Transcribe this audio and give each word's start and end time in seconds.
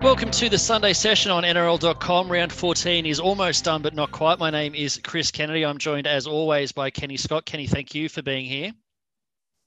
Welcome 0.00 0.30
to 0.30 0.48
the 0.48 0.58
Sunday 0.58 0.92
session 0.92 1.32
on 1.32 1.42
NRL.com. 1.42 2.30
Round 2.30 2.52
14 2.52 3.04
is 3.04 3.18
almost 3.18 3.64
done, 3.64 3.82
but 3.82 3.94
not 3.94 4.12
quite. 4.12 4.38
My 4.38 4.48
name 4.48 4.76
is 4.76 5.00
Chris 5.02 5.32
Kennedy. 5.32 5.66
I'm 5.66 5.78
joined, 5.78 6.06
as 6.06 6.28
always, 6.28 6.70
by 6.70 6.90
Kenny 6.90 7.16
Scott. 7.16 7.44
Kenny, 7.44 7.66
thank 7.66 7.96
you 7.96 8.08
for 8.08 8.22
being 8.22 8.44
here. 8.44 8.72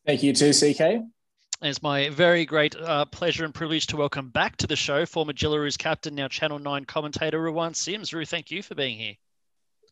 Thank 0.06 0.24
you 0.24 0.32
too, 0.32 0.54
CK. 0.54 1.04
It's 1.62 1.84
my 1.84 2.10
very 2.10 2.46
great 2.46 2.78
uh, 2.78 3.06
pleasure 3.06 3.44
and 3.44 3.54
privilege 3.54 3.88
to 3.88 3.98
welcome 3.98 4.30
back 4.30 4.56
to 4.58 4.68
the 4.68 4.78
show 4.78 5.06
former 5.06 5.34
Jillaroos 5.34 5.78
captain, 5.78 6.16
now 6.16 6.30
Channel 6.30 6.60
9 6.60 6.86
commentator, 6.86 7.40
Ruan 7.42 7.74
Sims. 7.74 8.14
Ru, 8.14 8.24
thank 8.24 8.52
you 8.52 8.64
for 8.64 8.74
being 8.74 8.98
here. 8.98 9.16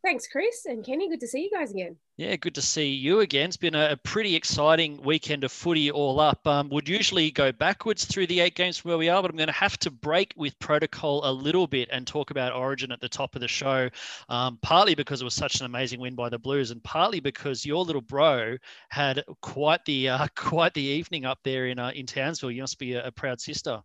Thanks, 0.01 0.27
Chris 0.27 0.65
and 0.65 0.85
Kenny. 0.85 1.09
Good 1.09 1.19
to 1.19 1.27
see 1.27 1.43
you 1.43 1.51
guys 1.51 1.71
again. 1.71 1.97
Yeah, 2.15 2.37
good 2.37 2.55
to 2.55 2.61
see 2.61 2.87
you 2.87 3.19
again. 3.19 3.49
It's 3.49 3.57
been 3.57 3.75
a, 3.75 3.97
pretty 3.97 4.33
exciting 4.33 5.01
weekend 5.01 5.43
of 5.43 5.51
footy 5.51 5.91
all 5.91 6.21
up. 6.21 6.45
Um, 6.47 6.69
would 6.69 6.87
usually 6.87 7.31
go 7.31 7.51
backwards 7.51 8.05
through 8.05 8.27
the 8.27 8.39
eight 8.39 8.55
games 8.55 8.77
from 8.77 8.89
where 8.89 8.97
we 8.97 9.09
are, 9.09 9.21
but 9.21 9.29
I'm 9.29 9.35
going 9.35 9.47
to 9.47 9.53
have 9.53 9.77
to 9.79 9.91
break 9.91 10.33
with 10.37 10.57
protocol 10.59 11.29
a 11.29 11.31
little 11.31 11.67
bit 11.67 11.89
and 11.91 12.07
talk 12.07 12.31
about 12.31 12.53
Origin 12.53 12.93
at 12.93 13.01
the 13.01 13.09
top 13.09 13.35
of 13.35 13.41
the 13.41 13.47
show. 13.49 13.89
Um, 14.29 14.57
partly 14.61 14.95
because 14.95 15.21
it 15.21 15.25
was 15.25 15.33
such 15.33 15.59
an 15.59 15.65
amazing 15.65 15.99
win 15.99 16.15
by 16.15 16.29
the 16.29 16.39
Blues, 16.39 16.71
and 16.71 16.81
partly 16.81 17.19
because 17.19 17.65
your 17.65 17.83
little 17.83 18.01
bro 18.01 18.55
had 18.87 19.23
quite 19.41 19.83
the 19.83 20.09
uh, 20.09 20.27
quite 20.35 20.73
the 20.73 20.81
evening 20.81 21.25
up 21.25 21.39
there 21.43 21.67
in 21.67 21.77
uh, 21.77 21.91
in 21.93 22.05
Townsville. 22.05 22.51
You 22.51 22.61
must 22.61 22.79
be 22.79 22.93
a, 22.93 23.07
a 23.07 23.11
proud 23.11 23.41
sister. 23.41 23.81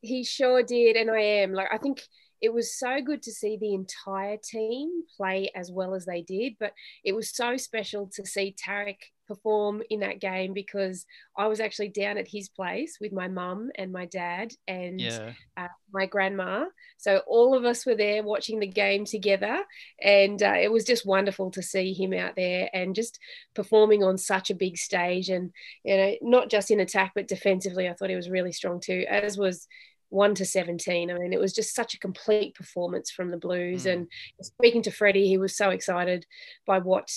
He 0.00 0.24
sure 0.24 0.64
did, 0.64 0.96
and 0.96 1.10
I 1.10 1.20
am. 1.20 1.52
Like 1.52 1.68
I 1.72 1.78
think 1.78 2.02
it 2.40 2.52
was 2.52 2.78
so 2.78 3.00
good 3.00 3.22
to 3.22 3.32
see 3.32 3.56
the 3.56 3.74
entire 3.74 4.36
team 4.36 5.02
play 5.16 5.50
as 5.54 5.70
well 5.70 5.94
as 5.94 6.04
they 6.04 6.22
did. 6.22 6.54
But 6.58 6.72
it 7.04 7.14
was 7.14 7.34
so 7.34 7.56
special 7.56 8.10
to 8.14 8.26
see 8.26 8.54
Tariq 8.66 8.96
perform 9.26 9.82
in 9.90 10.00
that 10.00 10.20
game 10.20 10.52
because 10.52 11.04
I 11.36 11.48
was 11.48 11.60
actually 11.60 11.88
down 11.88 12.18
at 12.18 12.28
his 12.28 12.48
place 12.48 12.98
with 13.00 13.12
my 13.12 13.28
mum 13.28 13.70
and 13.76 13.92
my 13.92 14.06
dad 14.06 14.52
and 14.68 15.00
yeah. 15.00 15.32
uh, 15.56 15.68
my 15.92 16.06
grandma. 16.06 16.66
So 16.98 17.22
all 17.26 17.54
of 17.54 17.64
us 17.64 17.84
were 17.84 17.96
there 17.96 18.22
watching 18.22 18.60
the 18.60 18.66
game 18.66 19.04
together, 19.04 19.62
and 20.00 20.42
uh, 20.42 20.54
it 20.60 20.70
was 20.70 20.84
just 20.84 21.06
wonderful 21.06 21.50
to 21.52 21.62
see 21.62 21.92
him 21.92 22.12
out 22.12 22.36
there 22.36 22.70
and 22.72 22.94
just 22.94 23.18
performing 23.54 24.02
on 24.02 24.18
such 24.18 24.50
a 24.50 24.54
big 24.54 24.76
stage. 24.76 25.28
And 25.28 25.52
you 25.84 25.96
know, 25.96 26.14
not 26.22 26.50
just 26.50 26.70
in 26.70 26.80
attack 26.80 27.12
but 27.14 27.28
defensively, 27.28 27.88
I 27.88 27.94
thought 27.94 28.10
he 28.10 28.16
was 28.16 28.30
really 28.30 28.52
strong 28.52 28.80
too, 28.80 29.04
as 29.08 29.36
was 29.36 29.66
1 30.10 30.34
to 30.36 30.44
17. 30.44 31.10
I 31.10 31.14
mean, 31.14 31.32
it 31.32 31.40
was 31.40 31.52
just 31.52 31.74
such 31.74 31.94
a 31.94 31.98
complete 31.98 32.54
performance 32.54 33.10
from 33.10 33.30
the 33.30 33.36
Blues. 33.36 33.84
Mm. 33.84 33.92
And 33.92 34.06
speaking 34.42 34.82
to 34.82 34.90
Freddie, 34.90 35.28
he 35.28 35.38
was 35.38 35.56
so 35.56 35.70
excited 35.70 36.26
by 36.66 36.78
what 36.78 37.10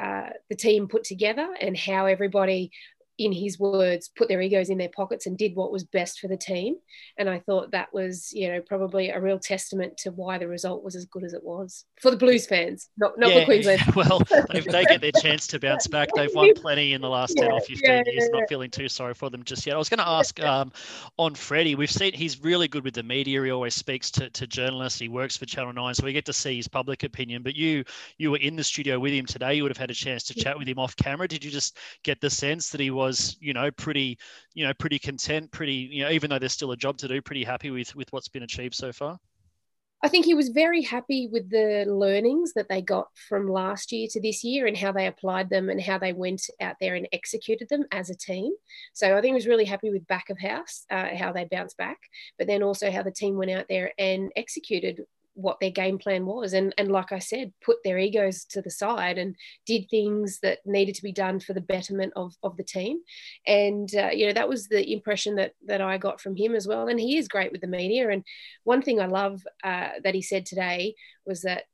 uh, 0.00 0.30
the 0.48 0.56
team 0.56 0.88
put 0.88 1.04
together 1.04 1.48
and 1.60 1.76
how 1.76 2.06
everybody 2.06 2.70
in 3.20 3.32
his 3.32 3.58
words, 3.58 4.08
put 4.08 4.28
their 4.28 4.40
egos 4.40 4.70
in 4.70 4.78
their 4.78 4.88
pockets 4.88 5.26
and 5.26 5.36
did 5.36 5.54
what 5.54 5.70
was 5.70 5.84
best 5.84 6.20
for 6.20 6.26
the 6.26 6.38
team. 6.38 6.76
And 7.18 7.28
I 7.28 7.38
thought 7.38 7.72
that 7.72 7.92
was, 7.92 8.32
you 8.32 8.48
know, 8.48 8.62
probably 8.62 9.10
a 9.10 9.20
real 9.20 9.38
testament 9.38 9.98
to 9.98 10.10
why 10.10 10.38
the 10.38 10.48
result 10.48 10.82
was 10.82 10.96
as 10.96 11.04
good 11.04 11.22
as 11.22 11.34
it 11.34 11.44
was 11.44 11.84
for 12.00 12.10
the 12.10 12.16
Blues 12.16 12.46
fans, 12.46 12.88
not, 12.96 13.18
not 13.18 13.30
yeah, 13.30 13.40
for 13.40 13.44
Queensland. 13.44 13.80
Well, 13.94 14.22
if 14.54 14.64
they 14.64 14.84
get 14.84 15.02
their 15.02 15.12
chance 15.20 15.46
to 15.48 15.60
bounce 15.60 15.86
back. 15.86 16.08
They've 16.14 16.34
won 16.34 16.54
plenty 16.54 16.94
in 16.94 17.02
the 17.02 17.10
last 17.10 17.34
yeah, 17.36 17.48
10 17.48 17.52
or 17.52 17.60
15 17.60 17.78
yeah, 17.84 18.02
years. 18.06 18.30
Not 18.32 18.48
feeling 18.48 18.70
too 18.70 18.88
sorry 18.88 19.12
for 19.12 19.28
them 19.28 19.42
just 19.42 19.66
yet. 19.66 19.74
I 19.74 19.78
was 19.78 19.90
going 19.90 19.98
to 19.98 20.08
ask 20.08 20.40
um, 20.44 20.72
on 21.18 21.34
Freddie, 21.34 21.74
we've 21.74 21.90
seen 21.90 22.14
he's 22.14 22.42
really 22.42 22.68
good 22.68 22.84
with 22.84 22.94
the 22.94 23.02
media. 23.02 23.42
He 23.42 23.50
always 23.50 23.74
speaks 23.74 24.10
to, 24.12 24.30
to 24.30 24.46
journalists. 24.46 24.98
He 24.98 25.08
works 25.08 25.36
for 25.36 25.44
Channel 25.44 25.74
9, 25.74 25.94
so 25.94 26.04
we 26.04 26.14
get 26.14 26.24
to 26.26 26.32
see 26.32 26.56
his 26.56 26.68
public 26.68 27.02
opinion. 27.02 27.42
But 27.42 27.54
you, 27.54 27.84
you 28.16 28.30
were 28.30 28.38
in 28.38 28.56
the 28.56 28.64
studio 28.64 28.98
with 28.98 29.12
him 29.12 29.26
today. 29.26 29.54
You 29.54 29.64
would 29.64 29.70
have 29.70 29.76
had 29.76 29.90
a 29.90 29.94
chance 29.94 30.22
to 30.24 30.34
chat 30.34 30.58
with 30.58 30.68
him 30.68 30.78
off 30.78 30.96
camera. 30.96 31.28
Did 31.28 31.44
you 31.44 31.50
just 31.50 31.76
get 32.02 32.20
the 32.20 32.30
sense 32.30 32.70
that 32.70 32.80
he 32.80 32.90
was, 32.90 33.09
you 33.40 33.52
know, 33.52 33.70
pretty, 33.70 34.18
you 34.54 34.66
know, 34.66 34.74
pretty 34.74 34.98
content, 34.98 35.50
pretty, 35.50 35.72
you 35.72 36.04
know, 36.04 36.10
even 36.10 36.30
though 36.30 36.38
there's 36.38 36.52
still 36.52 36.72
a 36.72 36.76
job 36.76 36.98
to 36.98 37.08
do, 37.08 37.20
pretty 37.22 37.44
happy 37.44 37.70
with 37.70 37.94
with 37.94 38.12
what's 38.12 38.28
been 38.28 38.42
achieved 38.42 38.74
so 38.74 38.92
far? 38.92 39.18
I 40.02 40.08
think 40.08 40.24
he 40.24 40.32
was 40.32 40.48
very 40.48 40.80
happy 40.80 41.28
with 41.30 41.50
the 41.50 41.84
learnings 41.86 42.54
that 42.54 42.70
they 42.70 42.80
got 42.80 43.08
from 43.28 43.46
last 43.46 43.92
year 43.92 44.08
to 44.12 44.20
this 44.20 44.42
year 44.42 44.66
and 44.66 44.76
how 44.76 44.92
they 44.92 45.06
applied 45.06 45.50
them 45.50 45.68
and 45.68 45.80
how 45.80 45.98
they 45.98 46.14
went 46.14 46.42
out 46.58 46.76
there 46.80 46.94
and 46.94 47.06
executed 47.12 47.68
them 47.68 47.84
as 47.92 48.08
a 48.08 48.16
team. 48.16 48.52
So 48.94 49.14
I 49.14 49.20
think 49.20 49.32
he 49.32 49.34
was 49.34 49.46
really 49.46 49.66
happy 49.66 49.90
with 49.90 50.06
back 50.06 50.30
of 50.30 50.38
house, 50.38 50.86
uh, 50.90 51.08
how 51.16 51.32
they 51.32 51.44
bounced 51.44 51.76
back, 51.76 51.98
but 52.38 52.46
then 52.46 52.62
also 52.62 52.90
how 52.90 53.02
the 53.02 53.10
team 53.10 53.36
went 53.36 53.50
out 53.50 53.66
there 53.68 53.92
and 53.98 54.32
executed 54.36 55.04
what 55.34 55.60
their 55.60 55.70
game 55.70 55.98
plan 55.98 56.26
was. 56.26 56.52
And 56.52 56.74
and 56.78 56.90
like 56.90 57.12
i 57.12 57.18
said 57.18 57.52
put 57.64 57.78
their 57.84 57.98
egos 57.98 58.44
to 58.46 58.62
the 58.62 58.70
side 58.70 59.18
and 59.18 59.36
did 59.66 59.88
things 59.88 60.40
that 60.40 60.58
needed 60.64 60.94
to 60.96 61.02
be 61.02 61.12
done 61.12 61.40
for 61.40 61.52
the 61.52 61.60
betterment 61.60 62.12
of 62.16 62.34
of 62.42 62.56
the 62.56 62.64
team. 62.64 63.00
And 63.46 63.88
uh, 63.94 64.10
you 64.12 64.26
know 64.26 64.32
that 64.32 64.48
was 64.48 64.68
the 64.68 64.92
impression 64.92 65.36
that 65.36 65.54
that 65.66 65.80
i 65.80 65.98
got 65.98 66.20
from 66.20 66.36
him 66.36 66.54
as 66.54 66.66
well. 66.66 66.88
And 66.88 67.00
he 67.00 67.16
is 67.16 67.28
great 67.28 67.52
with 67.52 67.60
the 67.60 67.66
media. 67.66 68.10
And 68.10 68.24
one 68.64 68.82
thing 68.82 69.00
i 69.00 69.06
love 69.06 69.42
uh, 69.64 69.90
that 70.04 70.14
he 70.14 70.22
said 70.22 70.46
today 70.46 70.94
was 71.26 71.42
that 71.42 71.64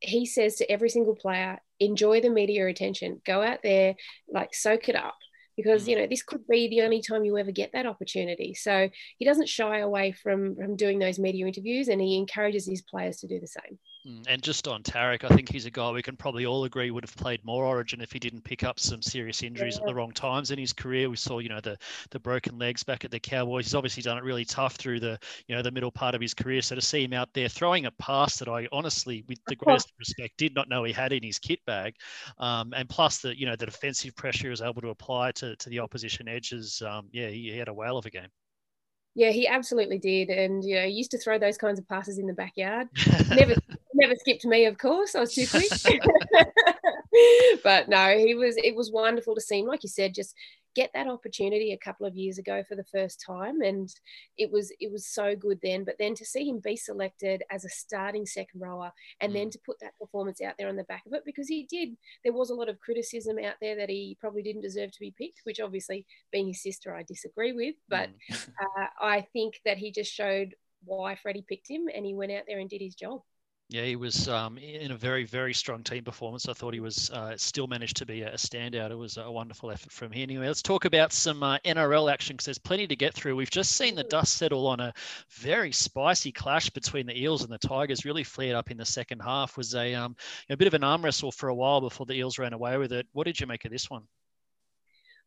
he 0.00 0.26
says 0.26 0.56
to 0.56 0.70
every 0.70 0.88
single 0.88 1.14
player 1.14 1.60
enjoy 1.78 2.20
the 2.20 2.30
media 2.30 2.66
attention. 2.66 3.20
Go 3.24 3.42
out 3.42 3.62
there 3.62 3.94
like 4.28 4.54
soak 4.54 4.88
it 4.88 4.96
up 4.96 5.16
because 5.62 5.86
you 5.88 5.96
mm. 5.96 6.00
know 6.00 6.06
this 6.06 6.22
could 6.22 6.46
be 6.48 6.68
the 6.68 6.82
only 6.82 7.00
time 7.00 7.24
you 7.24 7.38
ever 7.38 7.52
get 7.52 7.72
that 7.72 7.86
opportunity 7.86 8.54
so 8.54 8.88
he 9.18 9.24
doesn't 9.24 9.48
shy 9.48 9.78
away 9.78 10.12
from 10.12 10.56
from 10.56 10.76
doing 10.76 10.98
those 10.98 11.18
media 11.18 11.46
interviews 11.46 11.88
and 11.88 12.00
he 12.00 12.16
encourages 12.16 12.66
his 12.66 12.82
players 12.82 13.18
to 13.18 13.28
do 13.28 13.40
the 13.40 13.46
same 13.46 13.78
and 14.04 14.42
just 14.42 14.66
on 14.66 14.82
Tariq, 14.82 15.24
I 15.24 15.34
think 15.34 15.50
he's 15.50 15.66
a 15.66 15.70
guy 15.70 15.90
we 15.90 16.02
can 16.02 16.16
probably 16.16 16.44
all 16.44 16.64
agree 16.64 16.90
would 16.90 17.04
have 17.04 17.16
played 17.16 17.44
more 17.44 17.64
Origin 17.64 18.00
if 18.00 18.10
he 18.10 18.18
didn't 18.18 18.42
pick 18.42 18.64
up 18.64 18.80
some 18.80 19.00
serious 19.00 19.42
injuries 19.42 19.76
yeah. 19.76 19.82
at 19.82 19.86
the 19.86 19.94
wrong 19.94 20.10
times 20.10 20.50
in 20.50 20.58
his 20.58 20.72
career. 20.72 21.08
We 21.08 21.16
saw, 21.16 21.38
you 21.38 21.48
know, 21.48 21.60
the 21.60 21.78
the 22.10 22.18
broken 22.18 22.58
legs 22.58 22.82
back 22.82 23.04
at 23.04 23.10
the 23.10 23.20
Cowboys. 23.20 23.66
He's 23.66 23.74
obviously 23.74 24.02
done 24.02 24.18
it 24.18 24.24
really 24.24 24.44
tough 24.44 24.74
through 24.74 25.00
the, 25.00 25.18
you 25.46 25.54
know, 25.54 25.62
the 25.62 25.70
middle 25.70 25.92
part 25.92 26.14
of 26.14 26.20
his 26.20 26.34
career. 26.34 26.62
So 26.62 26.74
to 26.74 26.80
see 26.80 27.04
him 27.04 27.12
out 27.12 27.28
there 27.32 27.48
throwing 27.48 27.86
a 27.86 27.92
pass 27.92 28.38
that 28.38 28.48
I 28.48 28.66
honestly, 28.72 29.24
with 29.28 29.38
the 29.46 29.56
greatest 29.56 29.92
respect, 29.98 30.36
did 30.36 30.54
not 30.54 30.68
know 30.68 30.82
he 30.82 30.92
had 30.92 31.12
in 31.12 31.22
his 31.22 31.38
kit 31.38 31.60
bag, 31.66 31.94
um, 32.38 32.72
and 32.74 32.88
plus 32.88 33.18
the, 33.18 33.38
you 33.38 33.46
know, 33.46 33.56
the 33.56 33.66
defensive 33.66 34.16
pressure 34.16 34.44
he 34.44 34.50
was 34.50 34.62
able 34.62 34.82
to 34.82 34.90
apply 34.90 35.32
to 35.32 35.54
to 35.56 35.70
the 35.70 35.78
opposition 35.78 36.26
edges. 36.26 36.82
Um, 36.84 37.08
yeah, 37.12 37.28
he, 37.28 37.50
he 37.50 37.56
had 37.56 37.68
a 37.68 37.74
whale 37.74 37.98
of 37.98 38.06
a 38.06 38.10
game. 38.10 38.28
Yeah, 39.14 39.30
he 39.30 39.46
absolutely 39.46 39.98
did, 39.98 40.30
and 40.30 40.64
you 40.64 40.76
know, 40.76 40.86
he 40.86 40.92
used 40.92 41.10
to 41.10 41.18
throw 41.18 41.38
those 41.38 41.58
kinds 41.58 41.78
of 41.78 41.86
passes 41.86 42.18
in 42.18 42.26
the 42.26 42.32
backyard. 42.32 42.88
Never, 43.28 43.56
never 44.02 44.16
skipped 44.16 44.44
me, 44.44 44.66
of 44.66 44.78
course. 44.78 45.14
I 45.14 45.20
was 45.20 45.34
too 45.34 45.46
quick. 45.46 45.70
but 47.64 47.88
no, 47.88 48.16
he 48.18 48.34
was. 48.34 48.56
It 48.58 48.74
was 48.74 48.90
wonderful 48.90 49.34
to 49.34 49.40
see 49.40 49.60
him, 49.60 49.66
like 49.66 49.82
you 49.82 49.88
said, 49.88 50.14
just 50.14 50.34
get 50.74 50.90
that 50.94 51.06
opportunity 51.06 51.72
a 51.72 51.84
couple 51.84 52.06
of 52.06 52.16
years 52.16 52.38
ago 52.38 52.62
for 52.66 52.76
the 52.76 52.84
first 52.84 53.22
time 53.24 53.60
and 53.60 53.94
it 54.38 54.50
was 54.50 54.72
it 54.80 54.90
was 54.90 55.06
so 55.06 55.36
good 55.36 55.58
then 55.62 55.84
but 55.84 55.96
then 55.98 56.14
to 56.14 56.24
see 56.24 56.48
him 56.48 56.60
be 56.64 56.76
selected 56.76 57.42
as 57.50 57.64
a 57.64 57.68
starting 57.68 58.24
second 58.24 58.60
rower 58.60 58.90
and 59.20 59.32
mm. 59.32 59.34
then 59.34 59.50
to 59.50 59.58
put 59.66 59.76
that 59.80 59.96
performance 60.00 60.40
out 60.40 60.54
there 60.58 60.68
on 60.68 60.76
the 60.76 60.84
back 60.84 61.02
of 61.06 61.12
it 61.12 61.22
because 61.26 61.48
he 61.48 61.66
did 61.70 61.90
there 62.24 62.32
was 62.32 62.50
a 62.50 62.54
lot 62.54 62.68
of 62.68 62.80
criticism 62.80 63.36
out 63.44 63.56
there 63.60 63.76
that 63.76 63.90
he 63.90 64.16
probably 64.20 64.42
didn't 64.42 64.62
deserve 64.62 64.90
to 64.90 65.00
be 65.00 65.14
picked 65.16 65.40
which 65.44 65.60
obviously 65.60 66.06
being 66.30 66.48
his 66.48 66.62
sister 66.62 66.94
I 66.94 67.02
disagree 67.02 67.52
with 67.52 67.74
but 67.88 68.08
mm. 68.30 68.48
uh, 68.60 68.86
I 69.00 69.26
think 69.32 69.60
that 69.64 69.78
he 69.78 69.92
just 69.92 70.12
showed 70.12 70.54
why 70.84 71.14
Freddie 71.16 71.44
picked 71.46 71.70
him 71.70 71.88
and 71.94 72.04
he 72.04 72.14
went 72.14 72.32
out 72.32 72.44
there 72.48 72.58
and 72.58 72.68
did 72.68 72.80
his 72.80 72.94
job 72.94 73.20
yeah, 73.68 73.84
he 73.84 73.96
was 73.96 74.28
um, 74.28 74.58
in 74.58 74.90
a 74.90 74.96
very, 74.96 75.24
very 75.24 75.54
strong 75.54 75.82
team 75.82 76.04
performance. 76.04 76.46
I 76.48 76.52
thought 76.52 76.74
he 76.74 76.80
was 76.80 77.10
uh, 77.10 77.36
still 77.36 77.66
managed 77.66 77.96
to 77.98 78.06
be 78.06 78.20
a 78.22 78.32
standout. 78.34 78.90
It 78.90 78.98
was 78.98 79.16
a 79.16 79.30
wonderful 79.30 79.70
effort 79.70 79.92
from 79.92 80.12
him. 80.12 80.22
Anyway, 80.22 80.46
let's 80.46 80.60
talk 80.60 80.84
about 80.84 81.12
some 81.12 81.42
uh, 81.42 81.58
NRL 81.64 82.12
action 82.12 82.34
because 82.34 82.44
there's 82.44 82.58
plenty 82.58 82.86
to 82.86 82.96
get 82.96 83.14
through. 83.14 83.34
We've 83.34 83.50
just 83.50 83.72
seen 83.76 83.94
the 83.94 84.04
dust 84.04 84.34
settle 84.34 84.66
on 84.66 84.80
a 84.80 84.92
very 85.30 85.72
spicy 85.72 86.32
clash 86.32 86.68
between 86.70 87.06
the 87.06 87.18
Eels 87.18 87.44
and 87.44 87.52
the 87.52 87.58
Tigers. 87.58 88.04
Really 88.04 88.24
flared 88.24 88.56
up 88.56 88.70
in 88.70 88.76
the 88.76 88.84
second 88.84 89.20
half. 89.20 89.56
Was 89.56 89.74
a, 89.74 89.94
um, 89.94 90.16
a 90.50 90.56
bit 90.56 90.68
of 90.68 90.74
an 90.74 90.84
arm 90.84 91.02
wrestle 91.02 91.32
for 91.32 91.48
a 91.48 91.54
while 91.54 91.80
before 91.80 92.04
the 92.04 92.14
Eels 92.14 92.38
ran 92.38 92.52
away 92.52 92.76
with 92.76 92.92
it. 92.92 93.06
What 93.12 93.24
did 93.24 93.40
you 93.40 93.46
make 93.46 93.64
of 93.64 93.70
this 93.70 93.88
one? 93.88 94.02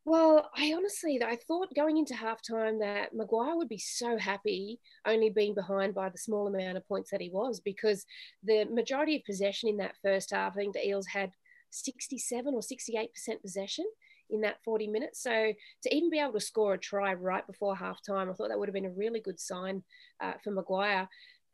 Well, 0.06 0.48
I 0.56 0.72
honestly, 0.72 1.20
I 1.20 1.34
thought 1.34 1.74
going 1.74 1.96
into 1.96 2.14
halftime 2.14 2.78
that 2.78 3.12
Maguire 3.12 3.56
would 3.56 3.68
be 3.68 3.78
so 3.78 4.16
happy 4.16 4.78
only 5.04 5.30
being 5.30 5.52
behind 5.52 5.96
by 5.96 6.10
the 6.10 6.16
small 6.16 6.46
amount 6.46 6.76
of 6.76 6.86
points 6.86 7.10
that 7.10 7.20
he 7.20 7.28
was 7.28 7.58
because 7.58 8.06
the 8.44 8.66
majority 8.66 9.16
of 9.16 9.24
possession 9.24 9.68
in 9.68 9.78
that 9.78 9.96
first 10.04 10.30
half, 10.30 10.52
I 10.52 10.60
think 10.60 10.74
the 10.74 10.86
Eels 10.86 11.08
had 11.08 11.32
67 11.70 12.54
or 12.54 12.60
68% 12.60 13.42
possession 13.42 13.84
in 14.30 14.42
that 14.42 14.62
40 14.64 14.86
minutes. 14.86 15.20
So 15.24 15.52
to 15.82 15.94
even 15.94 16.08
be 16.08 16.20
able 16.20 16.34
to 16.34 16.40
score 16.40 16.74
a 16.74 16.78
try 16.78 17.12
right 17.12 17.44
before 17.44 17.74
halftime, 17.74 18.30
I 18.30 18.32
thought 18.34 18.50
that 18.50 18.58
would 18.60 18.68
have 18.68 18.74
been 18.74 18.86
a 18.86 18.90
really 18.90 19.18
good 19.18 19.40
sign 19.40 19.82
uh, 20.22 20.34
for 20.44 20.52
Maguire. 20.52 21.08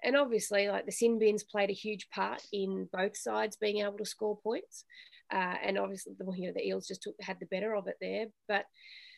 And 0.05 0.15
obviously, 0.15 0.69
like 0.69 0.85
the 0.85 0.93
sin 0.93 1.19
bins 1.19 1.43
played 1.43 1.71
a 1.71 1.75
huge 1.75 2.11
part 2.11 2.43
in 2.53 2.87
both 2.93 3.17
sides 3.17 3.56
being 3.56 3.79
able 3.79 3.97
to 3.97 4.05
score 4.05 4.37
points. 4.43 4.85
Uh, 5.32 5.56
and 5.62 5.79
obviously, 5.79 6.14
the, 6.19 6.31
you 6.37 6.49
know, 6.49 6.52
the 6.55 6.67
Eels 6.67 6.87
just 6.87 7.02
took, 7.02 7.14
had 7.20 7.38
the 7.40 7.46
better 7.46 7.75
of 7.75 7.87
it 7.87 7.96
there. 8.00 8.26
But, 8.49 8.67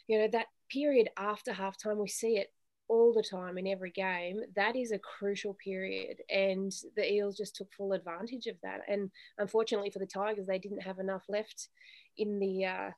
you 0.06 0.18
know, 0.18 0.28
that 0.32 0.46
period 0.70 1.08
after 1.16 1.52
halftime, 1.52 1.96
we 1.96 2.08
see 2.08 2.36
it 2.36 2.52
all 2.88 3.12
the 3.14 3.22
time 3.22 3.58
in 3.58 3.66
every 3.66 3.90
game. 3.90 4.40
That 4.56 4.76
is 4.76 4.92
a 4.92 4.98
crucial 4.98 5.56
period. 5.62 6.18
And 6.30 6.72
the 6.96 7.12
Eels 7.12 7.36
just 7.36 7.56
took 7.56 7.72
full 7.72 7.92
advantage 7.92 8.46
of 8.46 8.56
that. 8.62 8.80
And 8.88 9.10
unfortunately 9.38 9.90
for 9.90 9.98
the 9.98 10.06
Tigers, 10.06 10.46
they 10.46 10.58
didn't 10.58 10.82
have 10.82 10.98
enough 10.98 11.24
left 11.28 11.68
in 12.16 12.38
the. 12.38 12.66
Uh, 12.66 12.90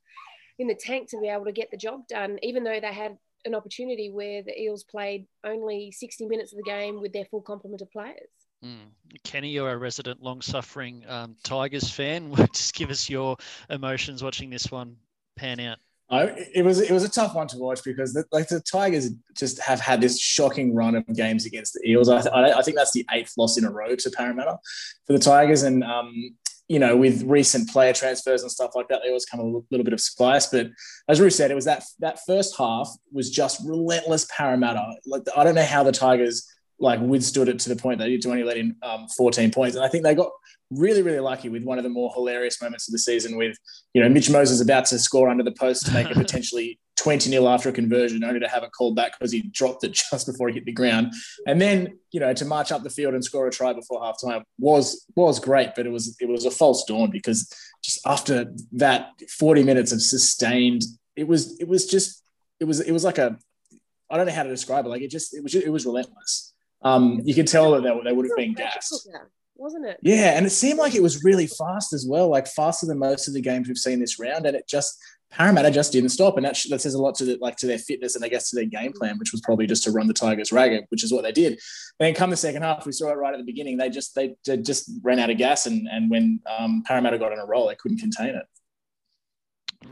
in 0.58 0.68
the 0.68 0.74
tank 0.74 1.06
to 1.06 1.20
be 1.20 1.28
able 1.28 1.44
to 1.44 1.52
get 1.52 1.70
the 1.70 1.76
job 1.76 2.06
done, 2.08 2.38
even 2.42 2.64
though 2.64 2.80
they 2.80 2.92
had 2.92 3.18
an 3.44 3.54
opportunity 3.54 4.10
where 4.10 4.42
the 4.42 4.58
Eels 4.60 4.84
played 4.84 5.26
only 5.44 5.92
60 5.92 6.26
minutes 6.26 6.52
of 6.52 6.56
the 6.56 6.70
game 6.70 7.00
with 7.00 7.12
their 7.12 7.24
full 7.26 7.42
complement 7.42 7.82
of 7.82 7.90
players. 7.90 8.30
Mm. 8.64 8.90
Kenny, 9.22 9.50
you're 9.50 9.70
a 9.70 9.76
resident 9.76 10.22
long-suffering 10.22 11.04
um, 11.08 11.36
Tigers 11.42 11.90
fan. 11.90 12.34
Just 12.52 12.74
give 12.74 12.90
us 12.90 13.08
your 13.08 13.36
emotions 13.70 14.22
watching 14.22 14.50
this 14.50 14.70
one 14.70 14.96
pan 15.36 15.60
out. 15.60 15.78
Oh, 16.08 16.32
it 16.54 16.64
was 16.64 16.80
it 16.80 16.92
was 16.92 17.02
a 17.02 17.08
tough 17.08 17.34
one 17.34 17.48
to 17.48 17.58
watch 17.58 17.82
because 17.82 18.12
the, 18.12 18.24
like 18.30 18.46
the 18.46 18.60
Tigers 18.60 19.10
just 19.36 19.58
have 19.58 19.80
had 19.80 20.00
this 20.00 20.20
shocking 20.20 20.72
run 20.72 20.94
of 20.94 21.04
games 21.16 21.46
against 21.46 21.74
the 21.74 21.90
Eels. 21.90 22.08
I, 22.08 22.20
I 22.20 22.62
think 22.62 22.76
that's 22.76 22.92
the 22.92 23.04
eighth 23.10 23.32
loss 23.36 23.58
in 23.58 23.64
a 23.64 23.70
row 23.72 23.96
to 23.96 24.10
Parramatta 24.12 24.56
for 25.04 25.14
the 25.14 25.18
Tigers, 25.18 25.64
and 25.64 25.82
um, 25.82 26.14
you 26.68 26.78
know 26.78 26.96
with 26.96 27.24
recent 27.24 27.68
player 27.70 27.92
transfers 27.92 28.42
and 28.42 28.52
stuff 28.52 28.76
like 28.76 28.86
that, 28.86 29.00
they 29.02 29.08
always 29.08 29.24
come 29.24 29.40
a 29.40 29.62
little 29.72 29.84
bit 29.84 29.92
of 29.92 30.00
spice. 30.00 30.46
But 30.46 30.68
as 31.08 31.20
Ruth 31.20 31.32
said, 31.32 31.50
it 31.50 31.56
was 31.56 31.64
that 31.64 31.82
that 31.98 32.20
first 32.24 32.56
half 32.56 32.88
was 33.10 33.28
just 33.28 33.66
relentless 33.66 34.28
Parramatta. 34.30 34.86
Like 35.06 35.22
I 35.36 35.42
don't 35.42 35.56
know 35.56 35.64
how 35.64 35.82
the 35.82 35.90
Tigers 35.90 36.46
like 36.78 37.00
withstood 37.00 37.48
it 37.48 37.58
to 37.60 37.68
the 37.68 37.76
point 37.76 37.98
that 37.98 38.10
you 38.10 38.18
only 38.26 38.44
let 38.44 38.56
in 38.56 38.76
um, 38.82 39.06
14 39.16 39.50
points. 39.50 39.76
And 39.76 39.84
I 39.84 39.88
think 39.88 40.04
they 40.04 40.14
got 40.14 40.30
really, 40.70 41.02
really 41.02 41.20
lucky 41.20 41.48
with 41.48 41.62
one 41.62 41.78
of 41.78 41.84
the 41.84 41.90
more 41.90 42.12
hilarious 42.12 42.60
moments 42.60 42.88
of 42.88 42.92
the 42.92 42.98
season 42.98 43.36
with, 43.36 43.56
you 43.94 44.02
know, 44.02 44.08
Mitch 44.08 44.28
Moses 44.28 44.60
about 44.60 44.84
to 44.86 44.98
score 44.98 45.28
under 45.28 45.44
the 45.44 45.52
post 45.52 45.86
to 45.86 45.92
make 45.92 46.10
it 46.10 46.16
potentially 46.16 46.78
20 46.96 47.30
nil 47.30 47.48
after 47.48 47.68
a 47.68 47.72
conversion, 47.72 48.24
only 48.24 48.40
to 48.40 48.48
have 48.48 48.62
it 48.62 48.70
called 48.76 48.96
back 48.96 49.18
because 49.18 49.32
he 49.32 49.42
dropped 49.42 49.84
it 49.84 49.92
just 50.10 50.26
before 50.26 50.48
he 50.48 50.54
hit 50.54 50.66
the 50.66 50.72
ground. 50.72 51.12
And 51.46 51.60
then, 51.60 51.98
you 52.10 52.20
know, 52.20 52.32
to 52.34 52.44
march 52.44 52.72
up 52.72 52.82
the 52.82 52.90
field 52.90 53.14
and 53.14 53.24
score 53.24 53.46
a 53.46 53.50
try 53.50 53.72
before 53.72 54.00
halftime 54.00 54.42
was 54.58 55.06
was 55.14 55.38
great, 55.38 55.70
but 55.76 55.86
it 55.86 55.90
was 55.90 56.16
it 56.20 56.28
was 56.28 56.44
a 56.44 56.50
false 56.50 56.84
dawn 56.84 57.10
because 57.10 57.50
just 57.82 58.00
after 58.06 58.52
that 58.72 59.10
40 59.38 59.62
minutes 59.62 59.92
of 59.92 60.02
sustained, 60.02 60.82
it 61.14 61.28
was 61.28 61.58
it 61.58 61.68
was 61.68 61.86
just 61.86 62.22
it 62.60 62.64
was 62.64 62.80
it 62.80 62.92
was 62.92 63.04
like 63.04 63.18
a 63.18 63.38
I 64.10 64.16
don't 64.16 64.26
know 64.26 64.32
how 64.32 64.44
to 64.44 64.50
describe 64.50 64.84
it. 64.86 64.88
Like 64.88 65.02
it 65.02 65.10
just 65.10 65.34
it 65.34 65.42
was 65.42 65.54
it 65.54 65.70
was 65.70 65.86
relentless 65.86 66.54
um, 66.82 67.20
you 67.24 67.34
could 67.34 67.48
tell 67.48 67.72
that 67.72 67.82
they, 67.82 68.00
they 68.04 68.12
would 68.12 68.26
have 68.26 68.36
been 68.36 68.54
gassed. 68.54 69.08
Wasn't 69.58 69.86
it? 69.86 69.98
Yeah, 70.02 70.36
and 70.36 70.44
it 70.44 70.50
seemed 70.50 70.78
like 70.78 70.94
it 70.94 71.02
was 71.02 71.24
really 71.24 71.46
fast 71.58 71.92
as 71.92 72.06
well, 72.06 72.28
like 72.28 72.46
faster 72.46 72.86
than 72.86 72.98
most 72.98 73.26
of 73.28 73.34
the 73.34 73.40
games 73.40 73.68
we've 73.68 73.78
seen 73.78 74.00
this 74.00 74.18
round. 74.18 74.46
And 74.46 74.56
it 74.56 74.68
just 74.68 74.98
Parramatta 75.30 75.70
just 75.70 75.92
didn't 75.92 76.10
stop, 76.10 76.36
and 76.36 76.46
that, 76.46 76.58
that 76.70 76.80
says 76.80 76.94
a 76.94 77.02
lot 77.02 77.14
to 77.16 77.24
the, 77.24 77.38
like 77.40 77.56
to 77.56 77.66
their 77.66 77.78
fitness 77.78 78.14
and 78.14 78.24
I 78.24 78.28
guess 78.28 78.50
to 78.50 78.56
their 78.56 78.64
game 78.64 78.92
plan, 78.92 79.18
which 79.18 79.32
was 79.32 79.40
probably 79.40 79.66
just 79.66 79.82
to 79.84 79.90
run 79.90 80.06
the 80.06 80.14
Tigers 80.14 80.52
ragged, 80.52 80.84
which 80.90 81.02
is 81.02 81.12
what 81.12 81.24
they 81.24 81.32
did. 81.32 81.58
Then 81.98 82.14
come 82.14 82.30
the 82.30 82.36
second 82.36 82.62
half, 82.62 82.86
we 82.86 82.92
saw 82.92 83.10
it 83.10 83.16
right 83.16 83.34
at 83.34 83.38
the 83.38 83.44
beginning. 83.44 83.76
They 83.76 83.90
just 83.90 84.14
they, 84.14 84.36
they 84.46 84.56
just 84.58 84.90
ran 85.02 85.18
out 85.18 85.30
of 85.30 85.36
gas, 85.36 85.66
and 85.66 85.88
and 85.90 86.10
when 86.10 86.40
um, 86.58 86.82
Parramatta 86.86 87.18
got 87.18 87.32
on 87.32 87.38
a 87.38 87.46
roll, 87.46 87.68
they 87.68 87.74
couldn't 87.74 87.98
contain 87.98 88.34
it. 88.34 88.44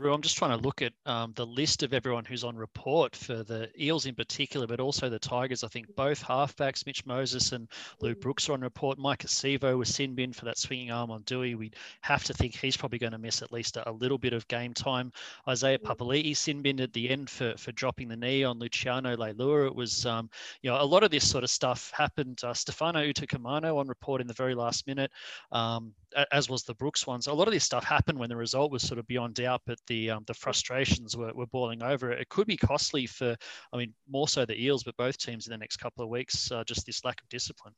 I'm 0.03 0.21
just 0.21 0.37
trying 0.37 0.57
to 0.57 0.63
look 0.63 0.81
at 0.81 0.93
um, 1.05 1.33
the 1.35 1.45
list 1.45 1.83
of 1.83 1.93
everyone 1.93 2.25
who's 2.25 2.43
on 2.43 2.55
report 2.55 3.15
for 3.15 3.43
the 3.43 3.69
Eels 3.79 4.05
in 4.05 4.15
particular, 4.15 4.67
but 4.67 4.79
also 4.79 5.09
the 5.09 5.19
Tigers. 5.19 5.63
I 5.63 5.67
think 5.67 5.93
both 5.95 6.23
halfbacks, 6.23 6.85
Mitch 6.85 7.05
Moses 7.05 7.51
and 7.51 7.67
Luke 8.01 8.21
Brooks, 8.21 8.49
are 8.49 8.53
on 8.53 8.61
report. 8.61 8.97
Maika 8.97 9.27
Sivo 9.27 9.77
was 9.77 9.93
sin 9.93 10.15
bin 10.15 10.33
for 10.33 10.45
that 10.45 10.57
swinging 10.57 10.91
arm 10.91 11.11
on 11.11 11.23
Dewey. 11.23 11.55
We'd 11.55 11.75
have 12.01 12.23
to 12.25 12.33
think 12.33 12.55
he's 12.55 12.77
probably 12.77 12.99
going 12.99 13.11
to 13.13 13.17
miss 13.17 13.41
at 13.41 13.51
least 13.51 13.77
a, 13.77 13.89
a 13.89 13.91
little 13.91 14.17
bit 14.17 14.33
of 14.33 14.47
game 14.47 14.73
time. 14.73 15.11
Isaiah 15.47 15.79
Papali'i 15.79 16.35
sin 16.35 16.61
bin 16.61 16.79
at 16.81 16.93
the 16.93 17.09
end 17.09 17.29
for, 17.29 17.55
for 17.57 17.71
dropping 17.71 18.07
the 18.07 18.17
knee 18.17 18.43
on 18.43 18.59
Luciano 18.59 19.15
Leilua. 19.15 19.67
It 19.67 19.75
was, 19.75 20.05
um, 20.05 20.29
you 20.61 20.69
know, 20.69 20.81
a 20.81 20.85
lot 20.85 21.03
of 21.03 21.11
this 21.11 21.29
sort 21.29 21.43
of 21.43 21.49
stuff 21.49 21.91
happened. 21.95 22.41
Uh, 22.43 22.53
Stefano 22.53 22.99
Utoikamanu 23.01 23.77
on 23.77 23.87
report 23.87 24.21
in 24.21 24.27
the 24.27 24.33
very 24.33 24.55
last 24.55 24.87
minute. 24.87 25.11
Um, 25.51 25.93
as 26.31 26.49
was 26.49 26.63
the 26.63 26.73
Brooks 26.73 27.05
ones. 27.05 27.27
A 27.27 27.33
lot 27.33 27.47
of 27.47 27.53
this 27.53 27.63
stuff 27.63 27.83
happened 27.83 28.17
when 28.17 28.29
the 28.29 28.35
result 28.35 28.71
was 28.71 28.83
sort 28.83 28.99
of 28.99 29.07
beyond 29.07 29.35
doubt, 29.35 29.61
but 29.65 29.79
the 29.87 30.11
um, 30.11 30.23
the 30.27 30.33
frustrations 30.33 31.15
were, 31.15 31.33
were 31.33 31.47
boiling 31.47 31.83
over. 31.83 32.11
It 32.11 32.29
could 32.29 32.47
be 32.47 32.57
costly 32.57 33.05
for, 33.05 33.35
I 33.73 33.77
mean, 33.77 33.93
more 34.09 34.27
so 34.27 34.45
the 34.45 34.61
Eels, 34.61 34.83
but 34.83 34.97
both 34.97 35.17
teams 35.17 35.47
in 35.47 35.51
the 35.51 35.57
next 35.57 35.77
couple 35.77 36.03
of 36.03 36.09
weeks. 36.09 36.51
Uh, 36.51 36.63
just 36.63 36.85
this 36.85 37.03
lack 37.03 37.21
of 37.21 37.29
discipline. 37.29 37.73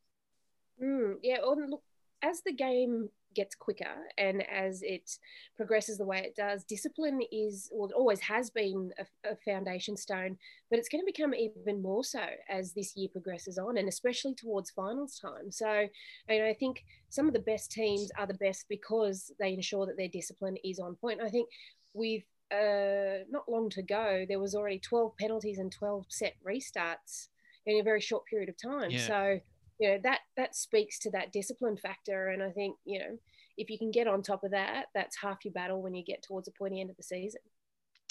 Mm, 0.81 1.15
yeah, 1.23 1.37
look, 1.41 1.81
as 2.21 2.41
the 2.41 2.53
game 2.53 3.09
gets 3.35 3.53
quicker 3.53 3.95
and 4.17 4.43
as 4.49 4.81
it 4.81 5.11
progresses 5.55 5.97
the 5.97 6.05
way 6.05 6.19
it 6.19 6.35
does, 6.35 6.63
discipline 6.63 7.21
is, 7.31 7.69
well, 7.71 7.89
always 7.95 8.19
has 8.19 8.49
been 8.49 8.91
a, 8.97 9.31
a 9.31 9.35
foundation 9.45 9.95
stone, 9.95 10.37
but 10.69 10.79
it's 10.79 10.89
going 10.89 11.01
to 11.01 11.05
become 11.05 11.33
even 11.35 11.81
more 11.81 12.03
so 12.03 12.23
as 12.49 12.73
this 12.73 12.95
year 12.95 13.07
progresses 13.11 13.57
on 13.59 13.77
and 13.77 13.87
especially 13.87 14.33
towards 14.33 14.71
finals 14.71 15.19
time. 15.19 15.51
So, 15.51 15.87
and 16.27 16.43
I 16.43 16.53
think 16.53 16.83
some 17.09 17.27
of 17.27 17.33
the 17.33 17.39
best 17.39 17.71
teams 17.71 18.09
are 18.17 18.27
the 18.27 18.33
best 18.35 18.65
because 18.69 19.31
they 19.39 19.53
ensure 19.53 19.85
that 19.85 19.97
their 19.97 20.07
discipline 20.07 20.57
is 20.63 20.79
on 20.79 20.95
point. 20.95 21.21
I 21.21 21.29
think 21.29 21.47
with 21.97 22.23
uh, 22.51 23.25
not 23.29 23.49
long 23.49 23.69
to 23.71 23.81
go, 23.81 24.25
there 24.27 24.39
was 24.39 24.55
already 24.55 24.79
12 24.79 25.17
penalties 25.17 25.57
and 25.57 25.71
12 25.71 26.05
set 26.09 26.35
restarts 26.47 27.27
in 27.65 27.79
a 27.79 27.83
very 27.83 27.99
short 27.99 28.25
period 28.25 28.49
of 28.49 28.55
time. 28.61 28.91
Yeah. 28.91 29.07
So, 29.07 29.39
you 29.79 29.89
know 29.89 29.99
that 30.03 30.19
that 30.35 30.55
speaks 30.55 30.99
to 30.99 31.11
that 31.11 31.31
discipline 31.31 31.77
factor. 31.77 32.29
And 32.29 32.41
i 32.41 32.49
think 32.49 32.75
you 32.85 32.99
know 32.99 33.17
if 33.57 33.69
you 33.69 33.77
can 33.77 33.91
get 33.91 34.07
on 34.07 34.21
top 34.21 34.43
of 34.43 34.51
that 34.51 34.85
that's 34.93 35.17
half 35.17 35.43
your 35.43 35.53
battle 35.53 35.81
when 35.81 35.95
you 35.95 36.03
get 36.03 36.23
towards 36.23 36.45
the 36.45 36.51
pointy 36.51 36.81
end 36.81 36.89
of 36.89 36.97
the 36.97 37.03
season. 37.03 37.41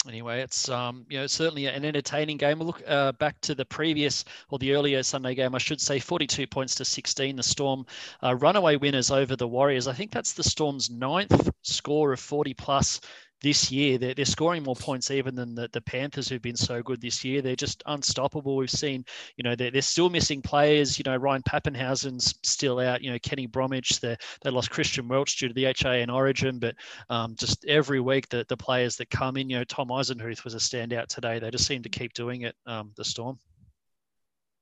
Anyway 0.07 0.41
it's 0.41 0.69
um 0.69 1.05
you 1.09 1.17
know 1.19 1.27
certainly 1.27 1.65
an 1.65 1.83
entertaining 1.83 2.37
game. 2.37 2.59
We'll 2.59 2.67
look 2.67 2.83
uh, 2.87 3.11
back 3.13 3.39
to 3.41 3.55
the 3.55 3.65
previous 3.65 4.23
or 4.49 4.59
the 4.59 4.73
earlier 4.73 5.03
sunday 5.03 5.35
game. 5.35 5.55
I 5.55 5.57
should 5.57 5.81
say 5.81 5.99
42 5.99 6.47
points 6.47 6.75
to 6.75 6.85
16 6.85 7.35
the 7.35 7.43
storm 7.43 7.85
uh, 8.23 8.35
runaway 8.35 8.77
winners 8.77 9.11
over 9.11 9.35
the 9.35 9.47
warriors. 9.47 9.87
I 9.87 9.93
think 9.93 10.11
that's 10.11 10.33
the 10.33 10.43
storm's 10.43 10.89
ninth 10.89 11.49
score 11.63 12.13
of 12.13 12.19
40 12.19 12.53
plus 12.53 13.01
this 13.41 13.71
year. 13.71 13.97
They're, 13.97 14.13
they're 14.13 14.25
scoring 14.25 14.63
more 14.63 14.75
points 14.75 15.11
even 15.11 15.35
than 15.35 15.55
the, 15.55 15.69
the 15.71 15.81
Panthers 15.81 16.27
who've 16.27 16.41
been 16.41 16.55
so 16.55 16.81
good 16.81 17.01
this 17.01 17.23
year. 17.23 17.41
They're 17.41 17.55
just 17.55 17.83
unstoppable. 17.85 18.55
We've 18.55 18.69
seen, 18.69 19.05
you 19.35 19.43
know, 19.43 19.55
they're, 19.55 19.71
they're 19.71 19.81
still 19.81 20.09
missing 20.09 20.41
players. 20.41 20.97
You 20.97 21.03
know, 21.03 21.15
Ryan 21.15 21.43
Papenhuyzen's 21.43 22.35
still 22.43 22.79
out. 22.79 23.01
You 23.01 23.11
know, 23.11 23.19
Kenny 23.19 23.45
Bromwich, 23.45 23.99
they, 23.99 24.17
they 24.41 24.49
lost 24.49 24.71
Christian 24.71 25.07
Welch 25.07 25.37
due 25.37 25.47
to 25.47 25.53
the 25.53 25.73
HIN 25.77 26.09
origin. 26.09 26.59
But 26.59 26.75
um, 27.09 27.35
just 27.35 27.65
every 27.65 27.99
week, 27.99 28.29
the, 28.29 28.45
the 28.49 28.57
players 28.57 28.95
that 28.97 29.09
come 29.09 29.37
in, 29.37 29.49
you 29.49 29.57
know, 29.57 29.63
Tom 29.63 29.89
Eisenhuth 29.89 30.43
was 30.43 30.55
a 30.55 30.57
standout 30.57 31.07
today. 31.07 31.39
They 31.39 31.51
just 31.51 31.67
seem 31.67 31.83
to 31.83 31.89
keep 31.89 32.13
doing 32.13 32.41
it, 32.41 32.55
um, 32.65 32.91
the 32.95 33.05
Storm. 33.05 33.37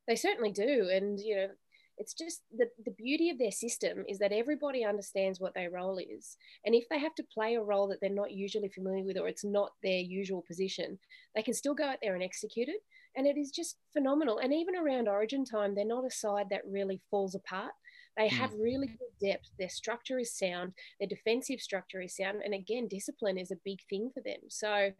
They 0.08 0.16
certainly 0.16 0.52
do. 0.52 0.90
And, 0.92 1.20
you 1.20 1.36
know, 1.36 1.48
it's 1.98 2.14
just 2.14 2.42
the, 2.56 2.66
the 2.84 2.92
beauty 2.92 3.30
of 3.30 3.38
their 3.38 3.52
system 3.52 4.04
is 4.08 4.20
that 4.20 4.32
everybody 4.32 4.84
understands 4.84 5.40
what 5.40 5.54
their 5.54 5.72
role 5.72 5.98
is. 5.98 6.38
And 6.66 6.76
if 6.76 6.88
they 6.90 7.00
have 7.00 7.16
to 7.16 7.26
play 7.34 7.56
a 7.56 7.62
role 7.62 7.88
that 7.88 8.00
they're 8.02 8.10
not 8.10 8.32
usually 8.32 8.70
familiar 8.70 9.04
with 9.04 9.18
or 9.18 9.28
it's 9.28 9.46
not 9.46 9.72
their 9.82 10.00
usual 10.00 10.44
position, 10.48 11.00
they 11.36 11.44
can 11.44 11.54
still 11.54 11.74
go 11.74 11.86
out 11.86 11.98
there 12.02 12.16
and 12.16 12.24
execute 12.24 12.68
it. 12.68 12.82
And 13.16 13.26
it 13.26 13.38
is 13.38 13.52
just 13.52 13.78
phenomenal. 13.94 14.40
And 14.40 14.54
even 14.54 14.76
around 14.76 15.08
origin 15.08 15.46
time, 15.46 15.74
they're 15.74 15.86
not 15.86 16.06
a 16.06 16.12
side 16.12 16.48
that 16.50 16.68
really 16.70 17.02
falls 17.10 17.34
apart. 17.34 17.72
They 18.18 18.28
have 18.30 18.52
mm. 18.52 18.62
really 18.62 18.88
good 18.88 19.28
depth. 19.28 19.50
Their 19.60 19.70
structure 19.70 20.20
is 20.20 20.38
sound. 20.38 20.74
Their 21.00 21.10
defensive 21.10 21.60
structure 21.60 22.02
is 22.02 22.16
sound. 22.16 22.42
And 22.44 22.54
again, 22.54 22.88
discipline 22.88 23.38
is 23.38 23.52
a 23.52 23.58
big 23.66 23.80
thing 23.90 24.12
for 24.14 24.22
them. 24.22 24.40
So 24.50 24.92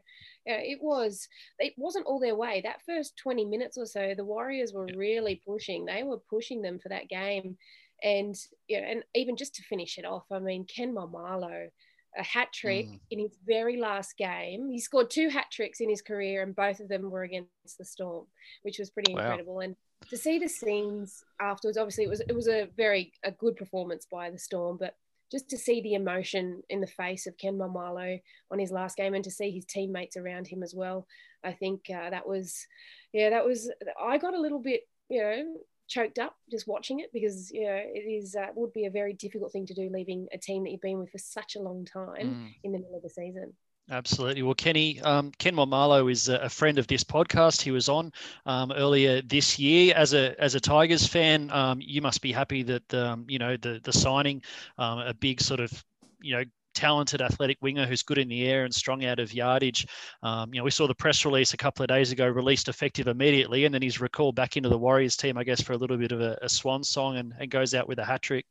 it 0.46 0.80
was, 0.82 1.28
it 1.60 1.74
wasn't 1.78 2.06
all 2.06 2.20
their 2.20 2.36
way. 2.36 2.62
That 2.62 2.82
first 2.86 3.18
20 3.18 3.46
minutes 3.46 3.78
or 3.78 3.86
so, 3.86 4.14
the 4.16 4.26
Warriors 4.26 4.74
were 4.74 4.88
really 4.96 5.42
pushing. 5.48 5.86
They 5.86 6.04
were 6.04 6.20
pushing 6.30 6.62
them 6.62 6.80
for 6.80 6.90
that 6.90 7.10
game. 7.10 7.58
And, 8.04 8.36
you 8.68 8.82
know, 8.82 8.88
and 8.88 9.04
even 9.16 9.38
just 9.38 9.56
to 9.56 9.64
finish 9.64 9.98
it 9.98 10.06
off, 10.06 10.26
I 10.32 10.40
mean, 10.40 10.66
Ken 10.66 10.94
Maumalo, 10.94 11.70
a 12.18 12.24
hat 12.24 12.54
trick 12.54 12.88
mm. 12.88 13.00
in 13.12 13.20
his 13.20 13.38
very 13.46 13.78
last 13.78 14.18
game. 14.18 14.70
He 14.70 14.80
scored 14.80 15.10
two 15.10 15.30
hat 15.30 15.48
tricks 15.52 15.82
in 15.82 15.90
his 15.90 16.02
career, 16.02 16.44
and 16.44 16.56
both 16.56 16.80
of 16.80 16.88
them 16.88 17.10
were 17.10 17.24
against 17.24 17.78
the 17.78 17.86
Storm, 17.86 18.26
which 18.64 18.80
was 18.80 18.90
pretty 18.90 19.14
wow. 19.14 19.22
incredible. 19.22 19.60
And 19.60 19.76
to 20.10 20.18
see 20.18 20.40
the 20.40 20.48
scenes 20.48 21.24
afterwards, 21.42 21.78
obviously 21.78 22.06
it 22.06 22.10
was 22.10 22.22
it 22.22 22.36
was 22.36 22.48
a 22.48 22.70
very 22.78 23.12
a 23.24 23.32
good 23.32 23.56
performance 23.56 24.08
by 24.10 24.30
the 24.30 24.40
Storm, 24.40 24.78
but 24.80 24.96
just 25.32 25.50
to 25.50 25.58
see 25.58 25.82
the 25.82 25.96
emotion 25.96 26.62
in 26.70 26.82
the 26.82 26.88
face 26.88 27.26
of 27.28 27.38
Ken 27.38 27.58
Maumalo 27.58 28.22
on 28.52 28.60
his 28.60 28.72
last 28.72 28.96
game 28.96 29.16
and 29.16 29.24
to 29.24 29.32
see 29.32 29.52
his 29.52 29.66
teammates 29.66 30.18
around 30.18 30.48
him 30.48 30.62
as 30.62 30.76
well, 30.76 31.08
I 31.44 31.52
think 31.52 31.86
uh, 31.90 32.12
that 32.12 32.28
was, 32.28 32.66
yeah, 33.12 33.32
that 33.32 33.46
was. 33.46 33.72
I 34.00 34.18
got 34.18 34.36
a 34.36 34.40
little 34.40 34.60
bit, 34.60 34.82
you 35.10 35.22
know, 35.22 35.58
choked 35.88 36.20
up 36.20 36.36
just 36.52 36.68
watching 36.68 37.00
it 37.00 37.12
because 37.14 37.52
you 37.52 37.66
know 37.66 37.76
it 37.76 38.00
is 38.00 38.36
uh, 38.36 38.48
would 38.56 38.74
be 38.74 38.86
a 38.86 38.92
very 38.92 39.14
difficult 39.14 39.52
thing 39.52 39.66
to 39.66 39.74
do 39.74 39.90
leaving 39.92 40.28
a 40.34 40.38
team 40.38 40.64
that 40.64 40.72
you've 40.72 40.82
been 40.82 41.00
with 41.00 41.12
for 41.12 41.18
such 41.18 41.56
a 41.56 41.60
long 41.60 41.86
time 41.86 42.28
mm. 42.28 42.56
in 42.64 42.72
the 42.72 42.80
middle 42.80 42.96
of 42.96 43.04
the 43.04 43.10
season. 43.10 43.54
Absolutely. 43.92 44.42
Well, 44.42 44.56
Kenny, 44.56 45.00
um, 45.02 45.32
Ken 45.38 45.54
Maumalo 45.54 46.12
is 46.12 46.28
a 46.28 46.50
friend 46.50 46.80
of 46.80 46.88
this 46.88 47.04
podcast. 47.04 47.62
He 47.62 47.70
was 47.70 47.88
on 47.88 48.12
um, 48.48 48.72
earlier 48.72 49.22
this 49.22 49.60
year. 49.60 49.94
As 49.96 50.14
a 50.14 50.36
as 50.42 50.56
a 50.56 50.60
Tigers 50.60 51.06
fan, 51.06 51.52
um, 51.52 51.80
you 51.82 52.02
must 52.02 52.22
be 52.22 52.32
happy 52.32 52.64
that 52.64 52.94
um, 52.96 53.26
you 53.28 53.38
know 53.38 53.58
the 53.58 53.80
the 53.84 53.94
signing, 53.94 54.42
um, 54.80 55.00
a 55.00 55.14
big 55.14 55.40
sort 55.40 55.60
of 55.60 55.72
you 56.20 56.36
know 56.36 56.44
talented 56.76 57.22
athletic 57.22 57.58
winger 57.62 57.86
who's 57.86 58.04
good 58.04 58.18
in 58.18 58.28
the 58.28 58.48
air 58.48 58.66
and 58.66 58.74
strong 58.74 59.06
out 59.06 59.20
of 59.20 59.34
yardage. 59.34 59.88
Um, 60.22 60.54
you 60.54 60.60
know, 60.60 60.64
we 60.64 60.72
saw 60.72 60.88
the 60.88 60.96
press 60.96 61.26
release 61.26 61.54
a 61.54 61.58
couple 61.58 61.84
of 61.84 61.88
days 61.88 62.12
ago, 62.12 62.28
released 62.28 62.70
effective 62.70 63.08
immediately, 63.08 63.66
and 63.66 63.74
then 63.74 63.82
he's 63.82 64.00
recalled 64.00 64.36
back 64.36 64.58
into 64.58 64.70
the 64.70 64.78
Warriors 64.78 65.18
team, 65.18 65.38
I 65.38 65.44
guess, 65.44 65.62
for 65.62 65.74
a 65.74 65.78
little 65.78 65.98
bit 65.98 66.12
of 66.12 66.22
a, 66.22 66.38
a 66.42 66.50
swan 66.50 66.84
song 66.84 67.18
and, 67.18 67.34
and 67.40 67.50
goes 67.50 67.74
out 67.74 67.88
with 67.88 68.00
a 68.00 68.06
hat 68.06 68.22
trick. 68.22 68.46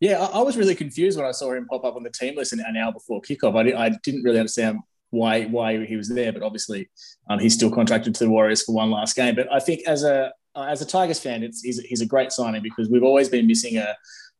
Yeah, 0.00 0.18
I, 0.20 0.42
was 0.42 0.56
really 0.56 0.74
confused 0.74 1.16
when 1.16 1.28
I 1.28 1.30
saw 1.30 1.52
him 1.52 1.66
pop 1.66 1.84
up 1.84 1.94
on 1.94 2.02
the 2.02 2.10
team 2.10 2.34
list 2.34 2.52
an, 2.52 2.76
hour 2.76 2.90
before 2.90 3.22
kickoff. 3.22 3.54
I, 3.54 3.86
I 3.86 3.90
didn't 4.02 4.24
really 4.24 4.40
understand 4.40 4.80
why 5.10 5.44
why 5.44 5.84
he 5.86 5.94
was 5.94 6.08
there. 6.08 6.32
But 6.32 6.42
obviously, 6.42 6.88
um, 7.30 7.38
he's 7.38 7.54
still 7.54 7.70
contracted 7.70 8.12
to 8.16 8.24
the 8.24 8.30
Warriors 8.30 8.64
for 8.64 8.74
one 8.74 8.90
last 8.90 9.14
game. 9.14 9.36
But 9.36 9.52
I 9.52 9.60
think 9.60 9.82
as 9.86 10.02
a 10.02 10.32
uh, 10.56 10.64
as 10.64 10.82
a 10.82 10.86
Tigers 10.86 11.20
fan, 11.20 11.44
it's 11.44 11.62
he's, 11.62 11.78
he's 11.80 12.00
a 12.00 12.06
great 12.06 12.32
signing 12.32 12.62
because 12.62 12.88
we've 12.88 13.04
always 13.04 13.28
been 13.28 13.46
missing 13.46 13.76
a 13.76 13.96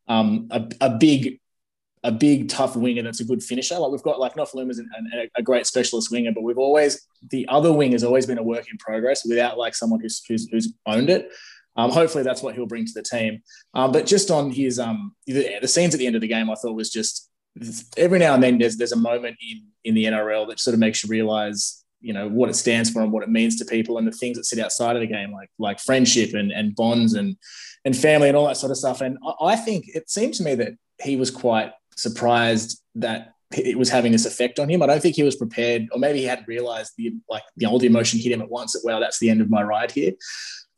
um, 0.09 0.49
a, 0.51 0.69
a 0.81 0.91
big 0.99 1.39
a 2.05 2.11
big 2.11 2.49
tough 2.49 2.75
winger 2.75 3.03
that's 3.03 3.21
a 3.21 3.25
good 3.25 3.43
finisher. 3.43 3.79
Like 3.79 3.93
we've 3.93 4.03
got 4.03 4.19
like 4.19 4.35
Nofoaluma's 4.35 4.79
and, 4.79 4.89
and 4.95 5.31
a 5.37 5.43
great 5.43 5.67
specialist 5.67 6.11
winger, 6.11 6.33
but 6.33 6.43
we've 6.43 6.59
always 6.59 7.07
the 7.31 7.47
other 7.49 7.73
wing 7.73 7.93
has 7.93 8.03
always 8.03 8.27
been 8.27 8.39
a 8.39 8.43
work 8.43 8.67
in 8.71 8.77
progress 8.79 9.25
without 9.25 9.57
like 9.57 9.75
someone 9.75 10.01
who's 10.01 10.23
who's, 10.27 10.49
who's 10.51 10.73
owned 10.87 11.11
it. 11.11 11.31
Um, 11.77 11.91
hopefully 11.91 12.25
that's 12.25 12.43
what 12.43 12.55
he'll 12.55 12.67
bring 12.67 12.85
to 12.85 12.93
the 12.95 13.03
team. 13.03 13.43
Um, 13.75 13.93
but 13.93 14.07
just 14.07 14.31
on 14.31 14.51
his 14.51 14.79
um, 14.79 15.15
the, 15.27 15.59
the, 15.61 15.69
scenes 15.69 15.95
at 15.95 15.99
the 15.99 16.07
end 16.07 16.17
of 16.17 16.21
the 16.21 16.29
game, 16.29 16.51
I 16.51 16.55
thought 16.55 16.75
was 16.75 16.91
just 16.91 17.31
every 17.97 18.19
now 18.19 18.35
and 18.35 18.43
then 18.43 18.59
there's 18.59 18.77
there's 18.77 18.93
a 18.93 18.97
moment 18.97 19.37
in 19.41 19.63
in 19.85 19.95
the 19.95 20.05
NRL 20.05 20.49
that 20.49 20.61
sort 20.61 20.75
of 20.75 20.81
makes 20.81 21.05
you 21.05 21.11
realize 21.11 21.85
you 22.01 22.13
know 22.13 22.29
what 22.29 22.51
it 22.51 22.55
stands 22.55 22.91
for 22.91 23.01
and 23.01 23.13
what 23.13 23.23
it 23.23 23.29
means 23.29 23.57
to 23.57 23.65
people 23.65 23.97
and 23.97 24.07
the 24.07 24.13
things 24.13 24.37
that 24.37 24.45
sit 24.45 24.59
outside 24.59 24.97
of 24.97 25.01
the 25.01 25.07
game 25.07 25.31
like 25.31 25.51
like 25.59 25.79
friendship 25.79 26.35
and 26.35 26.51
and 26.51 26.75
bonds 26.75 27.15
and 27.15 27.37
and 27.85 27.97
family 27.97 28.29
and 28.29 28.37
all 28.37 28.47
that 28.47 28.57
sort 28.57 28.71
of 28.71 28.77
stuff. 28.77 29.01
And 29.01 29.19
I, 29.25 29.53
I 29.53 29.57
think 29.57 29.87
it 29.89 30.11
seemed 30.11 30.35
to 30.35 30.43
me 30.43 30.55
that 30.57 30.73
he 31.01 31.17
was 31.17 31.31
quite 31.31 31.73
surprised 31.97 32.83
that 32.97 33.35
it 33.57 33.79
was 33.79 33.91
having 33.91 34.13
this 34.13 34.27
effect 34.27 34.59
on 34.59 34.69
him. 34.69 34.83
I 34.83 34.87
don't 34.87 35.03
think 35.03 35.17
he 35.17 35.23
was 35.23 35.37
prepared, 35.37 35.89
or 35.93 35.99
maybe 35.99 36.21
he 36.21 36.25
hadn't 36.25 36.49
realized 36.49 36.93
the 36.97 37.15
like 37.29 37.43
the 37.57 37.67
old 37.67 37.83
emotion 37.85 38.19
hit 38.19 38.33
him 38.33 38.43
at 38.43 38.51
once. 38.51 38.73
That 38.73 38.83
wow, 38.85 39.01
that's 39.01 39.19
the 39.19 39.31
end 39.31 39.41
of 39.41 39.51
my 39.51 39.63
ride 39.63 39.91
here. 39.91 40.13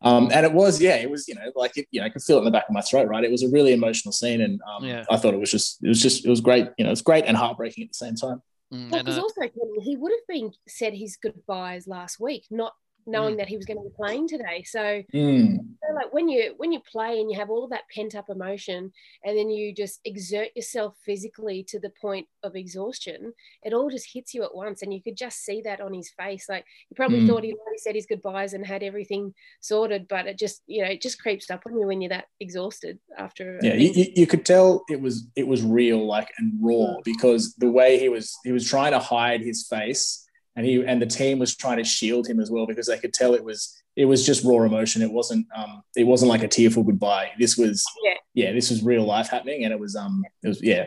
Um, 0.02 0.28
and 0.34 0.44
it 0.44 0.52
was, 0.52 0.82
yeah, 0.82 0.96
it 0.96 1.08
was, 1.08 1.26
you 1.28 1.34
know, 1.34 1.50
like 1.56 1.78
it, 1.78 1.86
you 1.90 1.98
know, 1.98 2.06
I 2.06 2.10
could 2.10 2.22
feel 2.22 2.36
it 2.36 2.40
in 2.40 2.44
the 2.44 2.50
back 2.50 2.68
of 2.68 2.74
my 2.74 2.82
throat, 2.82 3.08
right? 3.08 3.24
It 3.24 3.30
was 3.30 3.42
a 3.42 3.48
really 3.48 3.72
emotional 3.72 4.12
scene, 4.12 4.42
and 4.42 4.60
um, 4.70 4.84
yeah. 4.84 5.04
I 5.10 5.16
thought 5.16 5.32
it 5.32 5.40
was 5.40 5.50
just, 5.50 5.82
it 5.82 5.88
was 5.88 6.02
just, 6.02 6.26
it 6.26 6.28
was 6.28 6.42
great. 6.42 6.68
You 6.76 6.84
know, 6.84 6.92
it's 6.92 7.00
great 7.00 7.24
and 7.24 7.36
heartbreaking 7.36 7.84
at 7.84 7.90
the 7.90 7.94
same 7.94 8.14
time. 8.14 8.42
Because 8.70 9.16
mm, 9.16 9.22
also 9.22 9.40
he 9.82 9.96
would 9.96 10.12
have 10.12 10.26
been 10.28 10.52
said 10.68 10.94
his 10.94 11.16
goodbyes 11.16 11.86
last 11.86 12.20
week, 12.20 12.44
not 12.50 12.72
knowing 13.06 13.34
mm. 13.34 13.38
that 13.38 13.48
he 13.48 13.56
was 13.56 13.66
going 13.66 13.78
to 13.78 13.84
be 13.84 13.94
playing 13.96 14.28
today. 14.28 14.62
So, 14.66 15.02
mm. 15.12 15.56
so, 15.56 15.94
like 15.94 16.12
when 16.12 16.28
you 16.28 16.54
when 16.56 16.72
you 16.72 16.80
play 16.80 17.20
and 17.20 17.30
you 17.30 17.38
have 17.38 17.50
all 17.50 17.64
of 17.64 17.70
that 17.70 17.88
pent 17.94 18.14
up 18.14 18.28
emotion, 18.28 18.92
and 19.24 19.38
then 19.38 19.50
you 19.50 19.74
just 19.74 20.00
exert 20.04 20.48
yourself 20.54 20.96
physically 21.04 21.64
to 21.68 21.78
the 21.78 21.92
point 22.00 22.26
of 22.42 22.56
exhaustion, 22.56 23.32
it 23.62 23.72
all 23.72 23.90
just 23.90 24.12
hits 24.12 24.34
you 24.34 24.42
at 24.44 24.54
once, 24.54 24.82
and 24.82 24.92
you 24.92 25.02
could 25.02 25.16
just 25.16 25.44
see 25.44 25.60
that 25.62 25.80
on 25.80 25.92
his 25.92 26.10
face. 26.10 26.46
Like 26.48 26.64
he 26.88 26.94
probably 26.94 27.20
mm. 27.20 27.28
thought 27.28 27.44
he 27.44 27.52
already 27.52 27.78
said 27.78 27.94
his 27.94 28.06
goodbyes 28.06 28.54
and 28.54 28.66
had 28.66 28.82
everything 28.82 29.34
sorted, 29.60 30.08
but 30.08 30.26
it 30.26 30.38
just 30.38 30.62
you 30.66 30.82
know 30.82 30.90
it 30.90 31.02
just 31.02 31.20
creeps 31.20 31.50
up 31.50 31.62
on 31.66 31.78
you 31.78 31.86
when 31.86 32.00
you're 32.00 32.10
that 32.10 32.26
exhausted 32.40 32.98
after. 33.16 33.58
Yeah, 33.62 33.74
you, 33.74 34.12
you, 34.14 34.26
could 34.26 34.44
tell 34.44 34.84
it 34.90 35.00
was 35.00 35.26
it 35.36 35.46
was 35.46 35.62
real, 35.62 36.06
like 36.06 36.30
and 36.38 36.52
raw, 36.60 36.74
mm. 36.74 37.04
because 37.04 37.54
the 37.58 37.70
way 37.70 37.98
he 37.98 38.08
was 38.08 38.36
he 38.44 38.52
was 38.52 38.68
trying 38.68 38.92
to 38.92 38.98
hide 38.98 39.40
his 39.40 39.66
face 39.66 40.23
and 40.56 40.66
he 40.66 40.84
and 40.84 41.00
the 41.00 41.06
team 41.06 41.38
was 41.38 41.56
trying 41.56 41.78
to 41.78 41.84
shield 41.84 42.26
him 42.26 42.40
as 42.40 42.50
well 42.50 42.66
because 42.66 42.86
they 42.86 42.98
could 42.98 43.12
tell 43.12 43.34
it 43.34 43.44
was 43.44 43.82
it 43.96 44.04
was 44.04 44.24
just 44.24 44.44
raw 44.44 44.62
emotion. 44.62 45.02
It 45.02 45.12
wasn't 45.12 45.46
um 45.54 45.82
it 45.96 46.04
wasn't 46.04 46.30
like 46.30 46.42
a 46.42 46.48
tearful 46.48 46.82
goodbye. 46.82 47.30
This 47.38 47.56
was 47.56 47.84
yeah, 48.04 48.14
yeah 48.34 48.52
this 48.52 48.70
was 48.70 48.82
real 48.82 49.04
life 49.04 49.28
happening, 49.28 49.64
and 49.64 49.72
it 49.72 49.78
was 49.78 49.96
um 49.96 50.22
it 50.42 50.48
was 50.48 50.62
yeah 50.62 50.86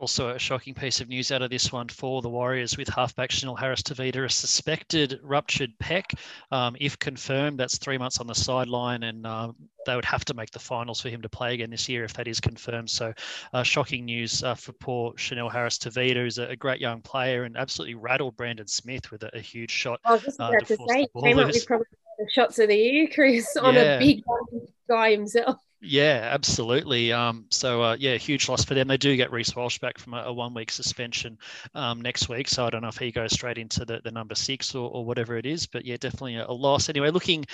also, 0.00 0.30
a 0.30 0.38
shocking 0.38 0.72
piece 0.72 1.02
of 1.02 1.10
news 1.10 1.30
out 1.30 1.42
of 1.42 1.50
this 1.50 1.70
one 1.70 1.86
for 1.86 2.22
the 2.22 2.28
Warriors 2.30 2.78
with 2.78 2.88
halfback 2.88 3.30
Chanel 3.30 3.54
Harris 3.54 3.82
Tavita, 3.82 4.24
a 4.24 4.30
suspected 4.30 5.20
ruptured 5.22 5.72
pec. 5.78 6.14
Um, 6.50 6.74
if 6.80 6.98
confirmed, 6.98 7.60
that's 7.60 7.76
three 7.76 7.98
months 7.98 8.18
on 8.18 8.26
the 8.26 8.34
sideline, 8.34 9.02
and 9.02 9.26
um, 9.26 9.56
they 9.84 9.94
would 9.94 10.06
have 10.06 10.24
to 10.24 10.34
make 10.34 10.52
the 10.52 10.58
finals 10.58 11.02
for 11.02 11.10
him 11.10 11.20
to 11.20 11.28
play 11.28 11.52
again 11.52 11.68
this 11.68 11.86
year 11.86 12.02
if 12.04 12.14
that 12.14 12.26
is 12.26 12.40
confirmed. 12.40 12.88
So, 12.88 13.12
uh, 13.52 13.62
shocking 13.62 14.06
news 14.06 14.42
uh, 14.42 14.54
for 14.54 14.72
poor 14.72 15.12
Chanel 15.18 15.50
Harris 15.50 15.76
Tavita, 15.76 16.14
who's 16.14 16.38
a, 16.38 16.44
a, 16.44 16.56
great 16.56 16.80
young 16.80 17.02
player 17.02 17.44
and 17.44 17.54
absolutely 17.58 17.94
rattled 17.94 18.38
Brandon 18.38 18.66
Smith 18.66 19.10
with 19.10 19.22
a, 19.22 19.36
a 19.36 19.40
huge 19.40 19.70
shot. 19.70 20.00
I 20.06 20.14
was 20.14 20.22
just 20.22 20.40
uh, 20.40 20.44
about 20.44 20.62
uh, 20.62 20.64
to, 20.64 20.76
to 20.78 20.86
say, 20.88 21.06
came 21.22 21.38
up 21.38 21.48
with 21.48 21.66
probably 21.66 21.86
the 22.18 22.26
shots 22.32 22.58
of 22.58 22.68
the 22.68 22.76
year, 22.76 23.06
Chris, 23.14 23.54
on 23.58 23.74
yeah. 23.74 23.96
a 23.96 23.98
big 23.98 24.22
guy 24.88 25.10
himself. 25.10 25.60
Yeah, 25.82 26.28
absolutely. 26.34 27.10
Um, 27.10 27.46
so 27.48 27.82
uh, 27.82 27.96
yeah, 27.98 28.16
huge 28.18 28.50
loss 28.50 28.64
for 28.64 28.74
them. 28.74 28.88
They 28.88 28.98
do 28.98 29.16
get 29.16 29.32
Reece 29.32 29.56
Walsh 29.56 29.78
back 29.78 29.96
from 29.98 30.12
a, 30.12 30.24
a 30.24 30.32
one-week 30.32 30.70
suspension 30.70 31.38
um, 31.74 32.02
next 32.02 32.28
week, 32.28 32.48
so 32.48 32.66
I 32.66 32.70
don't 32.70 32.82
know 32.82 32.88
if 32.88 32.98
he 32.98 33.10
goes 33.10 33.32
straight 33.32 33.56
into 33.56 33.86
the, 33.86 33.98
the 34.04 34.10
number 34.10 34.34
six 34.34 34.74
or, 34.74 34.90
or 34.90 35.06
whatever 35.06 35.38
it 35.38 35.46
is. 35.46 35.66
But 35.66 35.86
yeah, 35.86 35.96
definitely 35.98 36.36
a, 36.36 36.46
a 36.46 36.52
loss. 36.52 36.90
Anyway, 36.90 37.08
looking 37.10 37.46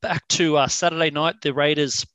back 0.00 0.26
to 0.28 0.56
uh, 0.56 0.66
Saturday 0.66 1.10
night, 1.10 1.42
the 1.42 1.52
Raiders 1.52 2.06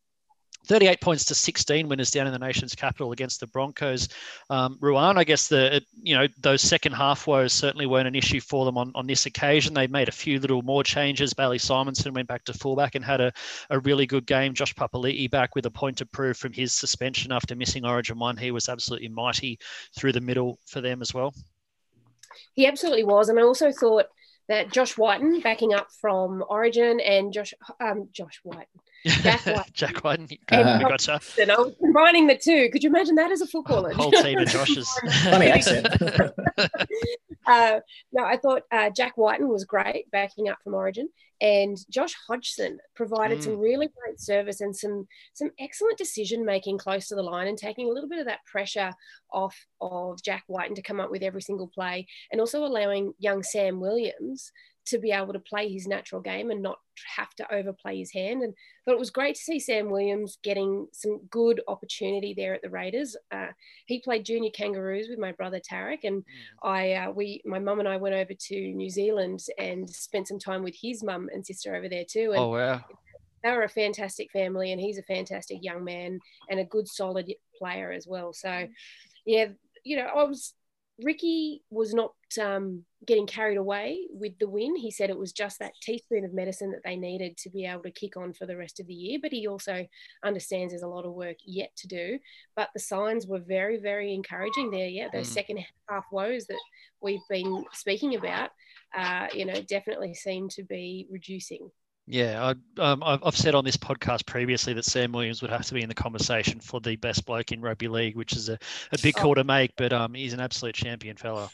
38 0.70 1.02
points 1.02 1.26
to 1.26 1.34
16 1.34 1.90
winners 1.90 2.12
down 2.12 2.28
in 2.28 2.32
the 2.32 2.38
nation's 2.38 2.76
capital 2.76 3.12
against 3.12 3.40
the 3.40 3.48
Broncos. 3.48 4.08
Um, 4.52 4.78
Ruan, 4.80 5.18
I 5.18 5.24
guess 5.24 5.48
the 5.48 5.82
you 6.04 6.16
know 6.16 6.28
those 6.40 6.62
second 6.62 6.92
half 6.92 7.26
woes 7.26 7.54
certainly 7.54 7.88
weren't 7.88 8.08
an 8.08 8.14
issue 8.14 8.40
for 8.40 8.66
them 8.66 8.78
on, 8.78 8.92
on 8.94 9.08
this 9.08 9.26
occasion. 9.26 9.74
They 9.74 9.88
made 9.88 10.10
a 10.10 10.12
few 10.12 10.40
little 10.40 10.62
more 10.62 10.84
changes. 10.84 11.34
Bailey 11.34 11.58
Simonsson 11.58 12.14
went 12.14 12.28
back 12.28 12.46
to 12.46 12.54
fullback 12.54 12.94
and 12.94 13.04
had 13.04 13.20
a, 13.20 13.34
a 13.72 13.80
really 13.80 14.06
good 14.06 14.28
game. 14.28 14.54
Josh 14.54 14.76
Papali'i 14.76 15.30
back 15.30 15.56
with 15.56 15.66
a 15.66 15.72
point 15.72 15.98
to 15.98 16.06
prove 16.06 16.38
from 16.38 16.54
his 16.54 16.72
suspension 16.72 17.32
after 17.32 17.56
missing 17.56 17.84
Origin 17.84 18.20
one. 18.20 18.38
He 18.38 18.52
was 18.52 18.70
absolutely 18.70 19.10
mighty 19.10 19.58
through 19.98 20.12
the 20.12 20.22
middle 20.22 20.60
for 20.68 20.82
them 20.82 21.02
as 21.02 21.16
well. 21.16 21.34
He 22.54 22.68
absolutely 22.68 23.06
was, 23.06 23.30
and 23.30 23.40
I 23.40 23.42
also 23.42 23.72
thought 23.72 24.06
that 24.48 24.72
Josh 24.72 25.00
Wighton 25.00 25.40
backing 25.40 25.74
up 25.74 25.88
from 26.00 26.44
Origin 26.48 27.00
and 27.00 27.34
Josh 27.34 27.56
um, 27.82 28.10
Josh 28.14 28.40
White 28.44 28.68
Jack 29.06 29.46
White. 29.46 29.74
Jack 29.74 30.04
Wighton. 30.04 30.28
Uh, 30.52 30.80
gotcha. 30.80 31.22
And 31.40 31.52
I 31.52 31.58
was 31.58 31.74
combining 31.80 32.28
the 32.28 32.38
two. 32.38 32.70
Could 32.70 32.84
you 32.84 32.90
imagine 32.90 33.16
that 33.16 33.32
as 33.32 33.42
a 33.42 33.48
footballer? 33.48 33.94
Whole 33.94 34.12
team 34.12 34.40
of 34.40 34.48
Josh's. 34.50 34.90
Funny 35.24 35.48
accent. 35.48 35.88
uh, 37.48 37.80
no, 38.12 38.24
I 38.24 38.38
thought 38.38 38.64
uh, 38.72 38.90
Jack 38.90 39.18
Wighton 39.18 39.48
was 39.48 39.64
great 39.64 40.12
backing 40.12 40.50
up 40.50 40.58
from 40.64 40.74
Origin, 40.74 41.08
and 41.40 41.78
Josh 41.90 42.14
Hodgson 42.28 42.80
provided 42.94 43.40
mm. 43.40 43.44
some 43.44 43.60
really 43.60 43.88
great 43.88 44.20
service 44.20 44.60
and 44.60 44.76
some 44.76 45.08
some 45.34 45.52
excellent 45.60 45.98
decision 45.98 46.46
making 46.46 46.78
close 46.78 47.08
to 47.08 47.16
the 47.16 47.24
line 47.24 47.48
and 47.48 47.58
taking 47.58 47.90
a 47.90 47.94
little 47.94 48.10
bit 48.10 48.20
of 48.20 48.26
that 48.26 48.46
pressure 48.46 48.94
off 49.32 49.56
of 49.80 50.22
Jack 50.24 50.44
Wighton 50.50 50.76
to 50.76 50.82
come 50.82 51.00
up 51.00 51.10
with 51.10 51.24
every 51.24 51.42
single 51.42 51.68
play, 51.68 52.06
and 52.32 52.42
also 52.42 52.66
allowing 52.66 53.14
young 53.18 53.44
Sam 53.44 53.80
Williams 53.80 54.52
to 54.90 55.00
be 55.00 55.12
able 55.12 55.34
to 55.34 55.40
play 55.40 55.72
his 55.72 55.88
natural 55.88 56.22
game 56.22 56.52
and 56.52 56.62
not 56.62 56.78
have 57.16 57.34
to 57.36 57.54
overplay 57.54 57.98
his 57.98 58.12
hand. 58.12 58.44
And 58.44 58.54
thought 58.86 58.94
it 58.94 59.00
was 59.00 59.10
great 59.10 59.36
to 59.36 59.42
see 59.42 59.60
Sam 59.60 59.90
Williams 59.90 60.38
getting 60.44 60.88
some 60.92 61.20
good 61.30 61.62
opportunity 61.68 62.34
there 62.34 62.54
at 62.54 62.62
the 62.62 62.70
Raiders. 62.70 63.16
Uh, 63.32 63.48
he 63.86 64.00
played 64.00 64.26
junior 64.26 64.52
Kangaroos 64.52 65.08
with 65.10 65.20
my 65.20 65.32
brother 65.32 65.60
Tariq, 65.60 66.00
and 66.04 66.22
mm. 66.22 66.26
I 66.64 66.94
uh, 66.94 67.12
we 67.12 67.42
my 67.46 67.60
mum 67.60 67.80
and 67.80 67.88
I 67.88 67.98
went 67.98 68.16
over 68.16 68.34
to 68.34 68.74
New 68.74 68.90
Zealand 68.90 69.42
and 69.58 69.90
spent 69.90 70.28
some 70.28 70.40
time 70.40 70.64
with 70.64 70.76
his 70.80 71.04
mum 71.04 71.30
and 71.34 71.46
sister 71.46 71.76
over 71.76 71.90
there 71.90 72.06
too. 72.10 72.32
And 72.32 72.40
oh 72.40 72.50
wow. 72.50 72.82
They 73.42 73.52
were 73.52 73.64
a 73.64 73.70
fantastic 73.70 74.32
family, 74.32 74.74
and 74.74 74.82
he's 74.82 74.98
a 74.98 75.04
fantastic 75.04 75.60
young 75.62 75.86
man 75.86 76.20
and 76.50 76.60
a 76.60 76.66
good, 76.66 76.90
solid 76.90 77.32
player 77.58 77.90
as 77.90 78.06
well. 78.06 78.34
So, 78.34 78.68
yeah, 79.26 79.46
you 79.86 79.96
know, 79.96 80.08
I 80.08 80.24
was 80.24 80.54
Ricky 81.02 81.64
was 81.70 81.94
not 81.94 82.14
um, 82.42 82.84
getting 83.06 83.26
carried 83.26 83.58
away 83.58 84.08
with 84.12 84.38
the 84.40 84.50
win. 84.50 84.76
He 84.76 84.92
said 84.92 85.10
it 85.10 85.18
was 85.18 85.32
just 85.32 85.60
that 85.60 85.74
teaspoon 85.82 86.26
of 86.26 86.34
medicine 86.34 86.72
that 86.72 86.82
they 86.84 86.96
needed 86.96 87.38
to 87.38 87.50
be 87.50 87.66
able 87.66 87.84
to 87.84 87.92
kick 87.92 88.18
on 88.18 88.34
for 88.34 88.46
the 88.46 88.58
rest 88.58 88.80
of 88.80 88.88
the 88.88 88.94
year. 88.94 89.20
But 89.22 89.32
he 89.32 89.48
also 89.48 89.88
understands 90.24 90.72
there's 90.72 90.84
a 90.84 90.88
lot 90.88 91.06
of 91.06 91.14
work 91.14 91.38
yet 91.46 91.76
to 91.78 91.88
do. 91.88 92.20
But 92.56 92.70
the 92.74 92.80
signs 92.80 93.28
were 93.28 93.40
very, 93.40 93.78
very 93.78 94.14
encouraging 94.14 94.72
there. 94.72 94.88
Yeah, 94.88 95.08
those 95.12 95.30
mm. 95.30 95.34
second 95.34 95.60
half 95.90 96.06
woes 96.12 96.46
that 96.48 96.62
we've 97.02 97.20
been 97.30 97.66
speaking 97.74 98.16
about, 98.16 98.50
uh, 98.98 99.28
you 99.34 99.46
know, 99.46 99.62
definitely 99.62 100.14
seem 100.14 100.50
to 100.50 100.64
be 100.64 101.08
reducing. 101.10 101.72
Yeah, 102.12 102.54
I, 102.80 102.82
um, 102.82 103.04
I've 103.06 103.38
said 103.38 103.54
on 103.54 103.64
this 103.64 103.78
podcast 103.78 104.26
previously 104.26 104.74
that 104.74 104.86
Sam 104.86 105.12
Williams 105.12 105.44
would 105.44 105.52
have 105.52 105.68
to 105.68 105.76
be 105.76 105.84
in 105.84 105.90
the 105.90 105.94
conversation 105.94 106.60
for 106.60 106.82
the 106.82 106.96
best 106.96 107.24
bloke 107.24 107.52
in 107.52 107.62
rugby 107.62 107.88
league, 107.88 108.16
which 108.16 108.34
is 108.34 108.50
a, 108.50 108.58
a 108.92 108.98
big 109.04 109.14
call 109.14 109.36
to 109.36 109.44
make, 109.44 109.76
but 109.76 109.94
um, 109.94 110.16
he's 110.16 110.34
an 110.34 110.40
absolute 110.40 110.74
champion 110.74 111.18
fella. 111.18 111.52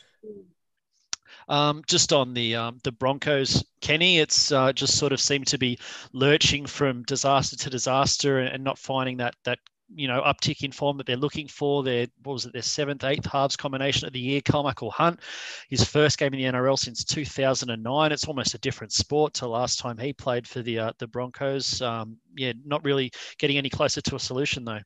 Um, 1.49 1.83
just 1.87 2.13
on 2.13 2.33
the 2.33 2.55
um, 2.55 2.79
the 2.85 2.93
Broncos, 2.93 3.65
Kenny, 3.81 4.19
it's 4.19 4.53
uh, 4.53 4.71
just 4.71 4.97
sort 4.97 5.11
of 5.11 5.19
seemed 5.19 5.47
to 5.47 5.57
be 5.57 5.77
lurching 6.13 6.65
from 6.65 7.03
disaster 7.03 7.57
to 7.57 7.69
disaster 7.69 8.39
and, 8.39 8.47
and 8.47 8.63
not 8.63 8.79
finding 8.79 9.17
that 9.17 9.35
that 9.43 9.59
you 9.93 10.07
know 10.07 10.21
uptick 10.21 10.63
in 10.63 10.71
form 10.71 10.97
that 10.97 11.05
they're 11.05 11.15
looking 11.15 11.47
for. 11.47 11.83
Their 11.83 12.07
what 12.23 12.33
was 12.33 12.45
it? 12.45 12.53
Their 12.53 12.61
seventh, 12.61 13.03
eighth 13.03 13.25
halves 13.25 13.55
combination 13.55 14.07
of 14.07 14.13
the 14.13 14.19
year. 14.19 14.41
Carmichael 14.41 14.91
Hunt, 14.91 15.19
his 15.69 15.83
first 15.83 16.17
game 16.17 16.33
in 16.33 16.39
the 16.39 16.57
NRL 16.57 16.77
since 16.77 17.03
2009. 17.03 18.11
It's 18.11 18.25
almost 18.25 18.53
a 18.53 18.59
different 18.59 18.93
sport 18.93 19.33
to 19.35 19.47
last 19.47 19.79
time 19.79 19.97
he 19.97 20.13
played 20.13 20.47
for 20.47 20.61
the 20.61 20.79
uh, 20.79 20.91
the 20.99 21.07
Broncos. 21.07 21.81
Um, 21.81 22.17
yeah, 22.35 22.53
not 22.65 22.83
really 22.83 23.11
getting 23.37 23.57
any 23.57 23.69
closer 23.69 24.01
to 24.01 24.15
a 24.15 24.19
solution 24.19 24.65
though. 24.65 24.81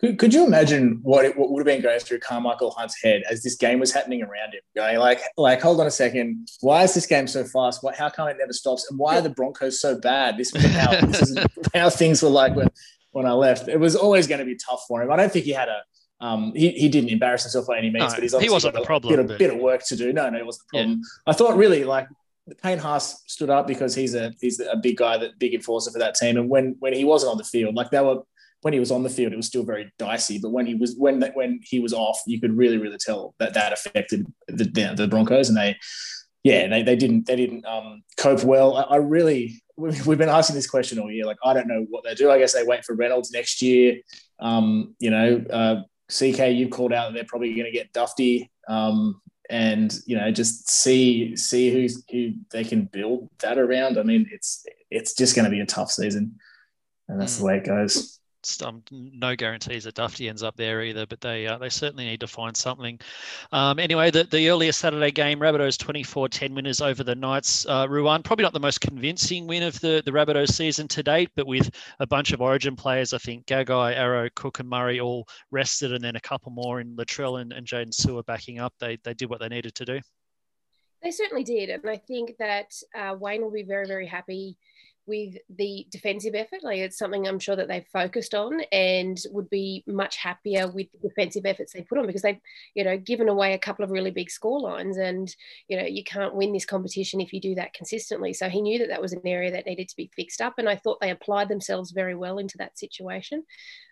Could, 0.00 0.18
could 0.18 0.32
you 0.32 0.46
imagine 0.46 1.00
what 1.02 1.26
it, 1.26 1.36
what 1.36 1.50
would 1.50 1.60
have 1.60 1.66
been 1.66 1.82
going 1.82 2.00
through 2.00 2.20
Carmichael 2.20 2.70
Hunt's 2.70 3.00
head 3.02 3.22
as 3.30 3.42
this 3.42 3.56
game 3.56 3.78
was 3.78 3.92
happening 3.92 4.22
around 4.22 4.54
him? 4.54 4.60
Going 4.74 4.98
like, 4.98 5.20
like, 5.36 5.60
hold 5.60 5.78
on 5.78 5.86
a 5.86 5.90
second, 5.90 6.48
why 6.62 6.84
is 6.84 6.94
this 6.94 7.04
game 7.04 7.26
so 7.26 7.44
fast? 7.44 7.82
What, 7.82 7.96
how 7.96 8.08
come 8.08 8.28
it 8.28 8.38
never 8.38 8.54
stops? 8.54 8.86
And 8.88 8.98
why 8.98 9.18
are 9.18 9.20
the 9.20 9.28
Broncos 9.28 9.78
so 9.78 9.98
bad? 9.98 10.38
This, 10.38 10.56
how, 10.56 10.98
this 11.02 11.22
is 11.22 11.38
how 11.74 11.90
things 11.90 12.22
were 12.22 12.30
like 12.30 12.56
when 12.56 12.68
when 13.12 13.26
I 13.26 13.32
left. 13.32 13.68
It 13.68 13.78
was 13.78 13.96
always 13.96 14.26
going 14.26 14.38
to 14.40 14.44
be 14.44 14.56
tough 14.56 14.82
for 14.86 15.02
him. 15.02 15.10
I 15.10 15.16
don't 15.16 15.32
think 15.32 15.44
he 15.44 15.52
had 15.52 15.68
a 15.68 15.80
Um, 16.20 16.52
he, 16.54 16.70
he 16.72 16.88
didn't 16.88 17.10
embarrass 17.10 17.44
himself 17.44 17.66
by 17.66 17.78
any 17.78 17.90
means, 17.90 18.12
No, 18.12 18.16
but 18.16 18.22
he's 18.22 18.38
he 18.38 18.50
wasn't 18.50 18.74
got 18.74 18.80
the 18.80 18.84
a 18.84 18.86
problem, 18.86 19.16
Bit 19.16 19.30
of, 19.30 19.38
bit 19.38 19.50
of 19.54 19.58
work 19.58 19.82
to 19.86 19.96
do. 19.96 20.12
No, 20.12 20.28
no, 20.28 20.38
it 20.38 20.46
wasn't 20.46 20.66
the 20.70 20.78
problem. 20.78 21.00
I 21.26 21.32
thought 21.32 21.56
really 21.56 21.84
like 21.84 22.08
Payne 22.62 22.78
Haas 22.78 23.22
stood 23.26 23.50
up 23.50 23.66
because 23.66 23.94
he's 23.94 24.14
a 24.14 24.32
he's 24.40 24.60
a 24.60 24.76
big 24.76 24.96
guy, 24.96 25.16
that 25.18 25.38
big 25.38 25.54
enforcer 25.54 25.90
for 25.90 25.98
that 25.98 26.14
team. 26.14 26.36
And 26.36 26.48
when 26.48 26.76
when 26.78 26.92
he 26.92 27.04
wasn't 27.04 27.32
on 27.32 27.38
the 27.38 27.44
field, 27.44 27.74
like 27.74 27.90
they 27.90 28.00
were 28.00 28.22
when 28.62 28.74
he 28.74 28.80
was 28.80 28.90
on 28.90 29.02
the 29.02 29.08
field, 29.08 29.32
it 29.32 29.36
was 29.36 29.46
still 29.46 29.64
very 29.64 29.90
dicey. 29.98 30.38
But 30.38 30.50
when 30.50 30.66
he 30.66 30.74
was 30.74 30.94
when 30.96 31.22
when 31.34 31.60
he 31.62 31.80
was 31.80 31.94
off, 31.94 32.20
you 32.26 32.38
could 32.40 32.56
really 32.56 32.76
really 32.76 32.98
tell 32.98 33.34
that 33.38 33.54
that 33.54 33.72
affected 33.72 34.26
the 34.48 34.64
the, 34.64 34.94
the 34.96 35.08
Broncos, 35.08 35.48
and 35.48 35.56
they 35.56 35.76
yeah 36.44 36.68
they, 36.68 36.82
they 36.82 36.96
didn't 36.96 37.26
they 37.26 37.36
didn't 37.36 37.64
um, 37.64 38.02
cope 38.18 38.44
well. 38.44 38.76
I, 38.76 38.82
I 38.82 38.96
really 38.96 39.62
we've 39.80 40.06
we've 40.06 40.18
been 40.18 40.28
asking 40.28 40.56
this 40.56 40.68
question 40.68 40.98
all 40.98 41.10
year. 41.10 41.24
Like 41.24 41.38
I 41.44 41.54
don't 41.54 41.66
know 41.66 41.86
what 41.90 42.04
they 42.04 42.14
do. 42.14 42.30
I 42.30 42.38
guess 42.38 42.52
they 42.52 42.62
wait 42.64 42.84
for 42.84 42.94
Reynolds 42.94 43.32
next 43.32 43.62
year. 43.62 44.00
Um, 44.38 44.94
you 44.98 45.10
know, 45.10 45.44
uh, 45.50 45.82
CK, 46.08 46.52
you've 46.52 46.70
called 46.70 46.92
out 46.92 47.08
that 47.08 47.14
they're 47.14 47.24
probably 47.24 47.54
going 47.54 47.66
to 47.66 47.70
get 47.72 47.92
Dufty. 47.92 48.48
Um, 48.68 49.20
and 49.48 49.92
you 50.06 50.16
know, 50.16 50.30
just 50.30 50.70
see 50.70 51.34
see 51.36 51.72
who's 51.72 52.04
who 52.10 52.32
they 52.52 52.62
can 52.62 52.84
build 52.84 53.28
that 53.40 53.58
around. 53.58 53.98
I 53.98 54.04
mean, 54.04 54.28
it's 54.30 54.64
it's 54.90 55.12
just 55.14 55.34
going 55.34 55.44
to 55.44 55.50
be 55.50 55.60
a 55.60 55.66
tough 55.66 55.90
season, 55.90 56.36
and 57.08 57.20
that's 57.20 57.36
Mm. 57.36 57.38
the 57.40 57.44
way 57.46 57.56
it 57.56 57.64
goes. 57.64 58.19
Um, 58.64 58.82
no 58.90 59.36
guarantees 59.36 59.84
that 59.84 59.94
Dufty 59.94 60.28
ends 60.28 60.42
up 60.42 60.56
there 60.56 60.82
either, 60.82 61.06
but 61.06 61.20
they 61.20 61.46
uh, 61.46 61.58
they 61.58 61.68
certainly 61.68 62.04
need 62.04 62.20
to 62.20 62.26
find 62.26 62.56
something. 62.56 62.98
Um, 63.52 63.78
anyway, 63.78 64.10
the, 64.10 64.24
the 64.24 64.48
earlier 64.48 64.72
Saturday 64.72 65.10
game, 65.10 65.40
Rabbitohs 65.40 65.76
24-10 65.76 66.54
winners 66.54 66.80
over 66.80 67.04
the 67.04 67.14
Knights. 67.14 67.66
Uh, 67.66 67.86
Ruan, 67.88 68.22
probably 68.22 68.44
not 68.44 68.52
the 68.52 68.60
most 68.60 68.80
convincing 68.80 69.46
win 69.46 69.62
of 69.62 69.78
the, 69.80 70.02
the 70.04 70.10
Rabbitohs 70.10 70.52
season 70.52 70.88
to 70.88 71.02
date, 71.02 71.30
but 71.36 71.46
with 71.46 71.70
a 71.98 72.06
bunch 72.06 72.32
of 72.32 72.40
origin 72.40 72.76
players, 72.76 73.12
I 73.12 73.18
think 73.18 73.46
Gagai, 73.46 73.96
Arrow, 73.96 74.28
Cook 74.34 74.60
and 74.60 74.68
Murray 74.68 75.00
all 75.00 75.26
rested 75.50 75.92
and 75.92 76.02
then 76.02 76.16
a 76.16 76.20
couple 76.20 76.52
more 76.52 76.80
in 76.80 76.96
Latrell 76.96 77.40
and, 77.40 77.52
and 77.52 77.66
Jaydn 77.66 77.92
Su'A 77.92 78.24
backing 78.24 78.58
up. 78.58 78.72
They, 78.80 78.98
they 79.04 79.14
did 79.14 79.28
what 79.28 79.40
they 79.40 79.48
needed 79.48 79.74
to 79.76 79.84
do. 79.84 80.00
They 81.02 81.10
certainly 81.10 81.44
did, 81.44 81.70
and 81.70 81.88
I 81.88 81.96
think 81.96 82.36
that 82.38 82.74
uh, 82.94 83.16
Wayne 83.18 83.40
will 83.40 83.50
be 83.50 83.62
very, 83.62 83.86
very 83.86 84.06
happy 84.06 84.58
with 85.10 85.34
the 85.54 85.86
defensive 85.90 86.36
effort. 86.36 86.62
Like 86.62 86.78
it's 86.78 86.96
something 86.96 87.26
I'm 87.26 87.40
sure 87.40 87.56
that 87.56 87.66
they've 87.66 87.86
focused 87.92 88.34
on, 88.34 88.60
and 88.72 89.20
would 89.32 89.50
be 89.50 89.82
much 89.86 90.16
happier 90.16 90.68
with 90.68 90.86
the 90.92 91.08
defensive 91.08 91.44
efforts 91.44 91.72
they 91.72 91.82
put 91.82 91.98
on 91.98 92.06
because 92.06 92.22
they've, 92.22 92.40
you 92.74 92.84
know, 92.84 92.96
given 92.96 93.28
away 93.28 93.52
a 93.52 93.58
couple 93.58 93.84
of 93.84 93.90
really 93.90 94.12
big 94.12 94.30
score 94.30 94.60
lines, 94.60 94.96
and 94.96 95.34
you 95.68 95.76
know 95.76 95.84
you 95.84 96.04
can't 96.04 96.36
win 96.36 96.52
this 96.52 96.64
competition 96.64 97.20
if 97.20 97.32
you 97.32 97.40
do 97.40 97.56
that 97.56 97.74
consistently. 97.74 98.32
So 98.32 98.48
he 98.48 98.62
knew 98.62 98.78
that 98.78 98.88
that 98.88 99.02
was 99.02 99.12
an 99.12 99.26
area 99.26 99.50
that 99.50 99.66
needed 99.66 99.88
to 99.88 99.96
be 99.96 100.10
fixed 100.14 100.40
up, 100.40 100.54
and 100.58 100.68
I 100.68 100.76
thought 100.76 101.00
they 101.00 101.10
applied 101.10 101.48
themselves 101.48 101.90
very 101.90 102.14
well 102.14 102.38
into 102.38 102.56
that 102.58 102.78
situation. 102.78 103.44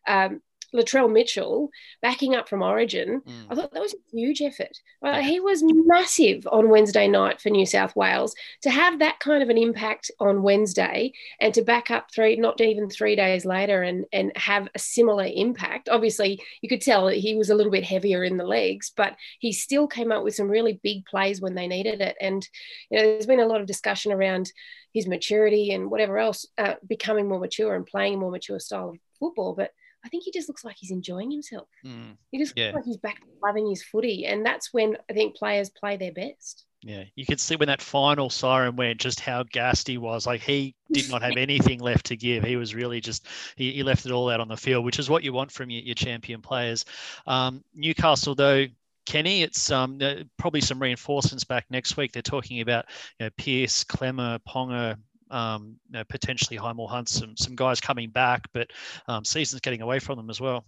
Um, 0.07 0.41
Latrell 0.75 1.11
Mitchell 1.11 1.71
backing 2.03 2.35
up 2.35 2.49
from 2.49 2.63
Origin, 2.63 3.21
Mm. 3.21 3.47
I 3.51 3.55
thought 3.55 3.73
that 3.73 3.83
was 3.83 3.95
a 3.95 4.17
huge 4.17 4.43
effort. 4.43 4.77
Uh, 5.03 5.21
he 5.21 5.41
was 5.41 5.63
massive 5.65 6.47
on 6.51 6.69
Wednesday 6.69 7.09
night 7.09 7.41
for 7.41 7.51
New 7.51 7.67
South 7.67 7.95
Wales. 7.97 8.35
To 8.63 8.71
have 8.71 8.99
that 8.99 9.19
kind 9.21 9.43
of 9.43 9.49
an 9.49 9.59
impact 9.59 10.11
on 10.21 10.43
Wednesday 10.43 11.13
and 11.41 11.55
to 11.55 11.63
back 11.63 11.91
up 11.91 12.11
three, 12.15 12.37
not 12.37 12.61
even 12.61 12.89
three 12.89 13.17
days 13.17 13.45
later, 13.45 13.83
and 13.83 14.05
and 14.13 14.33
have 14.37 14.69
a 14.75 14.79
similar 14.79 15.27
impact. 15.27 15.89
Obviously, 15.89 16.41
you 16.61 16.69
could 16.69 16.81
tell 16.83 17.07
that 17.07 17.17
he 17.17 17.35
was 17.35 17.51
a 17.51 17.55
little 17.55 17.73
bit 17.73 17.85
heavier 17.85 18.25
in 18.25 18.37
the 18.37 18.45
legs, 18.45 18.93
but 18.97 19.17
he 19.39 19.53
still 19.53 19.87
came 19.87 20.13
up 20.13 20.25
with 20.25 20.35
some 20.35 20.49
really 20.49 20.81
big 20.83 21.05
plays 21.07 21.41
when 21.41 21.55
they 21.55 21.67
needed 21.67 22.01
it. 22.01 22.17
And 22.21 22.47
you 22.91 22.99
know, 22.99 23.05
there's 23.05 23.27
been 23.27 23.41
a 23.41 23.47
lot 23.47 23.61
of 23.61 23.67
discussion 23.67 24.13
around 24.13 24.53
his 24.93 25.07
maturity 25.07 25.73
and 25.73 25.91
whatever 25.91 26.19
else, 26.19 26.47
uh, 26.59 26.75
becoming 26.87 27.29
more 27.29 27.41
mature 27.41 27.75
and 27.75 27.87
playing 27.87 28.15
a 28.15 28.17
more 28.17 28.31
mature 28.31 28.61
style 28.61 28.91
of 28.91 28.99
football, 29.19 29.55
but. 29.55 29.73
I 30.09 30.11
think 30.11 30.25
he 30.25 30.33
just 30.33 30.49
looks 30.49 30.65
like 30.65 30.77
he's 30.79 30.91
enjoying 30.91 31.31
himself. 31.31 31.69
Mm. 31.85 32.17
He 32.31 32.39
just 32.39 32.55
Yeah. 32.57 32.67
looks 32.67 32.77
like 32.77 32.85
he's 32.87 32.97
back 32.97 33.21
loving 33.45 33.69
his 33.69 33.83
footy, 33.83 34.25
and 34.25 34.45
that's 34.45 34.73
when 34.73 34.97
I 35.11 35.13
think 35.13 35.37
players 35.37 35.69
play 35.69 35.99
their 35.99 36.13
best. 36.13 36.65
Yeah, 36.83 37.05
you 37.15 37.27
could 37.27 37.41
see 37.41 37.57
when 37.57 37.69
that 37.69 37.83
final 37.83 38.31
siren 38.31 38.77
went, 38.77 39.01
just 39.01 39.21
how 39.21 39.43
gassed 39.43 39.87
he 39.87 39.99
was. 39.99 40.27
Like 40.27 40.41
he 40.41 40.75
did 40.91 41.11
not 41.11 41.21
have 41.21 41.35
anything 41.37 41.81
left 41.81 42.07
to 42.07 42.17
give. 42.17 42.43
He 42.43 42.57
was 42.57 42.75
really 42.75 43.03
just 43.03 43.27
he, 43.57 43.73
he 43.73 43.83
left 43.83 44.07
it 44.07 44.13
all 44.13 44.31
out 44.31 44.41
on 44.41 44.49
the 44.49 44.57
field, 44.57 44.87
which 44.87 44.99
is 44.99 45.11
what 45.11 45.25
you 45.25 45.35
want 45.35 45.53
from 45.53 45.69
your, 45.69 45.83
your 45.83 45.95
champion 45.95 46.41
players. 46.41 46.87
Um, 47.27 47.63
Newcastle, 47.75 48.35
though, 48.35 48.65
Kenny, 49.05 49.43
it's 49.43 49.71
um, 49.71 49.99
probably 50.39 50.61
some 50.61 50.81
reinforcements 50.81 51.45
back 51.45 51.67
next 51.69 51.97
week. 51.97 52.13
They're 52.13 52.23
talking 52.23 52.61
about 52.61 52.87
you 53.19 53.27
know, 53.27 53.31
Pearce, 53.37 53.85
Klemmer, 53.85 54.39
Ponga. 54.49 54.97
Um, 55.31 55.77
you 55.89 55.99
know, 55.99 56.05
potentially 56.09 56.59
Heimel 56.59 56.89
Hunt, 56.89 57.09
some 57.09 57.37
some 57.37 57.55
guys 57.55 57.81
coming 57.81 58.11
back, 58.11 58.47
but 58.53 58.71
um, 59.07 59.25
season's 59.25 59.61
getting 59.61 59.83
away 59.83 59.99
from 59.99 60.17
them 60.17 60.31
as 60.31 60.41
well. 60.41 60.65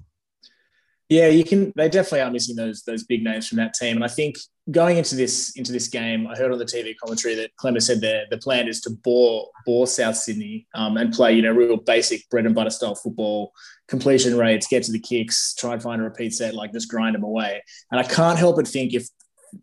Yeah, 1.10 1.26
you 1.26 1.42
can. 1.42 1.72
They 1.74 1.88
definitely 1.88 2.20
are 2.20 2.30
missing 2.30 2.54
those 2.54 2.84
those 2.84 3.02
big 3.02 3.24
names 3.24 3.48
from 3.48 3.56
that 3.58 3.74
team. 3.74 3.96
And 3.96 4.04
I 4.04 4.08
think 4.08 4.36
going 4.70 4.96
into 4.96 5.16
this 5.16 5.56
into 5.56 5.72
this 5.72 5.88
game, 5.88 6.28
I 6.28 6.36
heard 6.36 6.52
on 6.52 6.58
the 6.58 6.64
TV 6.64 6.94
commentary 6.96 7.34
that 7.34 7.50
Klemmer 7.60 7.82
said 7.82 8.00
the 8.00 8.26
the 8.30 8.38
plan 8.38 8.68
is 8.68 8.80
to 8.82 8.90
bore 8.90 9.48
bore 9.66 9.88
South 9.88 10.16
Sydney 10.16 10.68
um, 10.72 10.96
and 10.96 11.12
play 11.12 11.32
you 11.32 11.42
know 11.42 11.50
real 11.50 11.76
basic 11.76 12.28
bread 12.30 12.46
and 12.46 12.54
butter 12.54 12.70
style 12.70 12.94
football, 12.94 13.52
completion 13.88 14.38
rates, 14.38 14.68
get 14.68 14.84
to 14.84 14.92
the 14.92 15.00
kicks, 15.00 15.52
try 15.54 15.72
and 15.72 15.82
find 15.82 16.00
a 16.00 16.04
repeat 16.04 16.32
set, 16.32 16.54
like 16.54 16.72
just 16.72 16.88
grind 16.88 17.16
them 17.16 17.24
away. 17.24 17.60
And 17.90 17.98
I 17.98 18.04
can't 18.04 18.38
help 18.38 18.54
but 18.54 18.68
think 18.68 18.94
if 18.94 19.08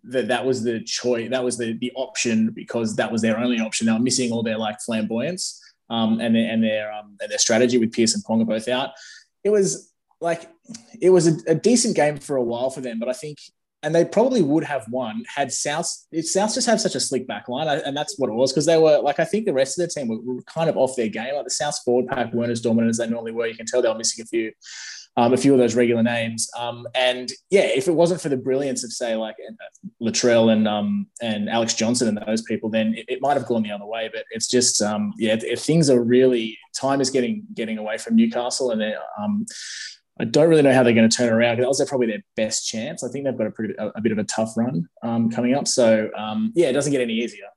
that 0.03 0.27
that 0.27 0.45
was 0.45 0.63
the 0.63 0.79
choice, 0.81 1.29
that 1.29 1.43
was 1.43 1.57
the 1.57 1.73
the 1.73 1.91
option 1.95 2.51
because 2.51 2.95
that 2.95 3.11
was 3.11 3.21
their 3.21 3.37
only 3.37 3.59
option. 3.59 3.87
They 3.87 3.93
were 3.93 3.99
missing 3.99 4.31
all 4.31 4.43
their 4.43 4.57
like 4.57 4.79
flamboyance 4.81 5.61
um, 5.89 6.19
and 6.19 6.35
their 6.35 6.51
and 6.51 6.63
their 6.63 6.91
um, 6.91 7.17
and 7.21 7.31
their 7.31 7.37
strategy 7.37 7.77
with 7.77 7.93
Pearce 7.93 8.15
and 8.15 8.23
Ponga 8.23 8.45
both 8.45 8.67
out. 8.67 8.91
It 9.43 9.49
was 9.49 9.93
like 10.19 10.49
it 10.99 11.09
was 11.09 11.27
a, 11.27 11.37
a, 11.47 11.55
decent 11.55 11.95
game 11.95 12.17
for 12.17 12.37
a 12.37 12.43
while 12.43 12.69
for 12.69 12.81
them, 12.81 12.99
but 12.99 13.07
I 13.07 13.13
think, 13.13 13.37
and 13.83 13.93
they 13.93 14.03
probably 14.03 14.41
would 14.41 14.63
have 14.63 14.85
won 14.89 15.23
had 15.33 15.51
South. 15.51 15.91
If 16.11 16.27
South 16.27 16.53
just 16.53 16.67
have 16.67 16.81
such 16.81 16.95
a 16.95 16.99
slick 16.99 17.27
back 17.27 17.47
line, 17.47 17.67
and 17.67 17.95
that's 17.95 18.17
what 18.17 18.29
it 18.29 18.33
was 18.33 18.51
because 18.51 18.65
they 18.65 18.77
were 18.77 18.99
like 18.99 19.19
I 19.19 19.25
think 19.25 19.45
the 19.45 19.53
rest 19.53 19.79
of 19.79 19.87
the 19.87 19.93
team 19.93 20.07
were, 20.07 20.19
were, 20.19 20.41
kind 20.43 20.69
of 20.69 20.77
off 20.77 20.95
their 20.95 21.09
game. 21.09 21.35
Like 21.35 21.45
the 21.45 21.51
South 21.51 21.77
forward 21.83 22.07
pack 22.07 22.33
weren't 22.33 22.51
as 22.51 22.61
dominant 22.61 22.89
as 22.89 22.97
they 22.97 23.07
normally 23.07 23.31
were. 23.31 23.47
You 23.47 23.55
can 23.55 23.65
tell 23.65 23.81
they 23.81 23.89
were 23.89 23.95
missing 23.95 24.23
a 24.23 24.27
few. 24.27 24.51
Um, 25.19 25.33
a 25.33 25.37
few 25.37 25.51
of 25.51 25.57
those 25.57 25.73
regular 25.73 26.03
names, 26.03 26.47
um, 26.55 26.87
and 26.93 27.31
yeah, 27.49 27.61
if 27.61 27.87
it 27.87 27.91
wasn't 27.91 28.21
for 28.21 28.29
the 28.29 28.37
brilliance 28.37 28.83
of 28.83 28.91
say 28.91 29.15
like 29.15 29.35
Latrell 29.99 30.53
and 30.53 30.67
um, 30.67 31.07
and 31.23 31.49
Alex 31.49 31.73
Johnson 31.73 32.07
and 32.07 32.19
those 32.27 32.43
people, 32.43 32.69
then 32.69 32.93
it, 32.93 33.05
it 33.07 33.19
might 33.19 33.33
have 33.33 33.47
gone 33.47 33.63
the 33.63 33.71
other 33.71 33.87
way. 33.87 34.11
But 34.13 34.25
it's 34.29 34.47
just 34.47 34.79
um, 34.79 35.13
yeah, 35.17 35.35
if 35.41 35.61
things 35.61 35.89
are 35.89 36.03
really 36.03 36.55
time 36.79 37.01
is 37.01 37.09
getting 37.09 37.47
getting 37.55 37.79
away 37.79 37.97
from 37.97 38.15
Newcastle, 38.15 38.69
and 38.69 38.83
um, 39.19 39.47
I 40.19 40.25
don't 40.25 40.49
really 40.49 40.61
know 40.61 40.71
how 40.71 40.83
they're 40.83 40.93
going 40.93 41.09
to 41.09 41.17
turn 41.17 41.33
around. 41.33 41.55
Because 41.55 41.77
that 41.77 41.83
was 41.83 41.89
probably 41.89 42.07
their 42.07 42.23
best 42.35 42.67
chance. 42.67 43.03
I 43.03 43.09
think 43.09 43.25
they've 43.25 43.37
got 43.37 43.47
a, 43.47 43.51
pretty, 43.51 43.73
a, 43.79 43.87
a 43.95 44.01
bit 44.01 44.11
of 44.11 44.19
a 44.19 44.23
tough 44.23 44.55
run 44.55 44.87
um, 45.01 45.31
coming 45.31 45.55
up. 45.55 45.67
So 45.67 46.11
yeah, 46.53 46.69
it 46.69 46.73
doesn't 46.73 46.91
get 46.91 47.01
any 47.01 47.13
easier. 47.13 47.47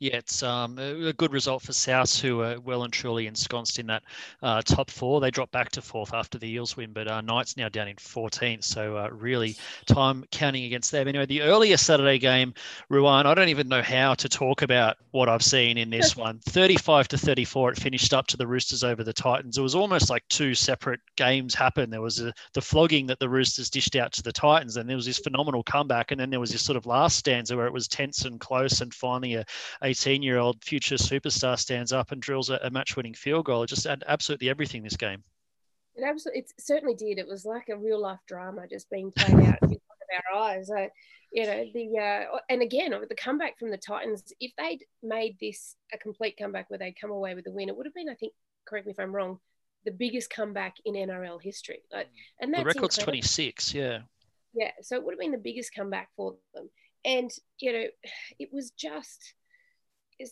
Yeah, 0.00 0.14
it's 0.14 0.44
um, 0.44 0.78
a 0.78 1.12
good 1.12 1.32
result 1.32 1.62
for 1.62 1.72
South, 1.72 2.20
who 2.20 2.40
are 2.42 2.60
well 2.60 2.84
and 2.84 2.92
truly 2.92 3.26
ensconced 3.26 3.80
in 3.80 3.88
that 3.88 4.04
uh, 4.44 4.62
top 4.62 4.90
four. 4.90 5.20
They 5.20 5.32
dropped 5.32 5.50
back 5.50 5.70
to 5.72 5.82
fourth 5.82 6.14
after 6.14 6.38
the 6.38 6.48
Eels 6.48 6.76
win, 6.76 6.92
but 6.92 7.08
uh, 7.08 7.20
Knights 7.20 7.56
now 7.56 7.68
down 7.68 7.88
in 7.88 7.96
14th. 7.96 8.62
So 8.62 8.96
uh, 8.96 9.08
really, 9.10 9.56
time 9.86 10.24
counting 10.30 10.62
against 10.66 10.92
them. 10.92 11.08
Anyway, 11.08 11.26
the 11.26 11.42
earlier 11.42 11.76
Saturday 11.76 12.18
game, 12.18 12.54
Ruan, 12.88 13.26
I 13.26 13.34
don't 13.34 13.48
even 13.48 13.66
know 13.66 13.82
how 13.82 14.14
to 14.14 14.28
talk 14.28 14.62
about 14.62 14.98
what 15.10 15.28
I've 15.28 15.42
seen 15.42 15.76
in 15.76 15.90
this 15.90 16.16
one. 16.16 16.38
35 16.46 17.08
to 17.08 17.18
34, 17.18 17.72
it 17.72 17.78
finished 17.80 18.14
up 18.14 18.28
to 18.28 18.36
the 18.36 18.46
Roosters 18.46 18.84
over 18.84 19.02
the 19.02 19.12
Titans. 19.12 19.58
It 19.58 19.62
was 19.62 19.74
almost 19.74 20.10
like 20.10 20.22
two 20.28 20.54
separate 20.54 21.00
games 21.16 21.56
happened. 21.56 21.92
There 21.92 22.00
was 22.00 22.20
a, 22.20 22.32
the 22.54 22.62
flogging 22.62 23.08
that 23.08 23.18
the 23.18 23.28
Roosters 23.28 23.68
dished 23.68 23.96
out 23.96 24.12
to 24.12 24.22
the 24.22 24.32
Titans, 24.32 24.76
and 24.76 24.88
there 24.88 24.96
was 24.96 25.06
this 25.06 25.18
phenomenal 25.18 25.64
comeback, 25.64 26.12
and 26.12 26.20
then 26.20 26.30
there 26.30 26.38
was 26.38 26.52
this 26.52 26.62
sort 26.62 26.76
of 26.76 26.86
last 26.86 27.16
stanza 27.16 27.56
where 27.56 27.66
it 27.66 27.72
was 27.72 27.88
tense 27.88 28.24
and 28.24 28.38
close, 28.38 28.80
and 28.80 28.94
finally 28.94 29.34
a 29.34 29.44
18 29.88 30.22
year 30.22 30.36
old 30.36 30.62
future 30.62 30.96
superstar 30.96 31.58
stands 31.58 31.92
up 31.92 32.12
and 32.12 32.20
drills 32.20 32.50
a, 32.50 32.60
a 32.62 32.70
match 32.70 32.94
winning 32.94 33.14
field 33.14 33.46
goal. 33.46 33.62
It 33.62 33.68
just 33.68 33.86
had 33.86 34.04
absolutely 34.06 34.50
everything 34.50 34.82
this 34.82 34.96
game. 34.96 35.22
It 35.96 36.04
absolutely, 36.04 36.42
it 36.42 36.52
certainly 36.60 36.94
did. 36.94 37.18
It 37.18 37.26
was 37.26 37.46
like 37.46 37.70
a 37.70 37.76
real 37.76 38.00
life 38.00 38.20
drama 38.28 38.66
just 38.68 38.90
being 38.90 39.10
played 39.12 39.46
out 39.46 39.58
in 39.62 39.68
front 39.68 39.72
of 39.72 40.34
our 40.34 40.38
eyes. 40.38 40.70
Uh, 40.70 40.88
you 41.32 41.46
know, 41.46 41.64
the, 41.72 41.98
uh, 41.98 42.38
and 42.50 42.60
again, 42.60 42.94
the 43.08 43.14
comeback 43.14 43.58
from 43.58 43.70
the 43.70 43.78
Titans, 43.78 44.30
if 44.40 44.52
they'd 44.58 44.84
made 45.02 45.36
this 45.40 45.74
a 45.92 45.98
complete 45.98 46.36
comeback 46.38 46.68
where 46.68 46.78
they'd 46.78 47.00
come 47.00 47.10
away 47.10 47.34
with 47.34 47.44
the 47.44 47.52
win, 47.52 47.68
it 47.68 47.76
would 47.76 47.86
have 47.86 47.94
been, 47.94 48.10
I 48.10 48.14
think, 48.14 48.34
correct 48.66 48.86
me 48.86 48.92
if 48.92 49.00
I'm 49.00 49.14
wrong, 49.14 49.38
the 49.84 49.90
biggest 49.90 50.30
comeback 50.30 50.76
in 50.84 50.94
NRL 50.94 51.42
history. 51.42 51.80
Like, 51.92 52.08
and 52.40 52.52
that's 52.52 52.62
the 52.62 52.66
record's 52.66 52.98
incredible. 52.98 53.20
26, 53.22 53.74
yeah. 53.74 53.98
Yeah, 54.54 54.70
so 54.82 54.96
it 54.96 55.04
would 55.04 55.12
have 55.12 55.20
been 55.20 55.32
the 55.32 55.38
biggest 55.38 55.74
comeback 55.74 56.08
for 56.16 56.34
them. 56.54 56.68
And, 57.04 57.30
you 57.58 57.72
know, 57.72 57.84
it 58.38 58.50
was 58.52 58.70
just, 58.70 59.34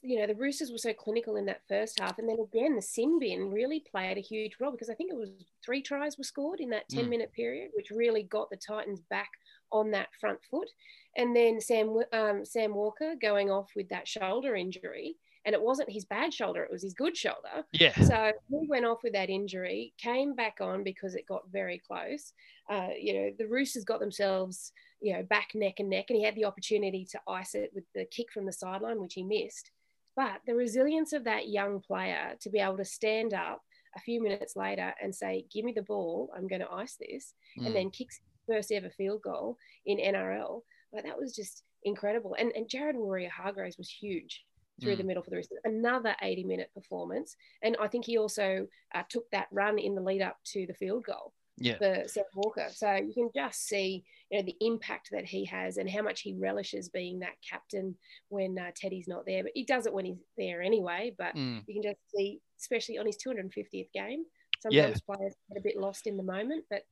you 0.02 0.18
know 0.18 0.26
the 0.26 0.34
Roosters 0.34 0.70
were 0.72 0.78
so 0.78 0.92
clinical 0.92 1.36
in 1.36 1.46
that 1.46 1.62
first 1.68 2.00
half, 2.00 2.18
and 2.18 2.28
then 2.28 2.38
again 2.40 2.74
the 2.76 2.82
sin 2.82 3.18
bin 3.18 3.50
really 3.50 3.80
played 3.90 4.18
a 4.18 4.20
huge 4.20 4.56
role 4.60 4.72
because 4.72 4.90
I 4.90 4.94
think 4.94 5.12
it 5.12 5.16
was 5.18 5.30
three 5.64 5.82
tries 5.82 6.18
were 6.18 6.24
scored 6.24 6.60
in 6.60 6.70
that 6.70 6.88
ten 6.88 7.06
Mm. 7.06 7.10
minute 7.10 7.32
period, 7.32 7.70
which 7.74 7.90
really 7.90 8.22
got 8.24 8.50
the 8.50 8.56
Titans 8.56 9.00
back 9.10 9.30
on 9.72 9.90
that 9.92 10.08
front 10.20 10.38
foot. 10.50 10.68
And 11.16 11.34
then 11.34 11.60
Sam 11.60 11.96
um, 12.12 12.44
Sam 12.44 12.74
Walker 12.74 13.14
going 13.20 13.50
off 13.50 13.70
with 13.76 13.88
that 13.90 14.06
shoulder 14.08 14.54
injury, 14.56 15.16
and 15.44 15.54
it 15.54 15.62
wasn't 15.62 15.90
his 15.90 16.04
bad 16.04 16.34
shoulder; 16.34 16.62
it 16.64 16.70
was 16.72 16.82
his 16.82 16.94
good 16.94 17.16
shoulder. 17.16 17.64
Yeah. 17.72 17.94
So 18.00 18.32
he 18.50 18.66
went 18.68 18.84
off 18.86 19.02
with 19.02 19.12
that 19.14 19.30
injury, 19.30 19.94
came 19.98 20.34
back 20.34 20.58
on 20.60 20.82
because 20.82 21.14
it 21.14 21.26
got 21.26 21.48
very 21.50 21.78
close. 21.78 22.32
Uh, 22.68 22.90
you 22.98 23.14
know, 23.14 23.30
the 23.38 23.46
Roosters 23.46 23.84
got 23.84 24.00
themselves, 24.00 24.72
you 25.00 25.12
know, 25.14 25.22
back 25.22 25.50
neck 25.54 25.74
and 25.78 25.88
neck, 25.88 26.06
and 26.10 26.16
he 26.18 26.24
had 26.24 26.34
the 26.34 26.44
opportunity 26.44 27.06
to 27.12 27.20
ice 27.28 27.54
it 27.54 27.70
with 27.74 27.84
the 27.94 28.04
kick 28.06 28.32
from 28.32 28.44
the 28.46 28.52
sideline, 28.52 29.00
which 29.00 29.14
he 29.14 29.22
missed. 29.22 29.70
But 30.16 30.40
the 30.46 30.54
resilience 30.54 31.12
of 31.12 31.24
that 31.24 31.48
young 31.48 31.80
player 31.80 32.34
to 32.40 32.50
be 32.50 32.58
able 32.58 32.78
to 32.78 32.84
stand 32.84 33.34
up 33.34 33.60
a 33.96 34.00
few 34.00 34.22
minutes 34.22 34.56
later 34.56 34.94
and 35.02 35.14
say, 35.14 35.44
"Give 35.52 35.64
me 35.64 35.72
the 35.72 35.82
ball, 35.82 36.30
I'm 36.34 36.48
going 36.48 36.62
to 36.62 36.70
ice 36.70 36.96
this," 36.98 37.34
mm. 37.58 37.66
and 37.66 37.76
then 37.76 37.90
kicks 37.90 38.20
first 38.48 38.72
ever 38.72 38.90
field 38.90 39.22
goal 39.22 39.56
in 39.84 39.98
NRL 39.98 40.62
but 40.92 41.04
that 41.04 41.18
was 41.18 41.34
just 41.34 41.62
incredible. 41.84 42.34
And, 42.38 42.52
and 42.56 42.68
Jared 42.68 42.96
Waerea-Hargreaves 42.96 43.78
was 43.78 43.88
huge 43.88 44.44
through 44.80 44.94
mm. 44.94 44.98
the 44.98 45.04
middle 45.04 45.22
for 45.22 45.30
the 45.30 45.36
Roosters. 45.36 45.58
Another 45.64 46.14
80 46.22 46.44
minute 46.44 46.70
performance. 46.74 47.36
And 47.62 47.76
I 47.80 47.88
think 47.88 48.04
he 48.04 48.18
also 48.18 48.66
uh, 48.94 49.02
took 49.08 49.30
that 49.30 49.48
run 49.52 49.78
in 49.78 49.94
the 49.94 50.00
lead 50.00 50.22
up 50.22 50.38
to 50.52 50.66
the 50.66 50.74
field 50.74 51.04
goal 51.04 51.32
yeah. 51.58 51.78
for 51.78 52.02
Sam 52.06 52.24
Walker. 52.34 52.66
So 52.70 52.94
you 52.94 53.12
can 53.14 53.30
just 53.34 53.66
see 53.66 54.04
you 54.30 54.38
know, 54.38 54.44
the 54.44 54.56
impact 54.60 55.08
that 55.12 55.24
he 55.24 55.44
has 55.46 55.76
and 55.76 55.88
how 55.88 56.02
much 56.02 56.20
he 56.20 56.34
relishes 56.34 56.88
being 56.88 57.20
that 57.20 57.36
captain 57.48 57.94
when 58.28 58.58
uh, 58.58 58.70
Teddy's 58.74 59.08
not 59.08 59.24
there. 59.26 59.42
But 59.42 59.52
he 59.54 59.64
does 59.64 59.86
it 59.86 59.92
when 59.92 60.04
he's 60.04 60.22
there 60.36 60.62
anyway. 60.62 61.14
But 61.16 61.34
mm. 61.34 61.62
you 61.66 61.74
can 61.74 61.90
just 61.90 62.00
see, 62.14 62.40
especially 62.60 62.98
on 62.98 63.06
his 63.06 63.16
250th 63.16 63.92
game, 63.92 64.24
sometimes 64.60 65.00
yeah. 65.08 65.14
players 65.14 65.34
get 65.48 65.58
a 65.58 65.62
bit 65.62 65.76
lost 65.76 66.06
in 66.06 66.16
the 66.16 66.22
moment. 66.22 66.64
But 66.70 66.82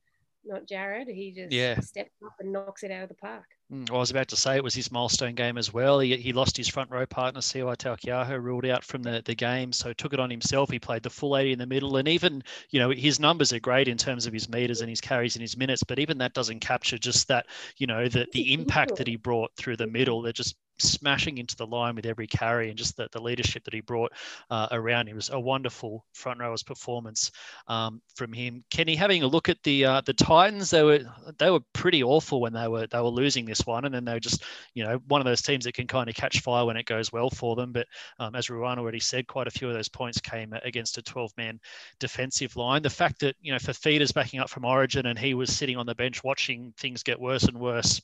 not 0.45 0.67
Jared. 0.67 1.07
He 1.07 1.31
just 1.31 1.51
yeah. 1.51 1.79
steps 1.79 2.11
up 2.25 2.33
and 2.39 2.51
knocks 2.51 2.83
it 2.83 2.91
out 2.91 3.03
of 3.03 3.09
the 3.09 3.15
park. 3.15 3.45
Mm, 3.71 3.89
I 3.89 3.97
was 3.97 4.11
about 4.11 4.27
to 4.27 4.35
say 4.35 4.55
it 4.55 4.63
was 4.63 4.75
his 4.75 4.91
milestone 4.91 5.33
game 5.33 5.57
as 5.57 5.73
well. 5.73 5.99
He, 5.99 6.15
he 6.17 6.33
lost 6.33 6.55
his 6.55 6.67
front 6.67 6.91
row 6.91 7.05
partner, 7.05 7.41
Siwa 7.41 7.75
Taukeiaho, 7.75 8.41
ruled 8.41 8.65
out 8.65 8.83
from 8.83 9.01
the, 9.01 9.21
the 9.25 9.33
game. 9.33 9.71
So 9.71 9.91
took 9.91 10.13
it 10.13 10.19
on 10.19 10.29
himself. 10.29 10.69
He 10.69 10.79
played 10.79 11.03
the 11.03 11.09
full 11.09 11.35
80 11.35 11.53
in 11.53 11.59
the 11.59 11.65
middle. 11.65 11.97
And 11.97 12.07
even, 12.07 12.43
you 12.69 12.79
know, 12.79 12.91
his 12.91 13.19
numbers 13.19 13.53
are 13.53 13.59
great 13.59 13.87
in 13.87 13.97
terms 13.97 14.27
of 14.27 14.33
his 14.33 14.47
meters 14.49 14.81
and 14.81 14.89
his 14.89 15.01
carries 15.01 15.35
and 15.35 15.41
his 15.41 15.57
minutes. 15.57 15.83
But 15.83 15.99
even 15.99 16.19
that 16.19 16.33
doesn't 16.33 16.59
capture 16.59 16.97
just 16.97 17.27
that, 17.29 17.47
you 17.77 17.87
know, 17.87 18.07
the, 18.07 18.27
the 18.33 18.53
impact 18.53 18.97
that 18.97 19.07
he 19.07 19.15
brought 19.15 19.51
through 19.57 19.77
the 19.77 19.87
middle. 19.87 20.21
They're 20.21 20.33
just 20.33 20.55
smashing 20.79 21.37
into 21.37 21.55
the 21.55 21.65
line 21.65 21.95
with 21.95 22.05
every 22.05 22.27
carry 22.27 22.69
and 22.69 22.77
just 22.77 22.97
the, 22.97 23.07
the 23.11 23.21
leadership 23.21 23.63
that 23.63 23.73
he 23.73 23.81
brought 23.81 24.11
uh, 24.49 24.67
around. 24.71 25.07
It 25.07 25.15
was 25.15 25.29
a 25.29 25.39
wonderful 25.39 26.05
front 26.13 26.39
rowers 26.39 26.63
performance 26.63 27.31
um, 27.67 28.01
from 28.15 28.33
him. 28.33 28.63
Kenny, 28.69 28.95
having 28.95 29.23
a 29.23 29.27
look 29.27 29.49
at 29.49 29.61
the 29.63 29.85
uh, 29.85 30.01
the 30.01 30.13
Titans, 30.13 30.69
they 30.69 30.83
were 30.83 30.99
they 31.37 31.49
were 31.49 31.61
pretty 31.73 32.03
awful 32.03 32.41
when 32.41 32.53
they 32.53 32.67
were 32.67 32.87
they 32.87 32.99
were 32.99 33.09
losing 33.09 33.45
this 33.45 33.65
one, 33.65 33.85
and 33.85 33.93
then 33.93 34.05
they 34.05 34.13
were 34.13 34.19
just 34.19 34.43
you 34.73 34.83
know 34.83 34.99
one 35.07 35.21
of 35.21 35.25
those 35.25 35.41
teams 35.41 35.65
that 35.65 35.73
can 35.73 35.87
kind 35.87 36.09
of 36.09 36.15
catch 36.15 36.41
fire 36.41 36.65
when 36.65 36.77
it 36.77 36.85
goes 36.85 37.11
well 37.11 37.29
for 37.29 37.55
them. 37.55 37.71
But 37.71 37.87
um, 38.19 38.35
as 38.35 38.49
Ruan 38.49 38.79
already 38.79 38.99
said, 38.99 39.27
quite 39.27 39.47
a 39.47 39.51
few 39.51 39.67
of 39.67 39.73
those 39.73 39.89
points 39.89 40.19
came 40.19 40.53
against 40.63 40.97
a 40.97 41.01
12 41.01 41.31
man 41.37 41.59
defensive 41.99 42.55
line. 42.55 42.81
The 42.81 42.89
fact 42.89 43.19
that 43.21 43.35
you 43.41 43.51
know 43.51 43.59
Fifita's 43.59 44.11
backing 44.11 44.39
up 44.39 44.49
from 44.49 44.65
Origin 44.65 45.05
and 45.05 45.17
he 45.17 45.33
was 45.33 45.55
sitting 45.55 45.77
on 45.77 45.85
the 45.85 45.95
bench 45.95 46.23
watching 46.23 46.73
things 46.77 47.03
get 47.03 47.19
worse 47.19 47.43
and 47.43 47.59
worse 47.59 48.01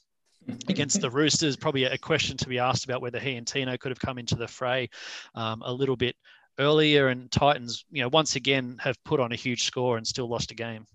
against 0.68 1.02
the 1.02 1.10
Roosters. 1.10 1.56
Probably 1.56 1.86
a 1.86 1.98
question 1.98 2.38
to 2.38 2.48
be 2.48 2.60
asked 2.60 2.86
about 2.86 3.02
whether 3.02 3.20
he 3.20 3.36
and 3.36 3.48
Tino 3.48 3.78
could 3.78 3.92
have 3.92 4.00
come 4.00 4.18
into 4.18 4.36
the 4.36 4.48
fray 4.48 4.90
um, 5.36 5.62
a 5.66 5.74
little 5.74 5.96
bit 5.96 6.16
earlier. 6.60 7.08
And 7.10 7.32
Titans, 7.32 7.86
you 7.92 8.02
know, 8.02 8.10
once 8.10 8.36
again 8.36 8.78
have 8.80 9.02
put 9.04 9.20
on 9.20 9.32
a 9.32 9.36
huge 9.36 9.64
score 9.64 9.98
and 9.98 10.06
still 10.06 10.28
lost 10.28 10.52
a 10.52 10.56
game. 10.56 10.86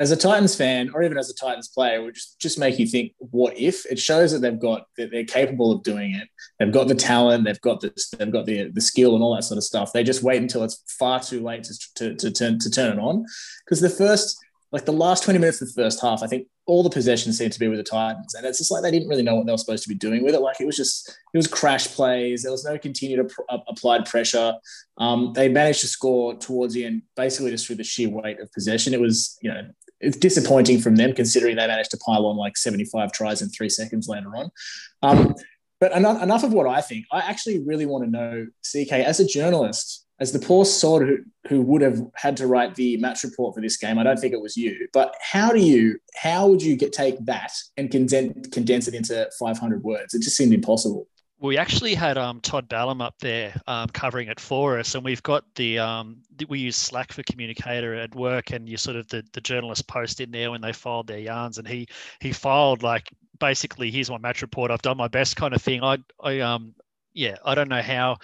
As 0.00 0.10
a 0.10 0.16
Titans 0.16 0.56
fan, 0.56 0.90
or 0.92 1.04
even 1.04 1.16
as 1.16 1.30
a 1.30 1.34
Titans 1.34 1.68
player, 1.68 2.02
would 2.02 2.14
just 2.14 2.40
just 2.40 2.58
make 2.58 2.80
you 2.80 2.86
think, 2.86 3.12
what 3.18 3.56
if? 3.56 3.86
It 3.86 3.98
shows 3.98 4.32
that 4.32 4.40
they've 4.40 4.58
got 4.58 4.86
that 4.96 5.12
they're 5.12 5.24
capable 5.24 5.70
of 5.70 5.84
doing 5.84 6.14
it. 6.14 6.28
They've 6.58 6.72
got 6.72 6.88
the 6.88 6.96
talent, 6.96 7.44
they've 7.44 7.60
got 7.60 7.80
the 7.80 7.92
they've 8.18 8.32
got 8.32 8.44
the 8.44 8.70
the 8.70 8.80
skill 8.80 9.14
and 9.14 9.22
all 9.22 9.36
that 9.36 9.44
sort 9.44 9.58
of 9.58 9.62
stuff. 9.62 9.92
They 9.92 10.02
just 10.02 10.24
wait 10.24 10.42
until 10.42 10.64
it's 10.64 10.82
far 10.88 11.20
too 11.20 11.44
late 11.44 11.62
to 11.64 11.78
to, 11.94 12.14
to 12.16 12.30
turn 12.32 12.58
to 12.58 12.70
turn 12.70 12.98
it 12.98 13.00
on. 13.00 13.24
Because 13.64 13.80
the 13.80 13.88
first 13.88 14.36
like 14.74 14.86
the 14.86 14.92
last 14.92 15.22
20 15.22 15.38
minutes 15.38 15.62
of 15.62 15.68
the 15.68 15.80
first 15.80 16.02
half, 16.02 16.24
I 16.24 16.26
think 16.26 16.48
all 16.66 16.82
the 16.82 16.90
possessions 16.90 17.38
seemed 17.38 17.52
to 17.52 17.60
be 17.60 17.68
with 17.68 17.78
the 17.78 17.84
Titans. 17.84 18.34
And 18.34 18.44
it's 18.44 18.58
just 18.58 18.72
like 18.72 18.82
they 18.82 18.90
didn't 18.90 19.06
really 19.06 19.22
know 19.22 19.36
what 19.36 19.46
they 19.46 19.52
were 19.52 19.58
supposed 19.58 19.84
to 19.84 19.88
be 19.88 19.94
doing 19.94 20.24
with 20.24 20.34
it. 20.34 20.40
Like 20.40 20.60
it 20.60 20.66
was 20.66 20.76
just, 20.76 21.16
it 21.32 21.36
was 21.36 21.46
crash 21.46 21.86
plays. 21.86 22.42
There 22.42 22.50
was 22.50 22.64
no 22.64 22.76
continued 22.76 23.30
ap- 23.48 23.62
applied 23.68 24.04
pressure. 24.04 24.54
Um, 24.98 25.32
they 25.32 25.48
managed 25.48 25.82
to 25.82 25.86
score 25.86 26.34
towards 26.34 26.74
the 26.74 26.86
end, 26.86 27.02
basically 27.14 27.52
just 27.52 27.68
through 27.68 27.76
the 27.76 27.84
sheer 27.84 28.08
weight 28.08 28.40
of 28.40 28.50
possession. 28.50 28.94
It 28.94 29.00
was, 29.00 29.38
you 29.42 29.54
know, 29.54 29.62
it's 30.00 30.16
disappointing 30.16 30.80
from 30.80 30.96
them 30.96 31.12
considering 31.12 31.54
they 31.54 31.68
managed 31.68 31.92
to 31.92 31.96
pile 31.98 32.26
on 32.26 32.36
like 32.36 32.56
75 32.56 33.12
tries 33.12 33.42
in 33.42 33.50
three 33.50 33.68
seconds 33.68 34.08
later 34.08 34.34
on. 34.34 34.50
Um, 35.04 35.36
but 35.84 35.92
enough, 35.92 36.22
enough 36.22 36.42
of 36.44 36.54
what 36.54 36.66
I 36.66 36.80
think. 36.80 37.04
I 37.12 37.18
actually 37.18 37.58
really 37.58 37.84
want 37.84 38.04
to 38.04 38.10
know, 38.10 38.46
CK, 38.62 38.92
as 38.92 39.20
a 39.20 39.26
journalist, 39.26 40.06
as 40.18 40.32
the 40.32 40.38
poor 40.38 40.64
sort 40.64 41.06
who, 41.06 41.18
who 41.46 41.60
would 41.60 41.82
have 41.82 42.00
had 42.14 42.38
to 42.38 42.46
write 42.46 42.74
the 42.74 42.96
match 42.96 43.22
report 43.22 43.54
for 43.54 43.60
this 43.60 43.76
game, 43.76 43.98
I 43.98 44.02
don't 44.02 44.18
think 44.18 44.32
it 44.32 44.40
was 44.40 44.56
you. 44.56 44.88
But 44.94 45.14
how 45.20 45.52
do 45.52 45.60
you, 45.60 45.98
how 46.16 46.46
would 46.46 46.62
you 46.62 46.74
get 46.74 46.94
take 46.94 47.22
that 47.26 47.52
and 47.76 47.90
condense, 47.90 48.48
condense 48.48 48.88
it 48.88 48.94
into 48.94 49.28
500 49.38 49.84
words? 49.84 50.14
It 50.14 50.22
just 50.22 50.38
seemed 50.38 50.54
impossible. 50.54 51.06
We 51.44 51.58
actually 51.58 51.94
had 51.94 52.16
um, 52.16 52.40
Todd 52.40 52.70
Balym 52.70 53.02
up 53.02 53.18
there 53.18 53.60
um, 53.66 53.90
covering 53.90 54.28
it 54.28 54.40
for 54.40 54.78
us, 54.78 54.94
and 54.94 55.04
we've 55.04 55.22
got 55.22 55.44
the, 55.56 55.78
um, 55.78 56.22
we 56.48 56.58
use 56.58 56.74
Slack 56.74 57.12
for 57.12 57.22
communicator 57.22 57.94
at 57.94 58.14
work, 58.14 58.50
and 58.50 58.66
you 58.66 58.78
sort 58.78 58.96
of 58.96 59.08
the, 59.08 59.22
the 59.34 59.42
journalist 59.42 59.86
post 59.86 60.22
in 60.22 60.30
there 60.30 60.50
when 60.50 60.62
they 60.62 60.72
filed 60.72 61.06
their 61.06 61.18
yarns, 61.18 61.58
and 61.58 61.68
he 61.68 61.86
he 62.18 62.32
filed 62.32 62.82
like 62.82 63.10
basically 63.38 63.90
here's 63.90 64.08
my 64.08 64.16
match 64.16 64.40
report. 64.40 64.70
I've 64.70 64.80
done 64.80 64.96
my 64.96 65.08
best 65.08 65.36
kind 65.36 65.52
of 65.52 65.60
thing. 65.60 65.84
I 65.84 65.98
I 66.18 66.40
um 66.40 66.74
yeah, 67.14 67.36
I 67.44 67.54
don't 67.54 67.68
know 67.68 67.80
how. 67.80 68.16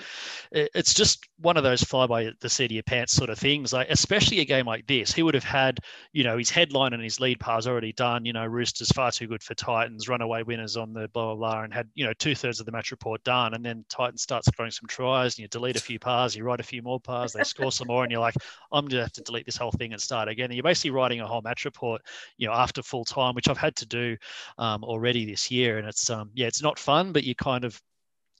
It's 0.50 0.94
just 0.94 1.24
one 1.38 1.56
of 1.56 1.62
those 1.62 1.82
fly 1.82 2.08
by 2.08 2.30
the 2.40 2.48
seat 2.48 2.66
of 2.66 2.72
your 2.72 2.82
pants 2.82 3.12
sort 3.12 3.30
of 3.30 3.38
things. 3.38 3.72
Like 3.72 3.88
especially 3.88 4.40
a 4.40 4.44
game 4.44 4.66
like 4.66 4.86
this, 4.86 5.12
he 5.12 5.22
would 5.22 5.34
have 5.34 5.44
had, 5.44 5.78
you 6.12 6.24
know, 6.24 6.36
his 6.36 6.50
headline 6.50 6.92
and 6.92 7.02
his 7.02 7.20
lead 7.20 7.38
pass 7.38 7.68
already 7.68 7.92
done. 7.92 8.24
You 8.24 8.32
know, 8.32 8.44
Roosters 8.44 8.90
far 8.90 9.12
too 9.12 9.28
good 9.28 9.44
for 9.44 9.54
Titans, 9.54 10.08
runaway 10.08 10.42
winners 10.42 10.76
on 10.76 10.92
the 10.92 11.08
blah 11.08 11.34
blah 11.34 11.36
blah, 11.36 11.62
and 11.62 11.72
had 11.72 11.88
you 11.94 12.04
know 12.04 12.12
two 12.14 12.34
thirds 12.34 12.58
of 12.58 12.66
the 12.66 12.72
match 12.72 12.90
report 12.90 13.22
done. 13.22 13.54
And 13.54 13.64
then 13.64 13.84
Titans 13.88 14.22
start 14.22 14.44
scoring 14.44 14.72
some 14.72 14.88
tries, 14.88 15.36
and 15.36 15.42
you 15.42 15.48
delete 15.48 15.76
a 15.76 15.80
few 15.80 16.00
pars, 16.00 16.34
you 16.34 16.42
write 16.42 16.60
a 16.60 16.64
few 16.64 16.82
more 16.82 16.98
pars, 16.98 17.32
they 17.32 17.44
score 17.44 17.70
some 17.70 17.86
more, 17.86 18.02
and 18.02 18.10
you're 18.10 18.20
like, 18.20 18.34
I'm 18.72 18.86
gonna 18.86 19.02
have 19.02 19.12
to 19.12 19.22
delete 19.22 19.46
this 19.46 19.56
whole 19.56 19.72
thing 19.72 19.92
and 19.92 20.02
start 20.02 20.28
again. 20.28 20.46
And 20.46 20.54
you're 20.54 20.64
basically 20.64 20.90
writing 20.90 21.20
a 21.20 21.26
whole 21.28 21.42
match 21.42 21.64
report, 21.64 22.02
you 22.38 22.48
know, 22.48 22.54
after 22.54 22.82
full 22.82 23.04
time, 23.04 23.34
which 23.34 23.48
I've 23.48 23.56
had 23.56 23.76
to 23.76 23.86
do 23.86 24.16
um, 24.58 24.82
already 24.82 25.26
this 25.26 25.48
year, 25.48 25.78
and 25.78 25.86
it's 25.86 26.10
um 26.10 26.30
yeah, 26.34 26.48
it's 26.48 26.62
not 26.62 26.76
fun, 26.76 27.12
but 27.12 27.22
you 27.22 27.36
kind 27.36 27.64
of 27.64 27.80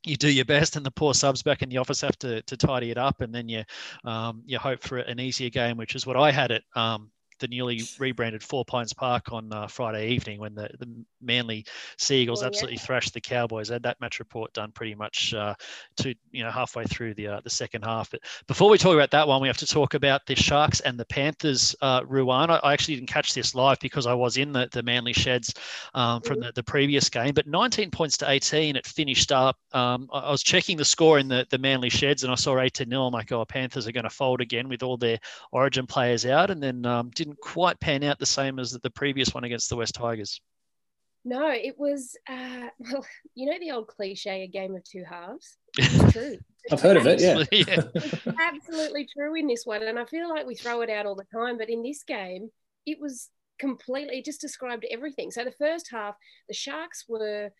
you 0.04 0.16
do 0.16 0.30
your 0.30 0.44
best 0.44 0.76
and 0.76 0.84
the 0.84 0.90
poor 0.90 1.14
subs 1.14 1.42
back 1.42 1.62
in 1.62 1.68
the 1.68 1.76
office 1.76 2.00
have 2.00 2.18
to, 2.18 2.42
to 2.42 2.56
tidy 2.56 2.90
it 2.90 2.98
up 2.98 3.20
and 3.20 3.34
then 3.34 3.48
you 3.48 3.62
um, 4.04 4.42
you 4.46 4.58
hope 4.58 4.82
for 4.82 4.98
an 4.98 5.20
easier 5.20 5.50
game 5.50 5.76
which 5.76 5.94
is 5.94 6.06
what 6.06 6.16
I 6.16 6.30
had 6.30 6.50
it 6.50 6.64
um, 6.74 7.10
the 7.40 7.48
newly 7.48 7.82
rebranded 7.98 8.42
Four 8.42 8.64
Pines 8.64 8.92
Park 8.92 9.32
on 9.32 9.52
uh, 9.52 9.66
Friday 9.66 10.08
evening 10.08 10.38
when 10.38 10.54
the, 10.54 10.70
the 10.78 10.88
Manly 11.20 11.66
Seagulls 11.98 12.42
oh, 12.42 12.46
absolutely 12.46 12.76
yeah. 12.76 12.82
thrashed 12.82 13.14
the 13.14 13.20
Cowboys. 13.20 13.70
I 13.70 13.74
had 13.74 13.82
that 13.82 14.00
match 14.00 14.18
report 14.18 14.52
done 14.52 14.72
pretty 14.72 14.94
much 14.94 15.34
uh, 15.34 15.54
to 15.98 16.14
you 16.30 16.44
know 16.44 16.50
halfway 16.50 16.84
through 16.84 17.14
the 17.14 17.28
uh, 17.28 17.40
the 17.42 17.50
second 17.50 17.82
half. 17.82 18.10
But 18.10 18.20
before 18.46 18.70
we 18.70 18.78
talk 18.78 18.94
about 18.94 19.10
that 19.10 19.26
one, 19.26 19.40
we 19.42 19.48
have 19.48 19.56
to 19.58 19.66
talk 19.66 19.94
about 19.94 20.26
the 20.26 20.36
Sharks 20.36 20.80
and 20.80 20.98
the 20.98 21.04
Panthers. 21.04 21.74
Uh, 21.80 22.02
Ruan, 22.06 22.50
I, 22.50 22.72
actually 22.72 22.96
didn't 22.96 23.08
catch 23.08 23.34
this 23.34 23.54
live 23.54 23.78
because 23.80 24.06
I 24.06 24.14
was 24.14 24.36
in 24.36 24.52
the, 24.52 24.68
the 24.70 24.82
Manly 24.82 25.12
sheds 25.12 25.54
um, 25.94 26.20
from 26.22 26.36
mm-hmm. 26.36 26.46
the, 26.46 26.52
the 26.52 26.62
previous 26.62 27.08
game. 27.08 27.34
But 27.34 27.46
19 27.46 27.90
points 27.90 28.16
to 28.18 28.30
18, 28.30 28.76
it 28.76 28.86
finished 28.86 29.32
up. 29.32 29.58
Um, 29.72 30.08
I, 30.12 30.20
I 30.20 30.30
was 30.30 30.42
checking 30.42 30.76
the 30.76 30.84
score 30.84 31.18
in 31.18 31.28
the, 31.28 31.46
the 31.50 31.58
Manly 31.58 31.90
sheds 31.90 32.22
and 32.22 32.32
I 32.32 32.36
saw 32.36 32.58
8 32.58 32.72
to 32.74 32.86
0. 32.88 33.06
I'm 33.06 33.12
like, 33.12 33.32
oh, 33.32 33.44
Panthers 33.44 33.86
are 33.86 33.92
going 33.92 34.04
to 34.04 34.10
fold 34.10 34.40
again 34.40 34.68
with 34.68 34.82
all 34.82 34.96
their 34.96 35.18
Origin 35.52 35.86
players 35.86 36.26
out, 36.26 36.50
and 36.50 36.62
then 36.62 36.86
um, 36.86 37.10
didn't 37.14 37.29
didn't 37.30 37.40
quite 37.40 37.78
pan 37.80 38.02
out 38.02 38.18
the 38.18 38.26
same 38.26 38.58
as 38.58 38.72
the 38.72 38.90
previous 38.90 39.34
one 39.34 39.44
against 39.44 39.68
the 39.70 39.76
West 39.76 39.94
Tigers. 39.94 40.40
No, 41.24 41.50
it 41.50 41.78
was 41.78 42.16
uh, 42.28 42.68
well, 42.78 43.04
you 43.34 43.50
know 43.50 43.58
the 43.58 43.72
old 43.72 43.88
cliche, 43.88 44.42
a 44.42 44.48
game 44.48 44.74
of 44.74 44.84
two 44.84 45.04
halves. 45.08 45.56
It's 45.76 46.12
true. 46.12 46.38
I've 46.70 46.80
heard 46.80 46.96
of 46.96 47.06
it. 47.06 47.20
Yeah, 47.20 47.44
yeah. 47.52 48.32
absolutely 48.40 49.06
true 49.06 49.34
in 49.34 49.46
this 49.46 49.64
one, 49.64 49.82
and 49.82 49.98
I 49.98 50.04
feel 50.04 50.28
like 50.28 50.46
we 50.46 50.54
throw 50.54 50.82
it 50.82 50.90
out 50.90 51.06
all 51.06 51.14
the 51.14 51.24
time, 51.24 51.58
but 51.58 51.70
in 51.70 51.82
this 51.82 52.02
game, 52.04 52.50
it 52.86 52.98
was 53.00 53.28
completely 53.58 54.18
it 54.18 54.24
just 54.24 54.40
described 54.40 54.86
everything. 54.90 55.30
So 55.30 55.44
the 55.44 55.52
first 55.52 55.88
half, 55.90 56.16
the 56.48 56.54
Sharks 56.54 57.04
were 57.08 57.50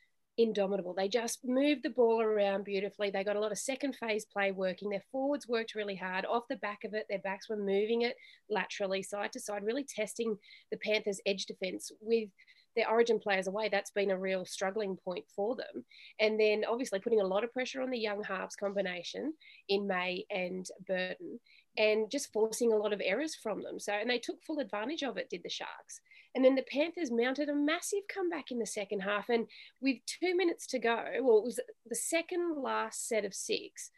indomitable. 0.42 0.94
They 0.94 1.08
just 1.08 1.40
moved 1.44 1.82
the 1.82 1.90
ball 1.90 2.22
around 2.22 2.64
beautifully. 2.64 3.10
They 3.10 3.24
got 3.24 3.36
a 3.36 3.40
lot 3.40 3.52
of 3.52 3.58
second 3.58 3.96
phase 3.96 4.24
play 4.24 4.52
working. 4.52 4.90
Their 4.90 5.02
forwards 5.12 5.46
worked 5.46 5.74
really 5.74 5.96
hard. 5.96 6.24
Off 6.24 6.44
the 6.48 6.56
back 6.56 6.84
of 6.84 6.94
it, 6.94 7.06
their 7.08 7.18
backs 7.18 7.48
were 7.48 7.56
moving 7.56 8.02
it 8.02 8.16
laterally, 8.48 9.02
side 9.02 9.32
to 9.32 9.40
side, 9.40 9.64
really 9.64 9.84
testing 9.84 10.36
the 10.70 10.78
Panthers' 10.78 11.20
edge 11.26 11.46
defense 11.46 11.90
with 12.00 12.30
their 12.76 12.88
origin 12.88 13.18
players 13.18 13.48
away. 13.48 13.68
That's 13.68 13.90
been 13.90 14.10
a 14.10 14.18
real 14.18 14.44
struggling 14.44 14.96
point 14.96 15.24
for 15.34 15.56
them. 15.56 15.84
And 16.20 16.38
then 16.38 16.64
obviously 16.68 17.00
putting 17.00 17.20
a 17.20 17.26
lot 17.26 17.44
of 17.44 17.52
pressure 17.52 17.82
on 17.82 17.90
the 17.90 17.98
young 17.98 18.22
halves 18.22 18.56
combination 18.56 19.34
in 19.68 19.86
May 19.86 20.24
and 20.30 20.66
Burton 20.86 21.40
and 21.76 22.10
just 22.10 22.32
forcing 22.32 22.72
a 22.72 22.76
lot 22.76 22.92
of 22.92 23.02
errors 23.04 23.34
from 23.34 23.62
them. 23.62 23.78
So, 23.78 23.92
and 23.92 24.08
they 24.08 24.18
took 24.18 24.42
full 24.42 24.58
advantage 24.58 25.02
of 25.02 25.16
it, 25.16 25.30
did 25.30 25.42
the 25.42 25.50
Sharks. 25.50 26.00
And 26.34 26.44
then 26.44 26.54
the 26.54 26.62
Panthers 26.62 27.10
mounted 27.10 27.48
a 27.48 27.54
massive 27.54 28.00
comeback 28.12 28.50
in 28.50 28.58
the 28.58 28.66
second 28.66 29.00
half. 29.00 29.28
And 29.28 29.46
with 29.80 29.98
two 30.06 30.36
minutes 30.36 30.66
to 30.68 30.78
go, 30.78 31.04
well, 31.20 31.38
it 31.38 31.44
was 31.44 31.60
the 31.88 31.96
second 31.96 32.62
last 32.62 33.08
set 33.08 33.24
of 33.24 33.34
six, 33.34 33.90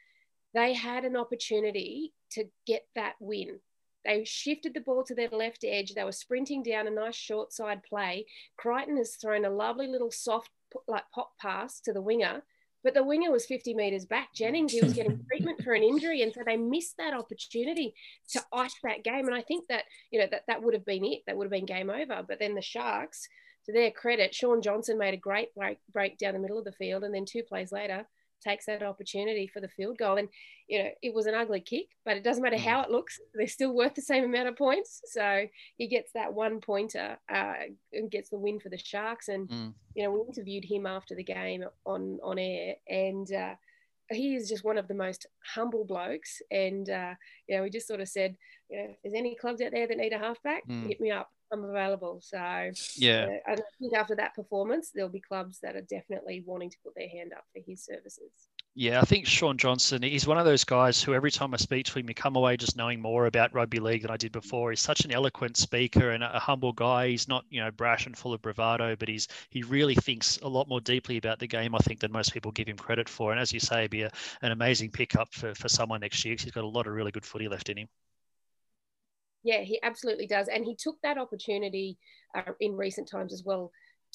they 0.55 0.73
had 0.75 1.05
an 1.05 1.16
opportunity 1.16 2.12
to 2.33 2.45
get 2.66 2.87
that 2.95 3.14
win. 3.21 3.61
They 4.05 4.25
shifted 4.25 4.75
the 4.75 4.81
ball 4.81 5.05
to 5.05 5.14
their 5.14 5.29
left 5.29 5.64
edge. 5.64 5.95
They 5.95 6.05
were 6.05 6.12
sprinting 6.12 6.62
down 6.62 6.87
a 6.87 6.90
nice 6.90 7.14
short 7.14 7.53
side 7.53 7.83
play. 7.85 8.27
Crichton 8.57 8.97
has 8.97 9.16
thrown 9.16 9.45
a 9.45 9.51
lovely 9.51 9.87
little 9.87 10.11
soft 10.11 10.51
like 10.88 11.05
pop 11.14 11.33
pass 11.40 11.81
to 11.81 11.92
the 11.92 12.03
winger 12.03 12.42
but 12.85 12.95
the 12.95 13.05
winger 13.05 13.31
was 13.31 13.47
50 13.47 13.75
metres 13.75 14.05
back. 14.05 14.29
Mm. 14.29 14.37
Jennings, 14.37 14.73
he 14.73 14.83
was 14.83 14.92
getting 14.92 15.25
treatment 15.29 15.62
for 15.62 15.75
an 15.75 15.83
injury. 15.83 16.23
And 16.23 16.33
so 16.33 16.42
they 16.45 16.57
missed 16.57 16.97
that 16.99 17.14
opportunity 17.14 17.95
to 18.31 18.42
ice 18.53 18.75
that 18.83 19.05
game. 19.05 19.27
And 19.27 19.35
I 19.35 19.42
think 19.42 19.68
that, 19.68 19.85
you 20.11 20.21
know, 20.21 20.27
that, 20.31 20.42
that 20.49 20.62
would 20.62 20.75
have 20.75 20.85
been 20.85 21.05
it. 21.05 21.21
That 21.27 21.37
would 21.37 21.45
have 21.45 21.53
been 21.53 21.66
game 21.66 21.90
over. 21.90 22.23
But 22.27 22.38
then 22.38 22.55
the 22.55 22.62
Sharks, 22.62 23.29
to 23.66 23.73
their 23.73 23.90
credit, 23.90 24.35
Shaun 24.35 24.62
Johnson 24.62 24.99
made 24.99 25.14
a 25.14 25.18
great 25.18 25.55
break, 25.55 25.79
break 25.92 26.18
down 26.18 26.35
the 26.35 26.40
middle 26.40 26.59
of 26.59 26.64
the 26.64 26.73
field. 26.73 27.05
And 27.05 27.14
then 27.14 27.25
two 27.25 27.42
plays 27.42 27.73
later, 27.73 28.07
takes 28.42 28.66
that 28.66 28.83
opportunity 28.83 29.46
for 29.46 29.61
the 29.61 29.68
field 29.68 29.98
goal. 29.98 30.18
And, 30.18 30.28
you 30.68 30.83
know, 30.83 30.90
it 31.02 31.14
was 31.14 31.26
an 31.26 31.35
ugly 31.35 31.61
kick, 31.61 31.87
but 32.05 32.16
it 32.16 32.24
doesn't 32.24 32.42
matter 32.42 32.57
mm. 32.57 32.64
how 32.64 32.83
it 32.83 32.90
looks, 32.90 33.18
they're 33.35 33.46
still 33.46 33.74
worth 33.74 33.94
the 33.94 34.02
same 34.02 34.24
amount 34.24 34.48
of 34.48 34.57
points. 34.57 35.00
So 35.07 35.46
he 35.76 35.87
gets 35.88 36.12
that 36.12 36.33
one 36.33 36.61
pointer 36.61 37.18
uh, 37.33 37.55
and 37.92 38.11
gets 38.11 38.31
the 38.31 38.38
win 38.38 38.61
for 38.61 38.68
the 38.68 38.78
Sharks. 38.78 39.28
And, 39.28 39.48
mm. 39.48 39.74
you 39.94 40.05
know, 40.05 40.11
we 40.11 40.20
interviewed 40.20 40.64
him 40.64 40.87
after 40.87 41.14
the 41.14 41.24
game 41.24 41.64
on, 41.85 42.18
on 42.22 42.38
air 42.38 42.74
and, 42.88 43.33
uh, 43.33 43.55
he 44.11 44.35
is 44.35 44.48
just 44.48 44.64
one 44.64 44.76
of 44.76 44.88
the 44.88 44.94
most 44.94 45.26
humble 45.55 45.85
blokes. 45.85 46.42
And, 46.50 46.90
uh, 46.90 47.14
you 47.48 47.57
know, 47.57 47.62
we 47.62 47.70
just 47.70 47.88
sort 47.88 48.00
of 48.00 48.09
said, 48.09 48.37
you 48.68 48.76
know, 48.76 48.90
if 48.90 48.96
there's 49.02 49.14
any 49.14 49.35
clubs 49.35 49.62
out 49.62 49.70
there 49.70 49.87
that 49.87 49.96
need 49.96 50.12
a 50.12 50.18
halfback, 50.18 50.66
mm. 50.68 50.87
hit 50.87 51.00
me 51.00 51.11
up. 51.11 51.31
I'm 51.53 51.65
available. 51.65 52.21
So 52.23 52.71
yeah, 52.97 53.38
uh, 53.47 53.53
I 53.53 53.57
think 53.79 53.95
after 53.95 54.15
that 54.17 54.35
performance, 54.35 54.91
there'll 54.95 55.11
be 55.11 55.21
clubs 55.21 55.61
that 55.62 55.77
are 55.77 55.83
definitely 55.83 56.43
wanting 56.47 56.71
to 56.71 56.77
put 56.83 56.95
their 56.95 57.09
hand 57.09 57.33
up 57.33 57.45
for 57.53 57.61
his 57.65 57.85
services. 57.85 58.31
Yeah, 58.75 59.03
I 59.03 59.05
think 59.05 59.27
Shaun 59.27 59.59
Johnson, 59.59 60.03
he's 60.03 60.27
one 60.27 60.38
of 60.38 60.47
those 60.47 60.65
guys 60.65 61.03
who 61.03 61.12
every 61.12 61.31
time 61.31 61.53
I 61.53 61.59
speak 61.59 61.85
to 61.87 61.99
him, 61.99 62.09
you 62.09 62.15
come 62.15 62.37
away 62.37 62.57
just 62.57 62.75
knowing 62.75 63.03
more 63.03 63.27
about 63.27 63.53
rugby 63.53 63.81
league 63.81 64.01
than 64.01 64.11
I 64.11 64.17
did 64.17 64.33
before. 64.33 64.71
He's 64.71 64.81
such 64.81 65.05
an 65.05 65.12
eloquent 65.12 65.59
speaker 65.59 66.11
and 66.11 66.25
a 66.25 66.38
humble 66.38 66.73
guy. 66.73 67.09
He's 67.09 67.29
not, 67.29 67.45
you 67.51 67.62
know, 67.62 67.71
brash 67.71 68.07
and 68.07 68.17
full 68.17 68.33
of 68.33 68.41
bravado, 68.41 68.97
but 68.97 69.11
he's 69.11 69.29
he 69.51 69.62
really 69.62 69.95
thinks 69.95 70.38
a 70.38 70.49
lot 70.49 70.69
more 70.69 70.81
deeply 70.81 71.19
about 71.19 71.38
the 71.38 71.47
game, 71.47 71.75
I 71.75 71.79
think, 71.81 72.01
than 72.01 72.12
most 72.12 72.33
people 72.33 72.51
give 72.51 72.67
him 72.67 72.79
credit 72.79 73.11
for. 73.11 73.31
And 73.31 73.38
as 73.38 73.53
you 73.53 73.61
say, 73.61 73.88
be 73.88 74.03
a, 74.03 74.11
an 74.41 74.53
amazing 74.53 74.91
pickup 74.91 75.35
for, 75.35 75.55
for 75.55 75.69
someone 75.69 76.01
next 76.01 76.25
year 76.25 76.33
because 76.33 76.45
he's 76.45 76.53
got 76.53 76.65
a 76.65 76.67
lot 76.67 76.87
of 76.87 76.95
really 76.95 77.11
good 77.11 77.27
footy 77.27 77.49
left 77.49 77.69
in 77.69 77.77
him. 77.77 77.88
Yeah, 79.44 79.61
he 79.61 79.78
absolutely 79.83 80.26
does. 80.26 80.48
And 80.48 80.64
he 80.64 80.76
took 80.76 80.96
that 81.02 81.18
opportunity 81.18 81.98
uh, 82.35 82.52
in 82.61 82.76
recent 82.76 83.09
times 83.09 83.33
as 83.33 83.42
well 83.44 83.72